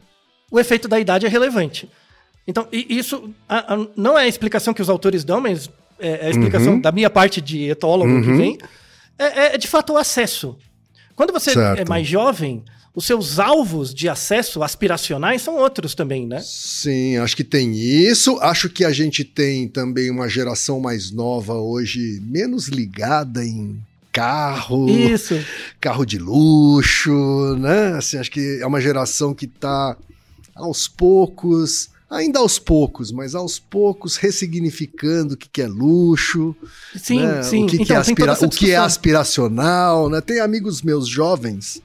O 0.50 0.60
efeito 0.60 0.86
da 0.86 1.00
idade 1.00 1.24
é 1.24 1.28
relevante. 1.28 1.88
Então, 2.46 2.68
isso 2.70 3.30
a, 3.48 3.74
a, 3.74 3.86
não 3.96 4.18
é 4.18 4.24
a 4.24 4.28
explicação 4.28 4.74
que 4.74 4.82
os 4.82 4.90
autores 4.90 5.24
dão, 5.24 5.40
mas 5.40 5.70
é, 5.98 6.26
a 6.26 6.30
explicação 6.30 6.74
uhum. 6.74 6.80
da 6.80 6.92
minha 6.92 7.08
parte 7.08 7.40
de 7.40 7.70
etólogo 7.70 8.10
uhum. 8.10 8.22
que 8.22 8.32
vem. 8.32 8.58
É, 9.18 9.54
é, 9.54 9.58
de 9.58 9.66
fato 9.68 9.94
o 9.94 9.96
acesso. 9.96 10.56
Quando 11.14 11.32
você 11.32 11.52
certo. 11.52 11.80
é 11.80 11.84
mais 11.84 12.06
jovem, 12.06 12.62
os 12.94 13.04
seus 13.04 13.40
alvos 13.40 13.92
de 13.92 14.08
acesso 14.08 14.62
aspiracionais 14.62 15.42
são 15.42 15.56
outros 15.56 15.94
também, 15.94 16.26
né? 16.26 16.40
Sim, 16.40 17.16
acho 17.16 17.34
que 17.36 17.42
tem 17.42 17.74
isso. 17.74 18.38
Acho 18.40 18.70
que 18.70 18.84
a 18.84 18.92
gente 18.92 19.24
tem 19.24 19.66
também 19.66 20.10
uma 20.10 20.28
geração 20.28 20.78
mais 20.78 21.10
nova 21.10 21.54
hoje, 21.54 22.22
menos 22.22 22.68
ligada 22.68 23.44
em 23.44 23.76
carro, 24.12 24.88
isso. 24.88 25.34
carro 25.80 26.06
de 26.06 26.20
luxo, 26.20 27.56
né? 27.58 27.94
Assim, 27.96 28.16
acho 28.16 28.30
que 28.30 28.60
é 28.60 28.66
uma 28.66 28.80
geração 28.80 29.34
que 29.34 29.46
está 29.46 29.96
aos 30.54 30.86
poucos, 30.86 31.90
ainda 32.08 32.38
aos 32.38 32.60
poucos, 32.60 33.10
mas 33.10 33.34
aos 33.34 33.58
poucos 33.58 34.14
ressignificando 34.14 35.34
o 35.34 35.36
que, 35.36 35.48
que 35.48 35.62
é 35.62 35.66
luxo, 35.66 36.54
sim, 36.94 37.26
né? 37.26 37.42
sim. 37.42 37.64
o, 37.64 37.66
que, 37.66 37.74
então, 37.74 37.86
que 37.86 37.92
é 37.92 37.96
aspira 37.96 38.32
o 38.34 38.48
que 38.48 38.70
é 38.70 38.76
aspiracional, 38.76 40.08
né? 40.08 40.20
Tem 40.20 40.38
amigos 40.38 40.80
meus 40.80 41.08
jovens 41.08 41.82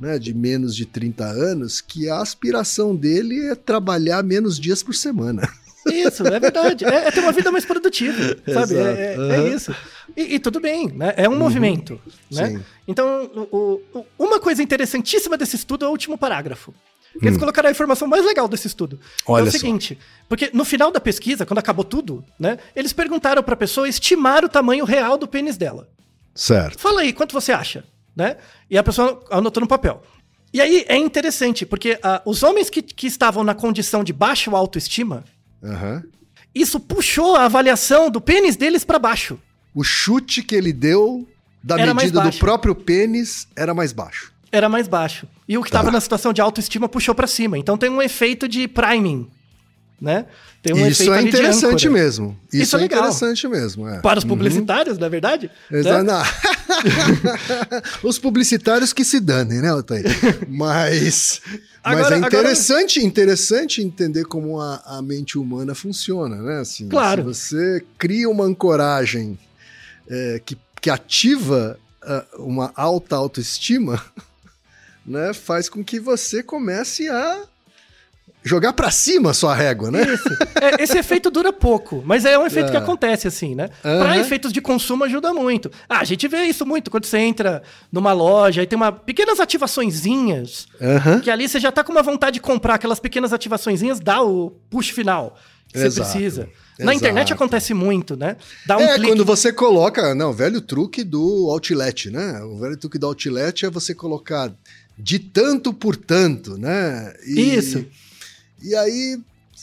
né, 0.00 0.18
de 0.18 0.32
menos 0.32 0.74
de 0.74 0.86
30 0.86 1.24
anos, 1.24 1.80
que 1.80 2.08
a 2.08 2.20
aspiração 2.20 2.96
dele 2.96 3.50
é 3.50 3.54
trabalhar 3.54 4.22
menos 4.22 4.58
dias 4.58 4.82
por 4.82 4.94
semana. 4.94 5.48
Isso, 5.86 6.26
é 6.26 6.40
verdade. 6.40 6.84
É, 6.84 7.08
é 7.08 7.10
ter 7.10 7.20
uma 7.20 7.32
vida 7.32 7.50
mais 7.52 7.64
produtiva, 7.64 8.36
sabe? 8.52 8.76
É, 8.76 9.14
é, 9.14 9.18
uhum. 9.18 9.30
é, 9.30 9.48
isso. 9.48 9.74
E, 10.16 10.34
e, 10.34 10.38
tudo 10.38 10.60
bem, 10.60 10.88
né? 10.88 11.14
É 11.16 11.28
um 11.28 11.32
uhum. 11.32 11.38
movimento, 11.38 12.00
né? 12.30 12.48
Sim. 12.48 12.64
Então, 12.86 13.30
o, 13.50 13.80
o, 13.94 14.06
uma 14.18 14.40
coisa 14.40 14.62
interessantíssima 14.62 15.36
desse 15.36 15.56
estudo 15.56 15.84
é 15.84 15.88
o 15.88 15.90
último 15.90 16.18
parágrafo. 16.18 16.74
Eles 17.20 17.36
colocaram 17.36 17.68
a 17.68 17.72
informação 17.72 18.06
mais 18.06 18.24
legal 18.24 18.46
desse 18.46 18.68
estudo. 18.68 19.00
Olha 19.26 19.42
é 19.44 19.48
o 19.48 19.50
só. 19.50 19.58
seguinte, 19.58 19.98
porque 20.28 20.50
no 20.52 20.64
final 20.64 20.92
da 20.92 21.00
pesquisa, 21.00 21.44
quando 21.44 21.58
acabou 21.58 21.84
tudo, 21.84 22.24
né, 22.38 22.58
eles 22.74 22.92
perguntaram 22.92 23.42
pra 23.42 23.56
pessoa 23.56 23.88
estimar 23.88 24.44
o 24.44 24.48
tamanho 24.48 24.84
real 24.84 25.18
do 25.18 25.26
pênis 25.26 25.56
dela. 25.56 25.88
Certo. 26.34 26.78
Fala 26.78 27.00
aí, 27.00 27.12
quanto 27.12 27.32
você 27.32 27.50
acha? 27.50 27.84
Né? 28.14 28.36
E 28.68 28.76
a 28.76 28.82
pessoa 28.82 29.24
anotou 29.30 29.60
no 29.60 29.66
papel. 29.68 30.02
E 30.52 30.60
aí 30.60 30.84
é 30.88 30.96
interessante, 30.96 31.64
porque 31.64 31.98
ah, 32.02 32.20
os 32.26 32.42
homens 32.42 32.68
que, 32.68 32.82
que 32.82 33.06
estavam 33.06 33.44
na 33.44 33.54
condição 33.54 34.02
de 34.02 34.12
baixa 34.12 34.50
autoestima, 34.50 35.24
Aham. 35.62 36.02
isso 36.54 36.80
puxou 36.80 37.36
a 37.36 37.44
avaliação 37.44 38.10
do 38.10 38.20
pênis 38.20 38.56
deles 38.56 38.82
pra 38.84 38.98
baixo. 38.98 39.38
O 39.74 39.84
chute 39.84 40.42
que 40.42 40.54
ele 40.56 40.72
deu 40.72 41.26
da 41.62 41.78
Era 41.78 41.94
medida 41.94 42.20
do 42.20 42.32
próprio 42.38 42.74
pênis 42.74 43.46
era 43.54 43.72
mais 43.72 43.92
baixo. 43.92 44.32
Era 44.50 44.68
mais 44.68 44.88
baixo. 44.88 45.28
E 45.48 45.56
o 45.56 45.62
que 45.62 45.70
Tá. 45.70 45.78
estava 45.78 45.92
na 45.92 46.00
situação 46.00 46.32
de 46.32 46.40
autoestima 46.40 46.88
puxou 46.88 47.14
pra 47.14 47.28
cima. 47.28 47.56
Então 47.56 47.78
tem 47.78 47.88
um 47.88 48.02
efeito 48.02 48.48
de 48.48 48.66
priming, 48.66 49.28
né? 50.00 50.26
Tem 50.62 50.74
um 50.74 50.86
Isso 50.86 51.12
é 51.12 51.22
interessante 51.22 51.88
mesmo. 51.88 52.38
Isso, 52.52 52.62
Isso 52.62 52.76
é 52.76 52.82
é 52.82 52.84
interessante 52.84 53.46
mesmo. 53.46 53.88
É. 53.88 54.00
Para 54.00 54.18
os 54.18 54.24
publicitários, 54.24 54.98
na 54.98 55.08
verdade. 55.08 55.50
Exa- 55.70 56.02
né? 56.02 56.12
Os 58.02 58.18
publicitários 58.18 58.92
que 58.92 59.04
se 59.04 59.20
danem, 59.20 59.60
né, 59.60 59.72
Otávio? 59.74 60.04
Mas, 60.48 61.40
mas 61.84 61.98
Agora- 61.98 62.16
é 62.16 62.18
interessante, 62.18 63.04
interessante 63.04 63.82
entender 63.82 64.24
como 64.24 64.60
a, 64.60 64.82
a 64.86 65.02
mente 65.02 65.38
humana 65.38 65.74
funciona, 65.74 66.36
né? 66.36 66.60
Assim, 66.60 66.88
Claro. 66.88 67.32
Se 67.34 67.40
você 67.50 67.84
cria 67.98 68.28
uma 68.28 68.44
ancoragem 68.44 69.38
é, 70.08 70.40
que, 70.44 70.56
que 70.80 70.88
ativa 70.90 71.78
ah, 72.02 72.24
uma 72.38 72.72
alta 72.74 73.16
autoestima, 73.16 74.02
né, 75.04 75.32
faz 75.34 75.68
com 75.68 75.84
que 75.84 76.00
você 76.00 76.42
comece 76.42 77.08
a 77.08 77.44
jogar 78.42 78.72
pra 78.72 78.90
cima 78.90 79.30
a 79.30 79.34
sua 79.34 79.54
régua, 79.54 79.90
né? 79.90 80.02
Isso. 80.02 80.28
É, 80.60 80.82
esse 80.82 80.96
efeito 80.98 81.30
dura 81.30 81.52
pouco, 81.52 82.02
mas 82.06 82.24
é 82.24 82.38
um 82.38 82.46
efeito 82.46 82.70
que 82.70 82.76
É. 82.76 82.80
acontece 82.80 83.28
assim, 83.28 83.54
né? 83.54 83.68
Para 83.82 84.16
efeitos 84.18 84.52
de 84.52 84.60
consumo 84.60 85.04
ajuda 85.04 85.32
muito. 85.34 85.70
Ah, 85.88 85.98
a 86.00 86.04
gente 86.04 86.26
vê 86.26 86.44
isso 86.44 86.64
muito 86.64 86.90
quando 86.90 87.04
você 87.04 87.18
entra 87.18 87.62
numa 87.92 88.12
loja 88.12 88.62
e 88.62 88.66
tem 88.66 88.76
uma 88.76 88.90
pequenas 88.92 89.38
ativaçõezinhas, 89.40 90.66
que 91.22 91.30
ali 91.30 91.48
você 91.48 91.60
já 91.60 91.70
tá 91.72 91.82
com 91.84 91.92
uma 91.92 92.02
vontade 92.02 92.34
de 92.34 92.40
comprar 92.40 92.74
aquelas 92.74 93.00
pequenas 93.00 93.32
ativaçõezinhas, 93.32 94.00
dá 94.00 94.22
o 94.22 94.50
push 94.70 94.90
final 94.90 95.36
que 95.68 95.78
você 95.78 95.86
Exato. 95.86 96.10
precisa. 96.10 96.48
Na 96.80 96.92
internet 96.94 97.28
Exato. 97.28 97.34
acontece 97.34 97.72
muito, 97.74 98.16
né? 98.16 98.36
Dá 98.66 98.76
um 98.76 98.80
é, 98.80 98.94
clique. 98.94 99.06
quando 99.08 99.24
você 99.24 99.52
coloca. 99.52 100.14
Não, 100.16 100.30
o 100.30 100.32
velho 100.32 100.60
truque 100.60 101.04
do 101.04 101.48
outlet, 101.50 102.10
né? 102.10 102.42
O 102.42 102.58
velho 102.58 102.76
truque 102.76 102.98
do 102.98 103.06
outlet 103.06 103.66
é 103.66 103.70
você 103.70 103.94
colocar 103.94 104.50
de 104.98 105.18
tanto 105.20 105.72
por 105.72 105.94
tanto, 105.94 106.58
né? 106.58 107.12
E- 107.24 107.54
Isso. 107.54 107.84
E 108.62 108.74
aí, 108.74 109.18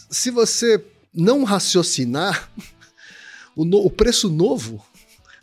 se 0.10 0.32
você 0.32 0.84
não 1.14 1.44
raciocinar, 1.44 2.50
o, 3.56 3.64
no- 3.66 3.86
o 3.86 3.90
preço 3.90 4.30
novo 4.30 4.84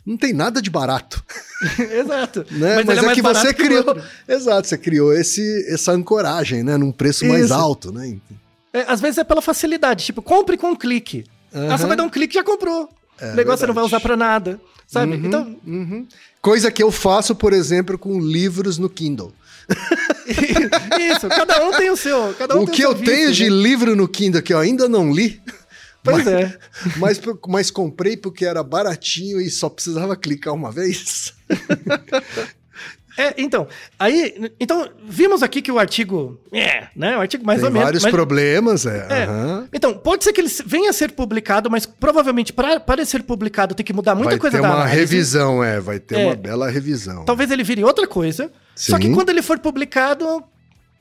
não 0.05 0.15
tem 0.17 0.33
nada 0.33 0.61
de 0.61 0.69
barato. 0.69 1.23
Exato. 1.79 2.45
Né? 2.51 2.83
Mas, 2.83 2.89
ele 2.89 2.99
é, 2.99 3.01
mais 3.03 3.15
que 3.15 3.21
você 3.21 3.53
que 3.53 3.63
criou. 3.63 3.87
outro. 3.87 4.03
Exato, 4.27 4.67
você 4.67 4.77
criou 4.77 5.13
esse, 5.13 5.65
essa 5.69 5.91
ancoragem, 5.91 6.63
né? 6.63 6.77
Num 6.77 6.91
preço 6.91 7.25
mais 7.25 7.45
Isso. 7.45 7.53
alto, 7.53 7.91
né? 7.91 8.17
É, 8.73 8.81
às 8.87 8.99
vezes 9.01 9.17
é 9.17 9.23
pela 9.23 9.41
facilidade, 9.41 10.05
tipo, 10.05 10.21
compre 10.21 10.57
com 10.57 10.71
um 10.71 10.75
clique. 10.75 11.25
Ah, 11.53 11.77
você 11.77 11.85
vai 11.87 11.95
dar 11.95 12.03
um 12.03 12.09
clique 12.09 12.33
e 12.35 12.39
já 12.39 12.43
comprou. 12.43 12.89
É, 13.19 13.31
o 13.31 13.35
negócio 13.35 13.59
você 13.61 13.67
não 13.67 13.73
vai 13.73 13.83
usar 13.85 13.99
pra 14.01 14.17
nada. 14.17 14.59
Sabe? 14.87 15.13
Uhum, 15.15 15.25
Então, 15.25 15.55
uhum. 15.65 16.07
Coisa 16.41 16.69
que 16.69 16.83
eu 16.83 16.91
faço, 16.91 17.33
por 17.33 17.53
exemplo, 17.53 17.97
com 17.97 18.19
livros 18.19 18.77
no 18.77 18.87
Kindle. 18.89 19.33
isso, 20.99 21.29
cada 21.29 21.65
um 21.65 21.71
tem 21.71 21.89
o 21.89 21.97
seu. 21.97 22.33
Cada 22.37 22.57
um 22.57 22.63
o 22.63 22.67
que 22.67 22.81
eu 22.81 22.95
vício, 22.95 23.05
tenho 23.05 23.31
de 23.31 23.43
né? 23.43 23.49
livro 23.49 23.95
no 23.95 24.07
Kindle 24.07 24.41
que 24.41 24.53
eu 24.53 24.59
ainda 24.59 24.89
não 24.89 25.11
li, 25.11 25.41
Pois 26.05 26.23
mas, 26.23 26.27
é. 26.27 26.59
mas, 26.97 27.21
mas 27.47 27.71
comprei 27.71 28.15
porque 28.15 28.45
era 28.45 28.61
baratinho 28.61 29.41
e 29.41 29.49
só 29.49 29.67
precisava 29.67 30.15
clicar 30.15 30.53
uma 30.53 30.71
vez. 30.71 31.33
É, 33.17 33.33
então, 33.37 33.67
aí, 33.97 34.51
então, 34.59 34.89
vimos 35.05 35.41
aqui 35.41 35.61
que 35.61 35.71
o 35.71 35.79
artigo, 35.79 36.39
é, 36.51 36.87
né, 36.95 37.15
o 37.17 37.21
artigo 37.21 37.45
mais 37.45 37.59
Tem 37.59 37.67
ou 37.67 37.71
menos. 37.71 37.85
vários 37.85 38.03
mas- 38.03 38.11
problemas, 38.11 38.85
é. 38.85 39.07
é. 39.09 39.23
aham. 39.23 39.69
Então, 39.71 39.93
pode 39.93 40.23
ser 40.23 40.33
que 40.33 40.41
ele 40.41 40.51
venha 40.65 40.89
a 40.89 40.93
ser 40.93 41.11
publicado, 41.13 41.69
mas 41.71 41.85
provavelmente 41.85 42.51
para, 42.51 42.79
para 42.79 43.05
ser 43.05 43.23
publicado 43.23 43.73
tem 43.73 43.85
que 43.85 43.93
mudar 43.93 44.15
muita 44.15 44.31
Vai 44.31 44.39
coisa 44.39 44.57
ter 44.57 44.61
da 44.61 44.67
uma 44.69 44.75
análise. 44.81 44.97
revisão, 44.99 45.63
é. 45.63 45.79
Vai 45.79 45.99
ter 45.99 46.19
É. 46.19 46.25
uma 46.25 46.35
bela 46.35 46.69
revisão. 46.69 47.23
Talvez 47.25 47.49
ele 47.51 47.63
vire 47.63 47.83
outra 47.83 48.05
coisa. 48.05 48.51
Só 48.75 48.97
que 48.99 49.07
Sim. 49.07 49.13
quando 49.13 49.29
ele 49.29 49.41
for 49.41 49.59
publicado, 49.59 50.43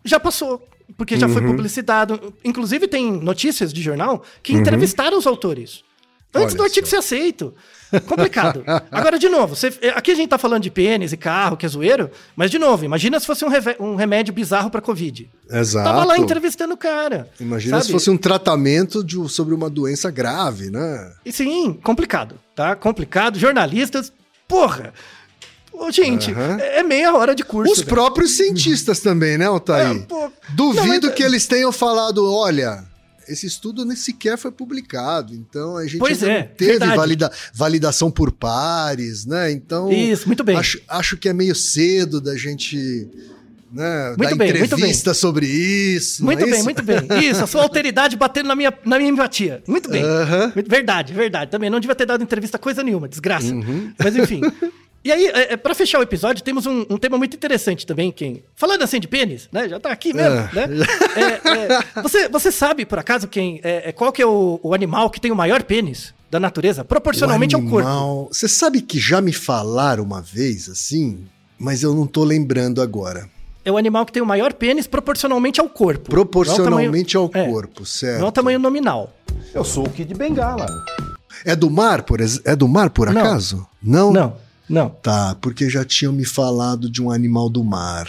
já 0.05 0.21
passou. 0.21 0.67
Porque 0.97 1.17
já 1.17 1.29
foi 1.29 1.43
Uhum. 1.43 1.49
publicitado. 1.49 2.33
Inclusive, 2.45 2.87
tem 2.87 3.11
notícias 3.11 3.73
de 3.73 3.83
jornal 3.83 4.23
que 4.43 4.53
entrevistaram 4.53 5.19
os 5.19 5.27
autores. 5.27 5.83
Antes 6.37 6.49
Olha 6.55 6.57
do 6.59 6.62
artigo 6.65 6.87
só. 6.87 6.91
ser 6.91 6.97
aceito. 6.97 7.55
Complicado. 8.01 8.63
Agora, 8.91 9.19
de 9.19 9.29
novo, 9.29 9.55
você- 9.57 9.73
aqui 9.95 10.11
a 10.13 10.15
gente 10.15 10.29
tá 10.29 10.39
falando 10.39 10.63
de 10.63 10.71
pênis 10.71 11.13
e 11.13 11.17
carro, 11.17 11.57
que 11.57 11.65
é 11.67 11.69
zoeiro, 11.69 12.11
mas, 12.37 12.51
de 12.51 12.59
novo, 12.59 12.85
imagina 12.85 13.19
se 13.21 13.27
fosse 13.27 13.45
um, 13.45 13.49
reve- 13.49 13.77
um 13.81 13.95
remédio 13.95 14.33
bizarro 14.35 14.71
pra 14.71 14.81
Covid. 14.81 15.31
Exato. 15.51 15.89
Tava 15.89 16.05
lá 16.05 16.19
entrevistando 16.19 16.75
o 16.75 16.77
cara. 16.77 17.29
Imagina 17.41 17.77
sabe? 17.77 17.87
se 17.87 17.93
fosse 17.93 18.11
um 18.11 18.17
tratamento 18.17 19.03
de, 19.05 19.29
sobre 19.29 19.55
uma 19.55 19.69
doença 19.71 20.11
grave, 20.11 20.71
né? 20.71 21.13
E 21.25 21.33
sim, 21.33 21.73
complicado, 21.83 22.39
tá? 22.55 22.75
Complicado. 22.77 23.39
Jornalistas, 23.39 24.13
porra. 24.49 24.93
Gente, 25.91 26.31
Aham. 26.31 26.59
é 26.61 26.83
meia 26.85 27.13
hora 27.15 27.35
de 27.35 27.43
curso. 27.45 27.73
Os 27.73 27.79
velho. 27.81 27.89
próprios 27.91 28.37
cientistas 28.37 29.01
também, 29.01 29.37
né, 29.37 29.47
Altair? 29.47 29.97
É. 30.09 30.29
Duvido 30.51 30.87
Não, 30.87 31.09
mas- 31.09 31.15
que 31.15 31.23
eles 31.23 31.47
tenham 31.49 31.73
falado, 31.73 32.25
olha, 32.33 32.85
esse 33.29 33.47
estudo 33.47 33.85
nem 33.85 33.97
sequer 33.97 34.37
foi 34.39 34.51
publicado, 34.53 35.35
então 35.35 35.77
a 35.77 35.85
gente 35.87 35.99
Pois 35.99 36.22
é, 36.22 36.43
teve 36.43 36.79
valida- 36.95 37.31
validação 37.53 38.11
por 38.11 38.31
pares, 38.33 39.27
né? 39.27 39.51
Então, 39.53 39.91
Isso, 39.93 40.27
muito 40.27 40.43
bem. 40.45 40.57
Acho, 40.57 40.81
acho 40.89 41.16
que 41.16 41.29
é 41.29 41.33
meio 41.33 41.55
cedo 41.55 42.20
da 42.20 42.37
gente 42.37 43.09
né, 43.72 44.14
Muito 44.16 44.31
dar 44.31 44.37
bem, 44.37 44.53
muito 44.53 44.64
entrevista 44.75 45.12
sobre 45.12 45.47
isso. 45.47 46.22
não 46.22 46.27
Muito 46.27 46.43
é 46.43 46.47
bem, 46.47 46.55
isso? 46.55 46.64
muito 46.64 46.83
bem. 46.83 46.99
Isso, 47.29 47.43
a 47.43 47.47
sua 47.47 47.61
alteridade 47.64 48.16
batendo 48.16 48.47
na 48.47 48.55
minha, 48.55 48.72
na 48.85 48.99
minha 48.99 49.11
empatia. 49.11 49.62
Muito 49.66 49.89
bem. 49.91 50.03
Aham. 50.05 50.53
Muito- 50.55 50.70
Verdade, 50.70 51.12
verdade. 51.12 51.51
Também 51.51 51.68
não 51.68 51.81
devia 51.81 51.95
ter 51.97 52.07
dado 52.07 52.22
entrevista 52.22 52.57
coisa 52.57 52.85
nenhuma, 52.85 53.09
desgraça. 53.09 53.53
Uhum. 53.53 53.93
Mas 53.99 54.14
enfim. 54.14 54.41
E 55.05 55.13
aí, 55.13 55.27
é, 55.27 55.53
é, 55.53 55.57
pra 55.59 55.75
fechar 55.75 55.99
o 55.99 56.03
episódio, 56.03 56.43
temos 56.43 56.65
um, 56.65 56.87
um 56.89 56.97
tema 56.97 57.19
muito 57.19 57.37
interessante 57.37 57.87
também, 57.87 58.11
quem. 58.11 58.43
Falando 58.57 58.83
assim 58.83 58.99
de 58.99 59.07
pênis, 59.07 59.49
né? 59.53 59.69
Já 59.69 59.79
tá 59.79 59.91
aqui 59.91 60.15
mesmo, 60.15 60.37
É. 60.39 60.67
né? 60.67 60.87
É, 61.15 61.99
é, 61.99 62.03
você, 62.03 62.29
você 62.29 62.51
sabe, 62.51 62.87
por 62.87 62.99
acaso, 62.99 63.29
quem. 63.29 63.61
É, 63.63 63.91
é, 63.91 63.93
qual 63.93 64.11
que 64.11 64.23
é 64.23 64.27
o, 64.27 64.59
o 64.63 64.73
animal 64.73 65.11
que 65.11 65.21
tem 65.21 65.31
o 65.31 65.37
maior 65.37 65.63
pênis 65.63 66.15
da 66.31 66.41
natureza? 66.41 66.85
Proporcionalmente 66.85 67.55
O 67.55 67.59
ao 67.61 67.65
corpo. 67.69 67.87
animal- 67.87 68.29
Você 68.33 68.49
sabe 68.49 68.81
que 68.81 68.99
já 68.99 69.21
me 69.21 69.33
falaram 69.33 70.03
uma 70.03 70.23
vez 70.23 70.69
assim, 70.71 71.27
mas 71.59 71.83
eu 71.83 71.95
não 71.95 72.07
tô 72.07 72.25
lembrando 72.25 72.81
agora. 72.81 73.29
É 73.63 73.71
o 73.71 73.77
animal 73.77 74.05
que 74.07 74.13
tem 74.13 74.23
o 74.23 74.27
maior 74.27 74.53
pênis 74.55 74.87
proporcionalmente 74.87 75.61
ao 75.61 75.69
corpo. 75.69 76.11
Proporcionalmente 76.11 77.15
é 77.17 77.19
ao 77.19 77.29
tamanho- 77.29 77.53
corpo, 77.53 77.83
É, 77.83 77.87
certo? 77.87 78.19
não 78.21 78.27
é 78.27 78.29
o 78.29 78.33
tamanho 78.33 78.59
nominal. 78.59 79.13
Eu 79.53 79.65
sou 79.65 79.87
o 79.87 79.91
Kid 79.91 80.15
Bengala. 80.15 80.67
É 81.45 81.55
do 81.55 81.69
mar, 81.71 82.03
por 82.03 82.21
ex- 82.21 82.41
É 82.45 82.57
do 82.57 82.67
mar, 82.67 82.89
por 82.91 83.11
Não. 83.13 83.21
acaso? 83.21 83.67
Não? 83.83 84.13
Não, 84.13 84.37
não. 84.69 84.91
Tá, 84.91 85.37
porque 85.41 85.69
já 85.71 85.85
tinham 85.85 86.12
me 86.12 86.25
falado 86.25 86.89
de 86.91 87.03
um 87.03 87.11
animal 87.11 87.49
do 87.49 87.62
mar. 87.65 88.07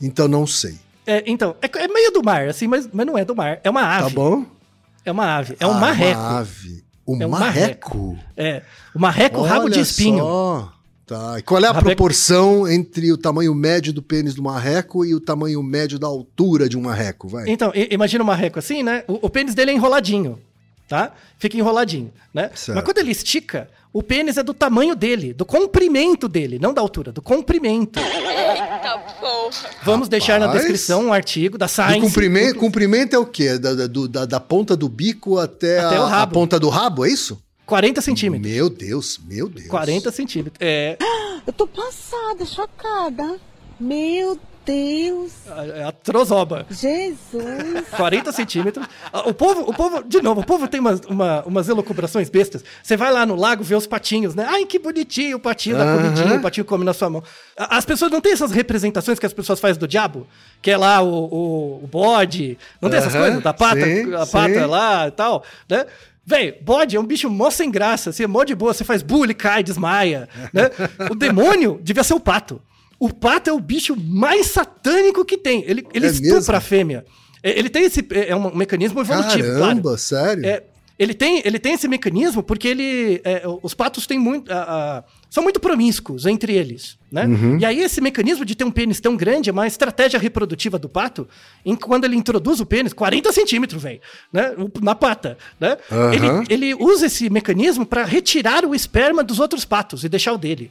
Então 0.00 0.26
não 0.28 0.46
sei. 0.46 0.78
É, 1.06 1.22
então, 1.26 1.54
é, 1.60 1.66
é 1.84 1.88
meio 1.88 2.10
do 2.12 2.22
mar, 2.22 2.48
assim, 2.48 2.66
mas, 2.66 2.88
mas 2.92 3.06
não 3.06 3.16
é 3.18 3.24
do 3.24 3.34
mar. 3.36 3.60
É 3.62 3.68
uma 3.70 3.82
ave. 3.82 4.08
Tá 4.08 4.14
bom? 4.14 4.46
É 5.04 5.12
uma 5.12 5.36
ave. 5.36 5.56
É 5.60 5.66
um 5.66 5.72
Ah, 5.72 5.80
marreco. 5.80 6.20
Uma 6.20 6.38
ave. 6.38 6.84
O 7.06 7.22
É 7.22 7.26
um 7.26 7.28
marreco. 7.30 8.18
É. 8.36 8.62
O 8.94 8.98
marreco 8.98 9.42
rabo 9.42 9.68
de 9.68 9.74
Olha 9.74 9.82
espinho. 9.82 10.18
só. 10.24 10.72
Tá. 11.06 11.38
E 11.38 11.42
qual 11.42 11.60
é 11.62 11.64
a 11.66 11.72
Rabeco- 11.72 11.84
proporção 11.84 12.66
entre 12.66 13.12
o 13.12 13.18
tamanho 13.18 13.54
médio 13.54 13.92
do 13.92 14.00
pênis 14.02 14.32
do 14.34 14.42
marreco 14.42 15.04
e 15.04 15.14
o 15.14 15.20
tamanho 15.20 15.62
médio 15.62 15.98
da 15.98 16.06
altura 16.06 16.66
de 16.66 16.78
um 16.78 16.80
marreco? 16.80 17.28
Vai. 17.28 17.44
Então, 17.50 17.70
imagina 17.90 18.24
o 18.24 18.26
marreco 18.26 18.58
assim, 18.58 18.82
né? 18.82 19.04
O, 19.06 19.26
o 19.26 19.28
pênis 19.28 19.54
dele 19.54 19.72
é 19.72 19.74
enroladinho, 19.74 20.38
tá? 20.94 21.12
Fica 21.38 21.56
enroladinho, 21.56 22.12
né? 22.32 22.50
Certo. 22.54 22.76
Mas 22.76 22.84
quando 22.84 22.98
ele 22.98 23.10
estica, 23.10 23.68
o 23.92 24.02
pênis 24.02 24.36
é 24.36 24.42
do 24.42 24.54
tamanho 24.54 24.94
dele, 24.94 25.32
do 25.32 25.44
comprimento 25.44 26.28
dele, 26.28 26.58
não 26.60 26.72
da 26.72 26.80
altura, 26.80 27.10
do 27.12 27.20
comprimento. 27.20 27.98
Vamos 29.82 30.08
deixar 30.08 30.38
na 30.38 30.46
Rapaz. 30.46 30.62
descrição 30.62 31.06
um 31.06 31.12
artigo 31.12 31.58
da 31.58 31.68
Science. 31.68 32.00
Do 32.00 32.06
comprimento, 32.06 32.58
comprimento 32.58 33.16
é 33.16 33.18
o 33.18 33.26
quê? 33.26 33.58
Da, 33.58 33.74
da, 33.74 33.86
da- 33.86 34.24
da 34.26 34.40
ponta 34.40 34.76
do 34.76 34.88
bico 34.88 35.38
até, 35.38 35.80
Até 35.80 35.96
a, 35.96 36.02
o 36.02 36.06
rabo. 36.06 36.22
a 36.22 36.26
ponta 36.34 36.60
do 36.60 36.68
rabo, 36.68 37.04
é 37.04 37.10
isso? 37.10 37.42
40 37.66 38.00
centímetros. 38.02 38.50
Meu 38.52 38.68
Deus, 38.68 39.18
meu 39.26 39.48
Deus. 39.48 39.68
40 39.68 40.12
centímetros. 40.12 40.56
É. 40.60 40.96
Eu 41.46 41.52
tô 41.52 41.66
passada, 41.66 42.44
chocada. 42.44 43.38
Meu 43.80 44.38
Deus! 44.64 45.32
É 45.76 45.84
a 45.84 45.92
trozoba. 45.92 46.66
Jesus! 46.70 47.88
40 47.96 48.32
centímetros. 48.32 48.86
Ah, 49.12 49.28
O 49.28 49.34
povo, 49.34 49.60
o 49.62 49.74
povo, 49.74 50.02
de 50.04 50.20
novo, 50.22 50.40
o 50.40 50.44
povo 50.44 50.66
tem 50.68 50.80
umas, 50.80 51.00
uma, 51.00 51.42
umas 51.44 51.68
elucubrações 51.68 52.28
bestas. 52.30 52.64
Você 52.82 52.96
vai 52.96 53.12
lá 53.12 53.26
no 53.26 53.36
lago 53.36 53.62
ver 53.62 53.74
os 53.76 53.86
patinhos, 53.86 54.34
né? 54.34 54.46
Ai, 54.48 54.64
que 54.66 54.78
bonitinho 54.78 55.36
o 55.36 55.40
patinho 55.40 55.76
da 55.76 55.84
Aham. 55.84 55.96
comidinha, 55.98 56.34
o 56.36 56.40
patinho 56.40 56.64
come 56.64 56.84
na 56.84 56.92
sua 56.94 57.10
mão. 57.10 57.22
A- 57.56 57.76
As 57.76 57.84
pessoas 57.84 58.10
não 58.10 58.20
têm 58.20 58.32
essas 58.32 58.50
representações 58.50 59.18
que 59.18 59.26
as 59.26 59.32
pessoas 59.32 59.60
fazem 59.60 59.78
do 59.78 59.86
diabo? 59.88 60.26
Que 60.62 60.70
é 60.70 60.76
lá 60.76 61.02
o, 61.02 61.08
o, 61.08 61.84
o 61.84 61.86
bode, 61.86 62.56
não 62.80 62.88
tem 62.88 62.98
essas 62.98 63.14
Aham, 63.14 63.24
coisas? 63.24 63.42
Da 63.42 63.52
pata, 63.52 63.84
sim, 63.84 64.14
a 64.14 64.26
pata 64.26 64.54
sim. 64.54 64.66
lá 64.66 65.08
e 65.08 65.10
tal, 65.10 65.44
né? 65.68 65.86
Véi, 66.26 66.52
bode 66.62 66.96
é 66.96 67.00
um 67.00 67.04
bicho 67.04 67.28
mó 67.28 67.50
sem 67.50 67.70
graça, 67.70 68.08
assim, 68.08 68.22
é 68.22 68.26
mó 68.26 68.44
de 68.44 68.54
boa, 68.54 68.72
você 68.72 68.82
faz 68.82 69.02
bullying, 69.02 69.34
cai, 69.34 69.62
desmaia, 69.62 70.26
né? 70.54 70.70
O 71.10 71.14
demônio 71.14 71.78
devia 71.82 72.02
ser 72.02 72.14
o 72.14 72.20
pato. 72.20 72.62
O 72.98 73.12
pato 73.12 73.50
é 73.50 73.52
o 73.52 73.60
bicho 73.60 73.96
mais 73.96 74.46
satânico 74.46 75.24
que 75.24 75.36
tem. 75.36 75.64
Ele, 75.66 75.86
ele 75.92 76.06
É 76.06 76.10
estupra 76.10 76.34
mesmo? 76.36 76.56
a 76.56 76.60
fêmea. 76.60 77.04
É, 77.42 77.58
Ele 77.58 77.68
tem 77.68 77.84
esse. 77.84 78.06
É 78.12 78.30
é 78.30 78.36
um 78.36 78.54
mecanismo 78.54 79.00
evolutivo, 79.00 79.58
Caramba, 79.58 79.82
claro. 79.82 79.98
sério? 79.98 80.46
É, 80.46 80.62
ele, 80.98 81.12
tem, 81.12 81.42
ele 81.44 81.58
tem 81.58 81.74
esse 81.74 81.86
mecanismo 81.88 82.42
porque 82.42 82.68
ele. 82.68 83.20
é, 83.24 83.42
os 83.62 83.74
patos 83.74 84.06
têm 84.06 84.18
muito. 84.18 84.50
a- 84.52 84.62
a- 84.62 85.04
são 85.28 85.42
muito 85.42 85.58
promíscuos 85.58 86.24
entre 86.26 86.54
eles. 86.54 86.96
Né? 87.10 87.26
Uhum. 87.26 87.58
E 87.58 87.64
aí, 87.64 87.80
esse 87.80 88.00
mecanismo 88.00 88.44
de 88.44 88.54
ter 88.54 88.62
um 88.64 88.70
pênis 88.70 89.00
tão 89.00 89.16
grande 89.16 89.50
é 89.50 89.52
uma 89.52 89.66
estratégia 89.66 90.18
reprodutiva 90.18 90.78
do 90.78 90.88
pato, 90.88 91.28
em 91.66 91.74
que 91.74 91.82
quando 91.82 92.04
ele 92.04 92.14
introduz 92.16 92.60
o 92.60 92.66
pênis, 92.66 92.92
40 92.92 93.32
centímetros, 93.32 93.82
velho, 93.82 94.00
né? 94.32 94.52
na 94.80 94.94
pata. 94.94 95.36
Né? 95.60 95.76
Aham. 95.90 96.12
Ele, 96.48 96.70
ele 96.70 96.74
usa 96.74 97.06
esse 97.06 97.28
mecanismo 97.28 97.84
para 97.84 98.04
retirar 98.04 98.64
o 98.64 98.74
esperma 98.74 99.24
dos 99.24 99.40
outros 99.40 99.64
patos 99.64 100.04
e 100.04 100.08
deixar 100.08 100.32
o 100.32 100.38
dele. 100.38 100.70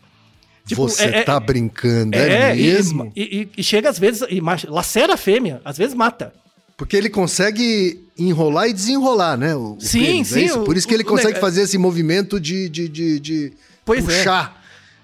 Tipo, 0.66 0.84
Você 0.88 1.04
é- 1.04 1.18
é- 1.20 1.24
tá 1.24 1.40
brincando, 1.40 2.16
é, 2.18 2.56
e- 2.56 2.62
mesmo? 2.74 3.12
E, 3.16 3.22
e- 3.42 3.50
e 3.58 3.64
chega 3.64 3.90
às 3.90 4.00
vezes, 4.00 4.24
e 4.30 4.40
lacera 4.70 5.14
a 5.16 5.18
fêmea, 5.18 5.62
às 5.66 5.78
vezes 5.78 5.94
mata. 5.94 6.34
Porque 6.78 6.96
ele 6.96 7.10
consegue 7.10 8.04
enrolar 8.18 8.68
e 8.70 8.74
desenrolar, 8.74 9.38
né? 9.38 9.56
O, 9.56 9.74
o 9.76 9.78
Sim, 9.82 10.22
é 10.22 10.24
sim, 10.24 10.50
o- 10.52 10.64
Por 10.64 10.78
isso 10.78 10.88
que 10.88 10.94
ele 10.94 11.04
o 11.04 11.06
consegue 11.06 11.34
nega- 11.34 11.42
fazer 11.42 11.64
esse 11.64 11.78
movimento 11.78 12.40
de, 12.40 12.70
de, 12.70 12.88
de, 12.88 13.20
de 13.20 13.54
Pois 13.86 14.08
é. 14.08 14.18
puxar. 14.18 14.64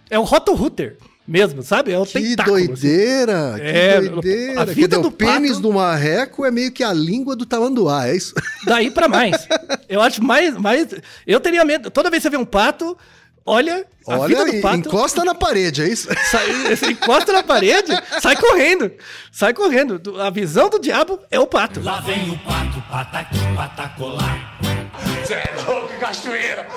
É 0.10 0.18
o 0.18 0.24
Roto-Rooter 0.24 0.98
mesmo, 1.28 1.62
sabe? 1.62 1.92
É 1.92 2.00
o 2.00 2.06
Que 2.06 2.14
tentáculo. 2.14 2.56
assim. 2.58 2.66
doideira, 2.68 3.54
que 3.58 3.62
É, 3.62 4.02
doideira. 4.02 4.62
a 4.62 4.66
vida 4.66 4.88
dizer, 4.88 5.02
do 5.02 5.08
o 5.10 5.12
pênis 5.12 5.52
pato- 5.52 5.62
do 5.62 5.74
marreco 5.74 6.46
é 6.46 6.50
meio 6.52 6.72
que 6.72 6.84
a 6.84 6.92
língua 6.94 7.36
do 7.36 7.46
tamanduá, 7.46 8.08
é 8.08 8.16
isso? 8.16 8.34
Daí 8.66 8.90
pra 8.90 9.08
mais. 9.08 9.48
Eu 9.88 10.02
acho 10.02 10.24
mais, 10.24 10.56
mais. 10.58 10.88
Eu 11.28 11.40
teria 11.40 11.64
medo. 11.66 11.92
Toda 11.92 12.10
vez 12.10 12.22
que 12.24 12.30
você 12.30 12.36
vê 12.36 12.38
um 12.38 12.46
pato, 12.46 12.98
olha, 13.46 13.86
Olha, 14.06 14.46
do 14.46 14.62
pato. 14.62 14.78
encosta 14.78 15.24
na 15.24 15.36
parede, 15.36 15.84
é 15.84 15.88
isso? 15.88 16.08
Sai, 16.32 16.76
você 16.76 16.88
encosta 16.92 17.32
na 17.32 17.44
parede, 17.44 17.92
sai 18.20 18.36
correndo. 18.36 18.92
Sai 19.32 19.54
correndo. 19.54 20.00
Do- 20.00 20.20
A 20.22 20.30
visão 20.30 20.70
do 20.70 20.80
diabo 20.80 21.20
é 21.30 21.40
o 21.40 21.46
pato. 21.46 21.80
Lá 21.82 22.00
vem 22.02 22.30
o 22.32 22.38
pato, 22.40 22.82
pataqui, 22.90 23.38
patacolar. 23.56 24.58
Cê 25.26 25.34
é 25.36 25.54
louco, 25.68 25.90
cachoeira! 26.00 26.68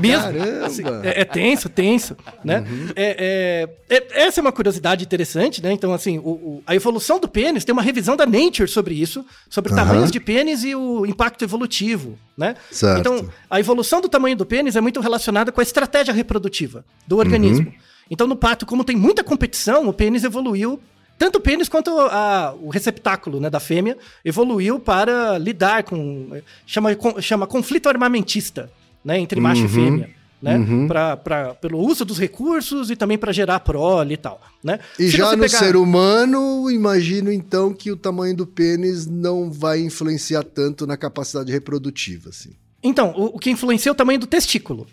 Mesmo. 0.00 0.22
Caramba. 0.32 0.66
Assim, 0.66 0.82
é, 1.02 1.20
é 1.22 1.24
tenso, 1.24 1.68
tenso, 1.68 2.16
né? 2.44 2.64
É, 2.94 3.66
é- 3.90 3.96
é- 3.96 4.26
essa 4.26 4.40
é 4.40 4.42
uma 4.42 4.52
curiosidade 4.52 5.04
interessante, 5.04 5.62
né? 5.62 5.72
Então, 5.72 5.92
assim, 5.92 6.18
o- 6.18 6.28
o- 6.30 6.62
a 6.66 6.74
evolução 6.74 7.18
do 7.18 7.26
pênis 7.28 7.64
tem 7.64 7.72
uma 7.72 7.82
revisão 7.82 8.16
da 8.16 8.24
Nature 8.26 8.68
sobre 8.68 8.94
isso, 8.94 9.24
sobre 9.48 9.72
Aham. 9.72 9.84
tamanhos 9.84 10.10
de 10.10 10.20
pênis 10.20 10.62
e 10.62 10.74
o 10.74 11.04
impacto 11.06 11.42
evolutivo, 11.44 12.18
né? 12.36 12.54
Certo. 12.70 13.00
Então, 13.00 13.28
a 13.50 13.58
evolução 13.58 14.00
do 14.00 14.08
tamanho 14.08 14.36
do 14.36 14.46
pênis 14.46 14.76
é 14.76 14.80
muito 14.80 15.00
relacionada 15.00 15.27
com 15.52 15.60
a 15.60 15.62
estratégia 15.62 16.12
reprodutiva 16.14 16.84
do 17.06 17.16
organismo. 17.18 17.72
Então, 18.10 18.26
no 18.26 18.36
pato, 18.36 18.64
como 18.66 18.84
tem 18.84 18.96
muita 18.96 19.22
competição, 19.22 19.88
o 19.88 19.92
pênis 19.92 20.24
evoluiu 20.24 20.80
tanto 21.18 21.36
o 21.38 21.40
pênis 21.40 21.68
quanto 21.68 21.90
a- 21.98 22.54
o 22.60 22.68
receptáculo 22.70 23.40
né, 23.40 23.50
da 23.50 23.58
fêmea 23.60 23.96
evoluiu 24.24 24.78
para 24.78 25.36
lidar 25.36 25.82
com. 25.82 26.30
Chama, 26.66 26.90
chama 27.20 27.46
conflito 27.46 27.88
armamentista 27.88 28.70
né, 29.04 29.18
entre 29.18 29.40
macho 29.40 29.64
e 29.64 29.68
fêmea. 29.68 30.10
Né, 30.40 30.56
pra, 30.86 31.16
pra- 31.16 31.54
pelo 31.54 31.80
uso 31.80 32.04
dos 32.04 32.16
recursos 32.16 32.92
e 32.92 32.94
também 32.94 33.18
para 33.18 33.32
gerar 33.32 33.58
prole 33.58 34.14
e 34.14 34.16
tal. 34.16 34.40
Né? 34.62 34.78
E 34.96 35.10
Se 35.10 35.16
já 35.16 35.32
no 35.34 35.42
pegar- 35.42 35.58
ser 35.58 35.74
humano, 35.74 36.70
imagino 36.70 37.32
então 37.32 37.74
que 37.74 37.90
o 37.90 37.96
tamanho 37.96 38.36
do 38.36 38.46
pênis 38.46 39.04
não 39.04 39.50
vai 39.50 39.80
influenciar 39.80 40.44
tanto 40.44 40.86
na 40.86 40.96
capacidade 40.96 41.50
reprodutiva, 41.50 42.28
assim. 42.28 42.50
Então, 42.80 43.12
o, 43.16 43.34
o 43.34 43.38
que 43.40 43.50
influencia 43.50 43.90
é 43.90 43.92
o 43.92 43.96
tamanho 43.96 44.20
do 44.20 44.28
testículo. 44.28 44.86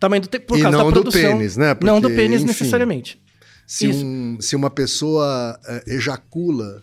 Tamanho 0.00 0.22
do. 0.22 0.28
Por 0.28 0.58
E 0.58 0.62
causa 0.62 0.76
não 0.78 0.84
da 0.84 0.90
do 0.90 1.02
produção. 1.02 1.20
pênis, 1.20 1.56
né? 1.56 1.76
não 1.82 2.00
do 2.00 2.08
Porque, 2.08 2.16
pênis 2.22 2.38
enfim. 2.42 2.46
necessariamente. 2.46 3.20
Se, 3.66 3.88
um- 3.88 4.36
se 4.40 4.54
uma 4.54 4.68
pessoa 4.70 5.58
é, 5.66 5.94
ejacula 5.94 6.82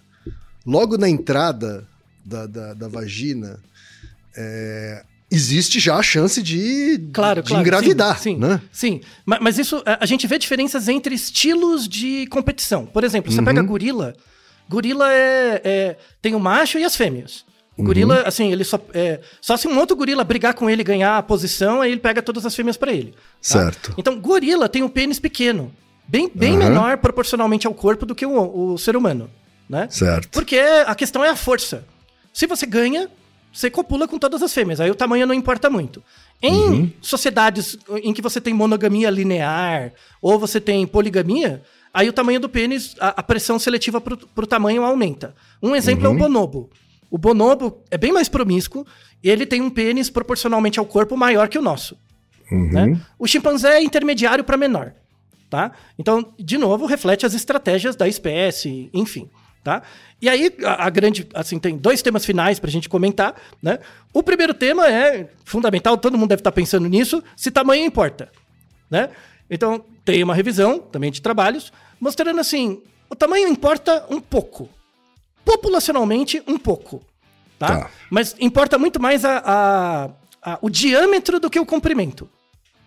logo 0.65 0.97
na 0.97 1.07
entrada 1.09 1.87
da, 2.25 2.47
da, 2.47 2.73
da 2.73 2.87
vagina, 2.87 3.59
é, 4.35 5.03
existe 5.29 5.79
já 5.79 5.95
a 5.97 6.03
chance 6.03 6.41
de, 6.41 6.99
Claro, 7.13 7.41
de 7.43 7.49
claro. 7.49 7.61
engravidar, 7.61 8.17
sim, 8.19 8.33
sim, 8.33 8.37
né? 8.39 8.61
Sim, 8.71 9.01
Ma- 9.25 9.39
mas, 9.41 9.57
isso, 9.59 9.81
a, 9.85 10.03
a 10.03 10.05
gente 10.05 10.25
vê 10.27 10.37
diferenças 10.39 10.87
entre 10.87 11.13
estilos 11.15 11.87
de 11.87 12.25
competição. 12.27 12.85
Por 12.85 13.03
exemplo, 13.03 13.31
você 13.31 13.39
Uhum. 13.39 13.45
pega 13.45 13.61
gorila. 13.61 14.15
Gorila 14.69 15.11
é, 15.13 15.61
é- 15.63 15.97
tem 16.21 16.33
o 16.33 16.39
macho 16.39 16.79
e 16.79 16.83
as 16.83 16.95
fêmeas. 16.95 17.45
O 17.81 17.83
Uhum. 17.83 17.87
gorila, 17.87 18.21
assim, 18.25 18.51
ele 18.51 18.63
só. 18.63 18.79
é, 18.93 19.19
só 19.41 19.57
se 19.57 19.67
um 19.67 19.77
outro 19.77 19.95
gorila 19.95 20.23
brigar 20.23 20.53
com 20.53 20.69
ele 20.69 20.81
e 20.81 20.83
ganhar 20.85 21.17
a 21.17 21.23
posição, 21.23 21.81
aí 21.81 21.91
ele 21.91 21.99
pega 21.99 22.21
todas 22.21 22.45
as 22.45 22.55
fêmeas 22.55 22.77
pra 22.77 22.91
ele. 22.93 23.11
tá? 23.11 23.17
Certo. 23.41 23.93
Então, 23.97 24.19
gorila 24.19 24.69
tem 24.69 24.83
um 24.83 24.89
pênis 24.89 25.19
pequeno. 25.19 25.71
Bem, 26.07 26.29
bem 26.33 26.51
Aham. 26.57 26.59
menor 26.69 26.97
proporcionalmente 26.97 27.65
ao 27.67 27.73
corpo 27.73 28.05
do 28.05 28.13
que 28.13 28.25
o, 28.25 28.73
o 28.73 28.77
ser 28.77 28.95
humano. 28.95 29.29
Né? 29.69 29.87
Certo. 29.89 30.29
Porque 30.29 30.57
a 30.59 30.93
questão 30.93 31.23
é 31.23 31.29
a 31.29 31.35
força. 31.35 31.85
Se 32.33 32.45
você 32.45 32.65
ganha, 32.65 33.09
você 33.53 33.69
copula 33.69 34.07
com 34.07 34.19
todas 34.19 34.41
as 34.43 34.53
fêmeas. 34.53 34.79
Aí 34.81 34.91
o 34.91 34.95
tamanho 34.95 35.25
não 35.25 35.33
importa 35.33 35.69
muito. 35.69 36.03
Em 36.41 36.53
Uhum. 36.69 36.91
sociedades 37.01 37.77
em 38.03 38.13
que 38.13 38.21
você 38.21 38.41
tem 38.41 38.53
monogamia 38.53 39.09
linear 39.09 39.93
ou 40.21 40.37
você 40.39 40.59
tem 40.59 40.85
poligamia, 40.87 41.61
aí 41.93 42.09
o 42.09 42.13
tamanho 42.13 42.39
do 42.39 42.49
pênis, 42.49 42.95
a, 42.99 43.09
a 43.19 43.23
pressão 43.23 43.57
seletiva 43.59 44.01
pro, 44.01 44.17
pro 44.17 44.47
tamanho 44.47 44.83
aumenta. 44.83 45.33
Um 45.61 45.75
exemplo 45.75 46.07
Uhum. 46.07 46.13
é 46.13 46.15
o 46.15 46.19
bonobo. 46.19 46.69
O 47.11 47.17
bonobo 47.17 47.83
é 47.91 47.97
bem 47.97 48.11
mais 48.11 48.27
promíscuo 48.27 48.87
ele 49.23 49.45
tem 49.45 49.61
um 49.61 49.69
pênis 49.69 50.09
proporcionalmente 50.09 50.79
ao 50.79 50.85
corpo 50.85 51.15
maior 51.15 51.47
que 51.47 51.59
o 51.59 51.61
nosso. 51.61 51.97
Uhum. 52.51 52.71
né? 52.71 53.01
O 53.17 53.27
chimpanzé 53.27 53.77
é 53.77 53.83
intermediário 53.83 54.43
para 54.43 54.57
menor, 54.57 54.93
tá? 55.49 55.71
Então, 55.97 56.33
de 56.37 56.57
novo, 56.57 56.85
reflete 56.85 57.25
as 57.25 57.33
estratégias 57.33 57.95
da 57.95 58.07
espécie, 58.07 58.89
enfim, 58.93 59.29
tá? 59.63 59.83
E 60.21 60.27
aí, 60.27 60.53
a, 60.65 60.87
a 60.87 60.89
grande, 60.89 61.27
assim, 61.33 61.57
tem 61.59 61.77
dois 61.77 62.01
temas 62.01 62.25
finais 62.25 62.59
pra 62.59 62.69
gente 62.69 62.89
comentar, 62.89 63.35
né? 63.61 63.79
O 64.11 64.21
primeiro 64.21 64.53
tema 64.53 64.89
é 64.89 65.29
fundamental, 65.45 65.97
todo 65.97 66.17
mundo 66.17 66.29
deve 66.29 66.41
estar 66.41 66.51
pensando 66.51 66.89
nisso, 66.89 67.23
se 67.37 67.51
tamanho 67.51 67.85
importa, 67.85 68.29
né? 68.89 69.09
Então, 69.49 69.83
tem 70.03 70.23
uma 70.23 70.35
revisão, 70.35 70.79
também 70.79 71.11
de 71.11 71.21
trabalhos, 71.21 71.71
mostrando 71.99 72.39
assim, 72.39 72.81
o 73.09 73.15
tamanho 73.15 73.47
importa 73.47 74.05
um 74.09 74.19
pouco. 74.19 74.69
Populacionalmente, 75.45 76.41
um 76.47 76.57
pouco, 76.57 77.01
tá? 77.59 77.67
Tá. 77.81 77.89
Mas 78.09 78.35
importa 78.39 78.77
muito 78.77 78.99
mais 79.01 79.23
a- 79.25 79.41
a- 79.45 80.09
a- 80.53 80.59
o 80.61 80.69
diâmetro 80.69 81.39
do 81.39 81.49
que 81.49 81.59
o 81.59 81.65
comprimento. 81.65 82.29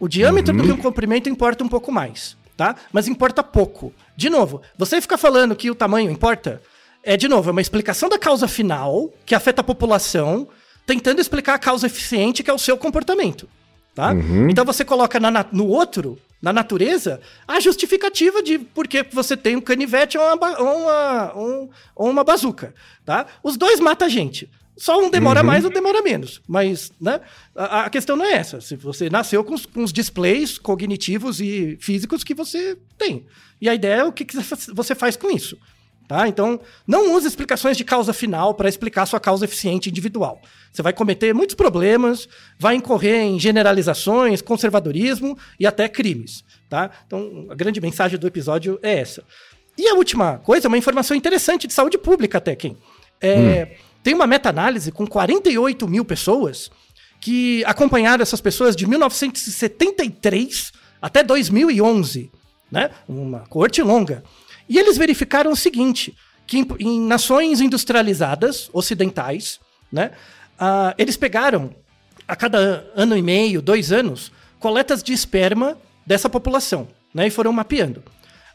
O 0.00 0.09
diâmetro 0.09 0.57
do 0.57 0.62
que 0.64 0.70
o 0.72 0.78
comprimento 0.78 1.28
importa 1.28 1.62
um 1.64 1.68
pouco 1.68 1.90
mais, 1.92 2.36
tá? 2.57 2.74
Mas 2.92 3.07
importa 3.09 3.42
pouco. 3.42 3.92
De 4.16 4.28
novo, 4.28 4.61
você 4.76 5.00
ficar 5.00 5.18
falando 5.18 5.55
que 5.57 5.70
o 5.70 5.74
tamanho 5.74 6.11
importa, 6.11 6.61
é, 7.02 7.16
de 7.16 7.28
novo, 7.28 7.48
é 7.50 7.52
uma 7.52 7.61
explicação 7.61 8.09
da 8.09 8.18
causa 8.18 8.46
final, 8.48 9.11
que 9.24 9.34
afeta 9.34 9.61
a 9.61 9.64
população, 9.64 10.48
tentando 10.86 11.20
explicar 11.20 11.55
a 11.55 11.59
causa 11.59 11.86
eficiente, 11.86 12.42
que 12.42 12.50
é 12.50 12.55
o 12.55 12.59
seu 12.59 12.76
comportamento, 12.76 13.48
tá? 13.94 14.12
Então 14.50 14.64
você 14.64 14.84
coloca 14.84 15.18
na 15.20 15.30
na- 15.30 15.46
no 15.52 15.66
outro, 15.68 16.18
na 16.45 16.53
natureza, 16.53 17.20
a 17.49 17.59
justificativa 17.59 18.42
de 18.42 18.59
por 18.59 18.86
que 18.86 19.03
você 19.11 19.34
tem 19.34 19.57
um 19.57 19.61
canivete 19.62 20.18
ou 20.18 20.24
uma, 20.34 20.61
ou 20.61 20.78
uma, 20.82 21.36
um- 21.38 21.70
ou 21.97 22.11
uma 22.11 22.22
bazuca, 22.22 22.74
tá? 23.03 23.24
Os 23.42 23.57
dois 23.57 23.80
matam 23.80 24.07
a 24.07 24.11
gente. 24.11 24.51
Só 24.76 24.99
um 25.01 25.09
demora 25.09 25.42
mais 25.42 25.64
ou 25.64 25.70
demora 25.70 26.03
menos. 26.03 26.42
Mas, 26.47 26.92
né? 27.01 27.20
A, 27.55 27.84
a 27.84 27.90
questão 27.90 28.14
não 28.16 28.24
é 28.26 28.32
essa. 28.34 28.61
Se 28.61 28.76
você 28.76 29.09
nasceu 29.09 29.42
com 29.42 29.55
os, 29.55 29.64
com 29.64 29.82
os 29.82 29.92
displays 29.92 30.59
cognitivos 30.59 31.40
e 31.40 31.78
físicos 31.80 32.22
que 32.22 32.34
você 32.34 32.76
tem. 32.99 33.24
E 33.61 33.68
a 33.68 33.74
ideia 33.74 34.01
é 34.01 34.05
o 34.05 34.12
que, 34.12 34.24
que 34.24 34.36
você 34.74 34.95
faz 34.95 35.16
com 35.16 35.30
isso. 35.30 35.57
Tá? 36.07 36.28
Então, 36.28 36.61
não 36.86 37.14
use 37.14 37.26
explicações 37.26 37.78
de 37.78 37.84
causa 37.84 38.12
final 38.12 38.52
para 38.55 38.68
explicar 38.68 39.07
sua 39.07 39.18
causa 39.18 39.46
eficiente 39.46 39.88
individual. 39.88 40.40
Você 40.70 40.82
vai 40.82 40.92
cometer 40.92 41.32
muitos 41.32 41.55
problemas, 41.55 42.28
vai 42.59 42.74
incorrer 42.74 43.22
em 43.22 43.40
generalizações, 43.40 44.42
conservadorismo 44.42 45.38
e 45.59 45.66
até 45.66 45.88
crimes. 45.88 46.44
Tá? 46.68 46.90
Então, 47.07 47.46
a 47.48 47.55
grande 47.55 47.80
mensagem 47.80 48.18
do 48.18 48.26
episódio 48.26 48.78
é 48.82 48.98
essa. 48.98 49.24
E 49.78 49.88
a 49.88 49.94
última 49.94 50.38
coisa, 50.38 50.68
uma 50.68 50.76
informação 50.76 51.16
interessante 51.16 51.66
de 51.66 51.72
saúde 51.72 51.96
pública 51.96 52.38
até, 52.38 52.55
quem? 52.55 52.76
É, 53.20 53.76
Tem 54.02 54.12
uma 54.12 54.26
meta-análise 54.26 54.92
com 54.92 55.07
48 55.07 55.88
mil 55.88 56.05
pessoas 56.05 56.70
que 57.18 57.64
acompanharam 57.64 58.20
essas 58.22 58.40
pessoas 58.42 58.76
de 58.76 58.86
1973 58.86 60.72
até 61.00 61.22
2011. 61.22 62.30
né? 62.70 62.90
Uma 63.09 63.40
corte 63.40 63.80
longa. 63.80 64.22
E 64.69 64.79
eles 64.79 64.97
verificaram 64.97 65.53
o 65.53 65.57
seguinte, 65.57 66.15
que 66.47 66.59
em, 66.59 66.67
em 66.81 67.01
nações 67.01 67.61
industrializadas, 67.61 68.71
ocidentais, 68.73 69.61
né? 69.91 70.11
Uh, 70.55 70.95
eles 70.97 71.17
pegaram, 71.17 71.75
a 72.27 72.35
cada 72.37 72.91
ano 72.95 73.17
e 73.17 73.23
meio, 73.23 73.61
dois 73.61 73.93
anos, 73.93 74.33
coletas 74.59 75.03
de 75.03 75.12
esperma 75.12 75.77
dessa 76.07 76.29
população, 76.29 76.89
né? 77.12 77.27
E 77.27 77.31
foram 77.31 77.53
mapeando. 77.53 78.03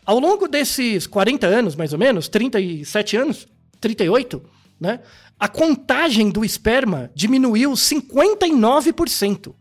Ao 0.05 0.19
longo 0.19 0.47
desses 0.47 1.05
40 1.05 1.45
anos, 1.45 1.75
mais 1.75 1.93
ou 1.93 1.99
menos, 1.99 2.27
37 2.27 3.17
anos, 3.17 3.47
38, 3.79 4.41
né? 4.79 5.01
A 5.39 5.47
contagem 5.47 6.29
do 6.29 6.43
esperma 6.43 7.09
diminuiu 7.15 7.71
59%. 7.71 9.53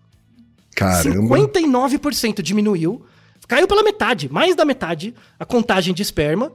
Caramba. 0.75 1.37
59% 1.37 2.43
diminuiu. 2.43 3.05
Caiu 3.49 3.67
pela 3.67 3.83
metade, 3.83 4.29
mais 4.31 4.55
da 4.55 4.67
metade, 4.67 5.15
a 5.41 5.45
contagem 5.47 5.95
de 5.95 6.03
esperma. 6.03 6.53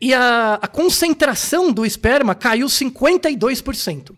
E 0.00 0.14
a, 0.14 0.60
a 0.62 0.68
concentração 0.68 1.72
do 1.72 1.84
esperma 1.84 2.34
caiu 2.34 2.68
52%. 2.68 4.12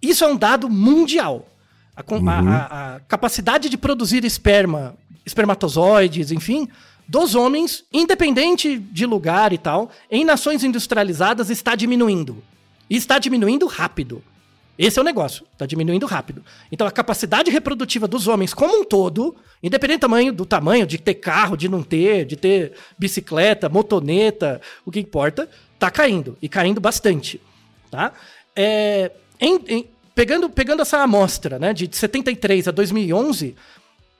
Isso 0.00 0.24
é 0.24 0.26
um 0.26 0.36
dado 0.36 0.70
mundial. 0.70 1.46
A, 1.94 2.02
uhum. 2.14 2.28
a, 2.28 2.94
a, 2.94 3.00
capacidade 3.00 3.68
de 3.68 3.76
produzir 3.76 4.24
esperma, 4.24 4.96
espermatozoides, 5.24 6.32
enfim, 6.32 6.68
dos 7.06 7.34
homens, 7.34 7.84
independente 7.92 8.78
de 8.78 9.04
lugar 9.04 9.52
e 9.52 9.58
tal, 9.58 9.90
em 10.10 10.24
nações 10.24 10.64
industrializadas 10.64 11.50
está 11.50 11.74
diminuindo. 11.74 12.42
E 12.88 12.96
está 12.96 13.18
diminuindo 13.18 13.66
rápido. 13.66 14.22
Esse 14.78 14.98
é 14.98 15.02
o 15.02 15.04
negócio, 15.04 15.46
está 15.52 15.66
diminuindo 15.66 16.04
rápido. 16.06 16.44
Então 16.70 16.86
a 16.86 16.90
capacidade 16.90 17.50
reprodutiva 17.50 18.08
dos 18.08 18.26
homens 18.26 18.52
como 18.52 18.80
um 18.80 18.84
todo, 18.84 19.36
independente 19.62 19.98
do 19.98 20.00
tamanho, 20.00 20.32
do 20.32 20.46
tamanho, 20.46 20.86
de 20.86 20.98
ter 20.98 21.14
carro, 21.14 21.56
de 21.56 21.68
não 21.68 21.82
ter, 21.82 22.24
de 22.24 22.36
ter 22.36 22.72
bicicleta, 22.98 23.68
motoneta, 23.68 24.60
o 24.84 24.90
que 24.90 24.98
importa, 24.98 25.48
está 25.74 25.90
caindo 25.90 26.36
e 26.42 26.48
caindo 26.48 26.80
bastante, 26.80 27.40
tá? 27.90 28.12
É, 28.56 29.12
em, 29.40 29.60
em, 29.68 29.86
pegando, 30.14 30.50
pegando 30.50 30.82
essa 30.82 30.98
amostra, 30.98 31.58
né, 31.58 31.72
de 31.72 31.88
73 31.92 32.68
a 32.68 32.70
2011, 32.70 33.54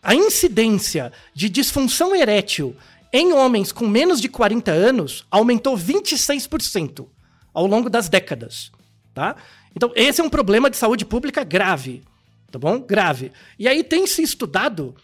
a 0.02 0.14
incidência 0.14 1.12
de 1.34 1.48
disfunção 1.48 2.14
erétil 2.14 2.76
em 3.12 3.32
homens 3.32 3.72
com 3.72 3.86
menos 3.86 4.20
de 4.20 4.28
40 4.28 4.70
anos 4.70 5.24
aumentou 5.30 5.76
26% 5.76 7.07
ao 7.52 7.66
longo 7.66 7.88
das 7.88 8.09
décadas, 8.09 8.70
tá? 9.14 9.36
Então, 9.77 9.93
esse 9.95 10.20
é 10.20 10.25
um 10.25 10.31
problema 10.31 10.70
de 10.70 10.77
saúde 10.77 11.05
pública 11.05 11.43
grave, 11.43 12.03
tá 12.51 12.59
bom? 12.59 12.81
Grave. 12.81 13.33
E 13.59 13.66
aí 13.66 13.83
tem 13.83 14.07
se 14.07 14.22
estudado 14.22 14.95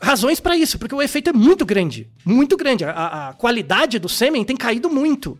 razões 0.00 0.40
para 0.40 0.56
isso, 0.56 0.78
porque 0.78 0.94
o 0.94 1.00
efeito 1.00 1.30
é 1.30 1.32
muito 1.32 1.64
grande, 1.64 2.08
muito 2.24 2.56
grande. 2.56 2.84
A, 2.84 3.28
a, 3.28 3.32
qualidade 3.34 3.98
do 3.98 4.08
sêmen 4.08 4.44
tem 4.44 4.56
caído 4.56 4.90
muito, 4.90 5.38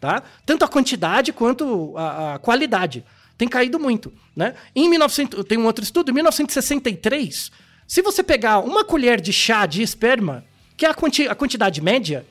tá? 0.00 0.22
Tanto 0.46 0.64
a 0.64 0.68
quantidade 0.68 1.32
quanto 1.32 1.94
a, 1.96 2.34
a 2.34 2.38
qualidade 2.38 3.04
tem 3.36 3.48
caído 3.48 3.78
muito, 3.80 4.12
né? 4.36 4.54
Em 4.74 4.88
1900, 4.88 5.44
tem 5.44 5.58
um 5.58 5.66
outro 5.66 5.82
estudo, 5.82 6.10
em 6.10 6.14
1963, 6.14 7.50
se 7.86 8.02
você 8.02 8.22
pegar 8.22 8.60
uma 8.60 8.84
colher 8.84 9.20
de 9.20 9.32
chá 9.32 9.66
de 9.66 9.82
esperma, 9.82 10.44
que 10.76 10.86
é 10.86 10.90
a, 10.90 10.94
quanti 10.94 11.28
a 11.28 11.34
quantidade 11.34 11.80
média, 11.80 12.24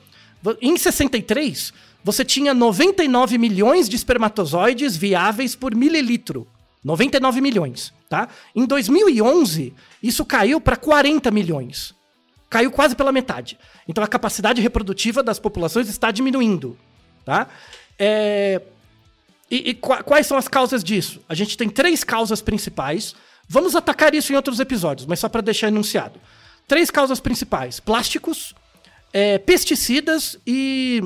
em 0.60 0.76
63, 0.76 1.72
você 2.04 2.22
tinha 2.22 2.52
99 2.52 3.38
milhões 3.38 3.88
de 3.88 3.96
espermatozoides 3.96 4.94
viáveis 4.94 5.56
por 5.56 5.74
mililitro. 5.74 6.46
99 6.84 7.40
milhões, 7.40 7.94
tá? 8.10 8.28
Em 8.54 8.66
2011, 8.66 9.72
isso 10.02 10.22
caiu 10.22 10.60
para 10.60 10.76
40 10.76 11.30
milhões. 11.30 11.94
Caiu 12.50 12.70
quase 12.70 12.94
pela 12.94 13.10
metade. 13.10 13.58
Então 13.88 14.04
a 14.04 14.06
capacidade 14.06 14.60
reprodutiva 14.60 15.22
das 15.22 15.38
populações 15.38 15.88
está 15.88 16.10
diminuindo, 16.10 16.78
tá? 17.24 17.48
É... 17.98 18.60
E, 19.50 19.70
e 19.70 19.74
quais 19.74 20.26
são 20.26 20.36
as 20.36 20.46
causas 20.46 20.84
disso? 20.84 21.22
A 21.26 21.34
gente 21.34 21.56
tem 21.56 21.70
três 21.70 22.04
causas 22.04 22.42
principais. 22.42 23.14
Vamos 23.48 23.74
atacar 23.74 24.14
isso 24.14 24.30
em 24.32 24.36
outros 24.36 24.60
episódios, 24.60 25.06
mas 25.06 25.20
só 25.20 25.28
para 25.28 25.40
deixar 25.40 25.68
enunciado. 25.68 26.20
Três 26.68 26.90
causas 26.90 27.18
principais: 27.18 27.80
plásticos, 27.80 28.54
é, 29.12 29.38
pesticidas 29.38 30.38
e 30.46 31.02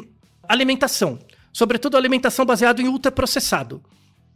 alimentação. 0.49 1.19
Sobretudo 1.53 1.97
alimentação 1.97 2.47
baseada 2.47 2.81
em 2.81 2.89
ultraprocessado. 2.89 3.83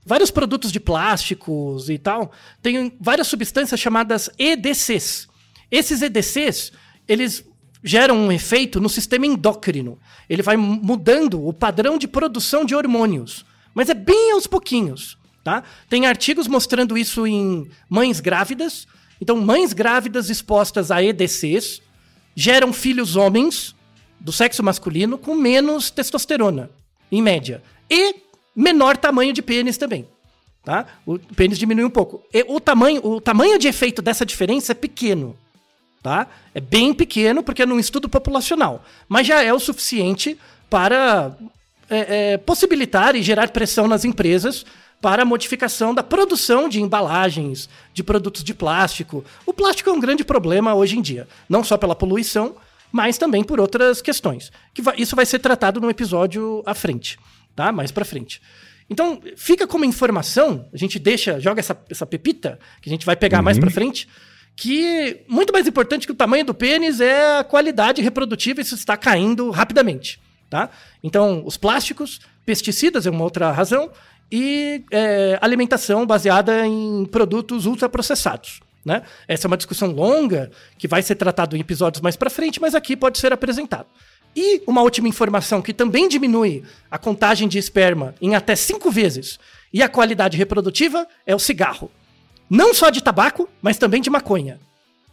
Vários 0.05 0.31
produtos 0.31 0.73
de 0.73 0.81
plásticos 0.81 1.89
e 1.89 1.97
tal 1.97 2.33
têm 2.61 2.93
várias 3.01 3.29
substâncias 3.29 3.79
chamadas 3.79 4.29
EDCs. 4.39 5.29
Esses 5.71 6.03
EDCs, 6.03 6.73
eles 7.07 7.45
geram 7.83 8.17
um 8.17 8.33
efeito 8.33 8.81
no 8.81 8.89
sistema 8.89 9.27
endócrino. 9.27 9.99
Ele 10.29 10.43
vai 10.43 10.57
mudando 10.57 11.47
o 11.47 11.53
padrão 11.53 11.99
de 11.99 12.07
produção 12.07 12.65
de 12.65 12.75
hormônios. 12.75 13.45
Mas 13.75 13.89
é 13.89 13.95
bem 13.95 14.33
aos 14.33 14.47
pouquinhos, 14.47 15.17
tá? 15.43 15.63
Tem 15.89 16.07
artigos 16.07 16.47
mostrando 16.47 16.97
isso 16.99 17.27
em 17.27 17.69
mães 17.89 18.21
grávidas. 18.21 18.87
Então, 19.21 19.41
mães 19.41 19.73
grávidas 19.73 20.31
expostas 20.31 20.91
a 20.91 21.03
EDCs 21.03 21.81
geram 22.35 22.73
filhos 22.73 23.17
homens 23.17 23.75
do 24.23 24.33
sexo 24.33 24.63
masculino 24.63 25.19
com 25.19 25.35
menos 25.35 25.91
testosterona, 25.91 26.71
em 27.11 27.21
média. 27.21 27.63
E 27.91 28.15
menor 28.55 28.97
tamanho 28.97 29.33
de 29.33 29.43
pênis 29.43 29.77
também. 29.77 30.07
Tá? 30.63 30.87
O 31.05 31.19
pênis 31.19 31.59
diminui 31.59 31.85
um 31.85 31.91
pouco. 31.91 32.23
E 32.33 32.45
o 32.49 32.61
tamanho, 32.61 33.05
o 33.05 33.21
tamanho 33.21 33.59
de 33.59 33.67
efeito 33.67 34.01
dessa 34.01 34.25
diferença 34.25 34.73
é 34.73 34.75
pequeno. 34.75 35.37
Tá? 36.01 36.29
É 36.55 36.61
bem 36.61 36.95
pequeno, 36.95 37.43
porque 37.43 37.63
é 37.63 37.67
num 37.67 37.81
estudo 37.81 38.09
populacional. 38.09 38.85
Mas 39.09 39.27
já 39.27 39.43
é 39.43 39.53
o 39.53 39.59
suficiente 39.59 40.39
para 40.71 41.37
é, 41.91 42.33
é, 42.33 42.37
possibilitar 42.39 43.17
e 43.17 43.23
gerar 43.23 43.51
pressão 43.51 43.89
nas 43.89 44.05
empresas 44.05 44.65
para 45.01 45.23
a 45.23 45.27
modificação 45.27 45.93
da 45.93 46.03
produção 46.03 46.69
de 46.69 46.81
embalagens, 46.81 47.69
de 47.93 48.05
produtos 48.05 48.45
de 48.45 48.55
plástico. 48.55 49.25
O 49.45 49.53
plástico 49.53 49.91
é 49.91 49.93
um 49.93 49.99
grande 49.99 50.25
problema 50.25 50.75
hoje 50.75 50.97
em 50.97 51.03
dia, 51.03 51.27
não 51.49 51.65
só 51.65 51.77
pela 51.77 51.97
poluição, 51.97 52.55
mas 52.93 53.17
também 53.17 53.43
por 53.43 53.59
outras 53.59 54.03
questões. 54.03 54.53
Que 54.75 54.83
vai, 54.83 54.95
isso 54.99 55.17
vai 55.17 55.25
ser 55.27 55.39
tratado 55.39 55.81
no 55.81 55.91
episódio 55.91 56.63
à 56.67 56.75
frente, 56.75 57.19
tá? 57.57 57.73
Mais 57.73 57.91
para 57.91 58.05
frente. 58.05 58.41
Então, 58.91 59.21
fica 59.37 59.67
como 59.67 59.87
informação, 59.87 60.69
a 60.73 60.77
gente 60.77 60.99
deixa, 60.99 61.41
joga 61.41 61.61
essa, 61.61 61.77
essa 61.89 62.05
pepita, 62.05 62.59
que 62.83 62.91
a 62.91 62.93
gente 62.93 63.07
vai 63.07 63.17
pegar 63.17 63.39
uhum. 63.39 63.45
mais 63.45 63.59
para 63.59 63.71
frente, 63.71 64.07
que 64.55 65.23
muito 65.27 65.53
mais 65.53 65.67
importante 65.67 66.07
que 66.07 66.13
o 66.13 66.17
tamanho 66.17 66.45
do 66.45 66.53
pênis 66.53 67.01
é 67.01 67.39
a 67.39 67.45
qualidade 67.45 68.03
reprodutiva, 68.03 68.61
isso 68.61 68.75
está 68.75 68.97
caindo 68.97 69.51
rapidamente, 69.51 70.21
tá? 70.51 70.69
Então, 71.03 71.43
os 71.47 71.57
plásticos, 71.57 72.21
pesticidas 72.45 73.07
é 73.07 73.11
uma 73.11 73.25
outra 73.25 73.51
razão, 73.51 73.91
e 74.31 74.85
é, 74.91 75.39
alimentação 75.43 76.07
baseada 76.07 76.67
em 76.67 77.05
produtos 77.07 77.67
ultraprocessados. 77.67 78.61
Né? 78.85 79.03
Essa 79.29 79.47
é 79.47 79.49
uma 79.49 79.57
discussão 79.57 79.91
longa 79.91 80.51
que 80.77 80.89
vai 80.89 81.03
ser 81.03 81.15
tratada 81.15 81.57
em 81.57 81.61
episódios 81.61 82.01
mais 82.01 82.17
para 82.17 82.29
frente, 82.29 82.61
mas 82.61 82.75
aqui 82.75 82.97
pode 82.97 83.19
ser 83.19 83.33
apresentado. 83.33 83.87
E 84.35 84.63
uma 84.67 84.83
última 84.83 85.09
informação 85.09 85.61
que 85.61 85.73
também 85.73 86.09
diminui 86.09 86.65
a 86.91 86.99
contagem 86.99 87.47
de 87.47 87.59
esperma 87.59 88.15
em 88.21 88.35
até 88.35 88.57
cinco 88.57 88.91
vezes 88.91 89.39
e 89.73 89.83
a 89.83 89.89
qualidade 89.89 90.37
reprodutiva 90.37 91.07
é 91.27 91.35
o 91.35 91.39
cigarro. 91.39 91.91
Não 92.49 92.75
só 92.75 92.91
de 92.91 93.03
tabaco, 93.03 93.49
mas 93.61 93.79
também 93.79 94.01
de 94.01 94.11
maconha. 94.11 94.59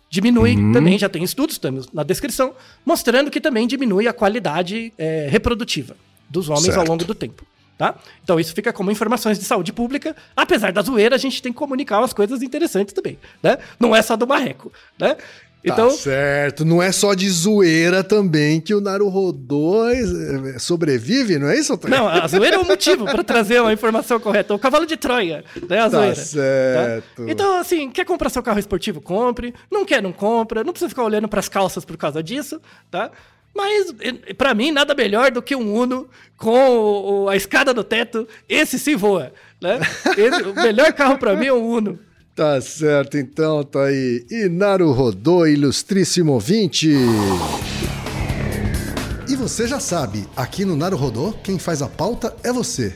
Diminui 0.10 0.56
uhum. 0.56 0.72
também, 0.72 0.98
já 0.98 1.08
tem 1.08 1.24
estudos 1.24 1.56
estamos 1.56 1.92
na 1.94 2.02
descrição, 2.02 2.56
mostrando 2.86 3.30
que 3.30 3.40
também 3.40 3.68
diminui 3.68 4.08
a 4.08 4.14
qualidade 4.14 4.92
é, 4.98 5.28
reprodutiva 5.30 5.96
dos 6.30 6.50
homens 6.50 6.66
certo. 6.66 6.80
ao 6.80 6.86
longo 6.86 7.06
do 7.06 7.14
tempo. 7.14 7.46
Tá? 7.80 7.96
Então 8.22 8.38
isso 8.38 8.54
fica 8.54 8.74
como 8.74 8.92
informações 8.92 9.40
de 9.40 9.46
saúde 9.46 9.72
pública. 9.72 10.14
Apesar 10.36 10.74
da 10.74 10.82
zoeira, 10.82 11.16
a 11.16 11.18
gente 11.18 11.42
tem 11.42 11.54
que 11.54 11.58
comunicar 11.58 12.00
umas 12.00 12.12
coisas 12.12 12.42
interessantes 12.42 12.94
também, 12.94 13.18
né? 13.42 13.58
Não 13.80 13.96
é 13.96 14.02
só 14.02 14.18
do 14.18 14.28
marreco, 14.28 14.70
né? 15.00 15.16
Tá 15.16 15.24
então... 15.64 15.88
Tá 15.88 15.94
certo, 15.94 16.66
não 16.66 16.84
é 16.84 16.92
só 16.92 17.14
de 17.14 17.30
zoeira 17.30 18.04
também 18.04 18.60
que 18.60 18.76
o 18.76 18.82
Naruhodô 18.82 19.88
eh, 19.88 20.60
sobrevive, 20.60 21.40
não 21.40 21.48
é 21.48 21.58
isso? 21.58 21.80
Não, 21.88 22.06
a 22.06 22.28
zoeira 22.28 22.58
é 22.58 22.60
o 22.60 22.66
motivo 22.66 23.06
para 23.06 23.24
trazer 23.24 23.62
uma 23.62 23.72
informação 23.72 24.20
correta. 24.20 24.54
O 24.54 24.60
cavalo 24.60 24.86
de 24.86 24.98
Troia, 24.98 25.46
né? 25.70 25.80
A 25.80 25.84
tá 25.84 25.90
zoeira. 25.90 26.16
Certo. 26.16 27.26
Tá? 27.26 27.32
Então, 27.32 27.60
assim, 27.60 27.90
quer 27.90 28.04
comprar 28.04 28.30
seu 28.30 28.44
carro 28.44 28.60
esportivo? 28.60 29.00
Compre. 29.00 29.54
Não 29.72 29.86
quer, 29.86 30.04
não 30.04 30.12
compra. 30.12 30.66
Não 30.66 30.74
precisa 30.74 30.90
ficar 30.90 31.04
olhando 31.04 31.30
para 31.30 31.40
as 31.40 31.48
calças 31.48 31.86
por 31.86 31.96
causa 31.96 32.22
disso, 32.22 32.62
tá? 32.92 33.10
Mas, 33.56 33.94
para 34.38 34.54
mim, 34.54 34.72
nada 34.72 34.96
melhor 34.96 35.32
do 35.32 35.42
que 35.42 35.56
um 35.56 35.74
Uno 35.74 36.08
com 36.38 37.24
o, 37.24 37.30
a 37.30 37.36
escada 37.36 37.74
no 37.74 37.84
teto. 37.84 38.28
Esse 38.48 38.80
sim 38.80 38.96
voa, 38.96 39.34
né? 39.62 39.80
Esse, 40.18 40.44
o 40.44 40.56
melhor 40.56 40.94
carro 40.94 41.18
para 41.18 41.36
mim 41.36 41.48
é 41.48 41.54
um 41.54 41.66
Uno. 41.66 42.00
Tá 42.36 42.62
certo, 42.62 43.18
então 43.18 43.64
tá 43.64 43.84
aí. 43.84 44.26
Inaru 44.32 44.92
Rodô, 44.92 45.46
ilustríssimo 45.46 46.32
ouvinte. 46.32 46.90
E 49.28 49.36
você 49.36 49.68
já 49.68 49.80
sabe, 49.80 50.26
aqui 50.36 50.64
no 50.64 50.76
Naru 50.76 50.96
Rodô, 50.96 51.34
quem 51.44 51.60
faz 51.60 51.82
a 51.82 51.88
pauta 51.88 52.36
é 52.44 52.52
você. 52.52 52.96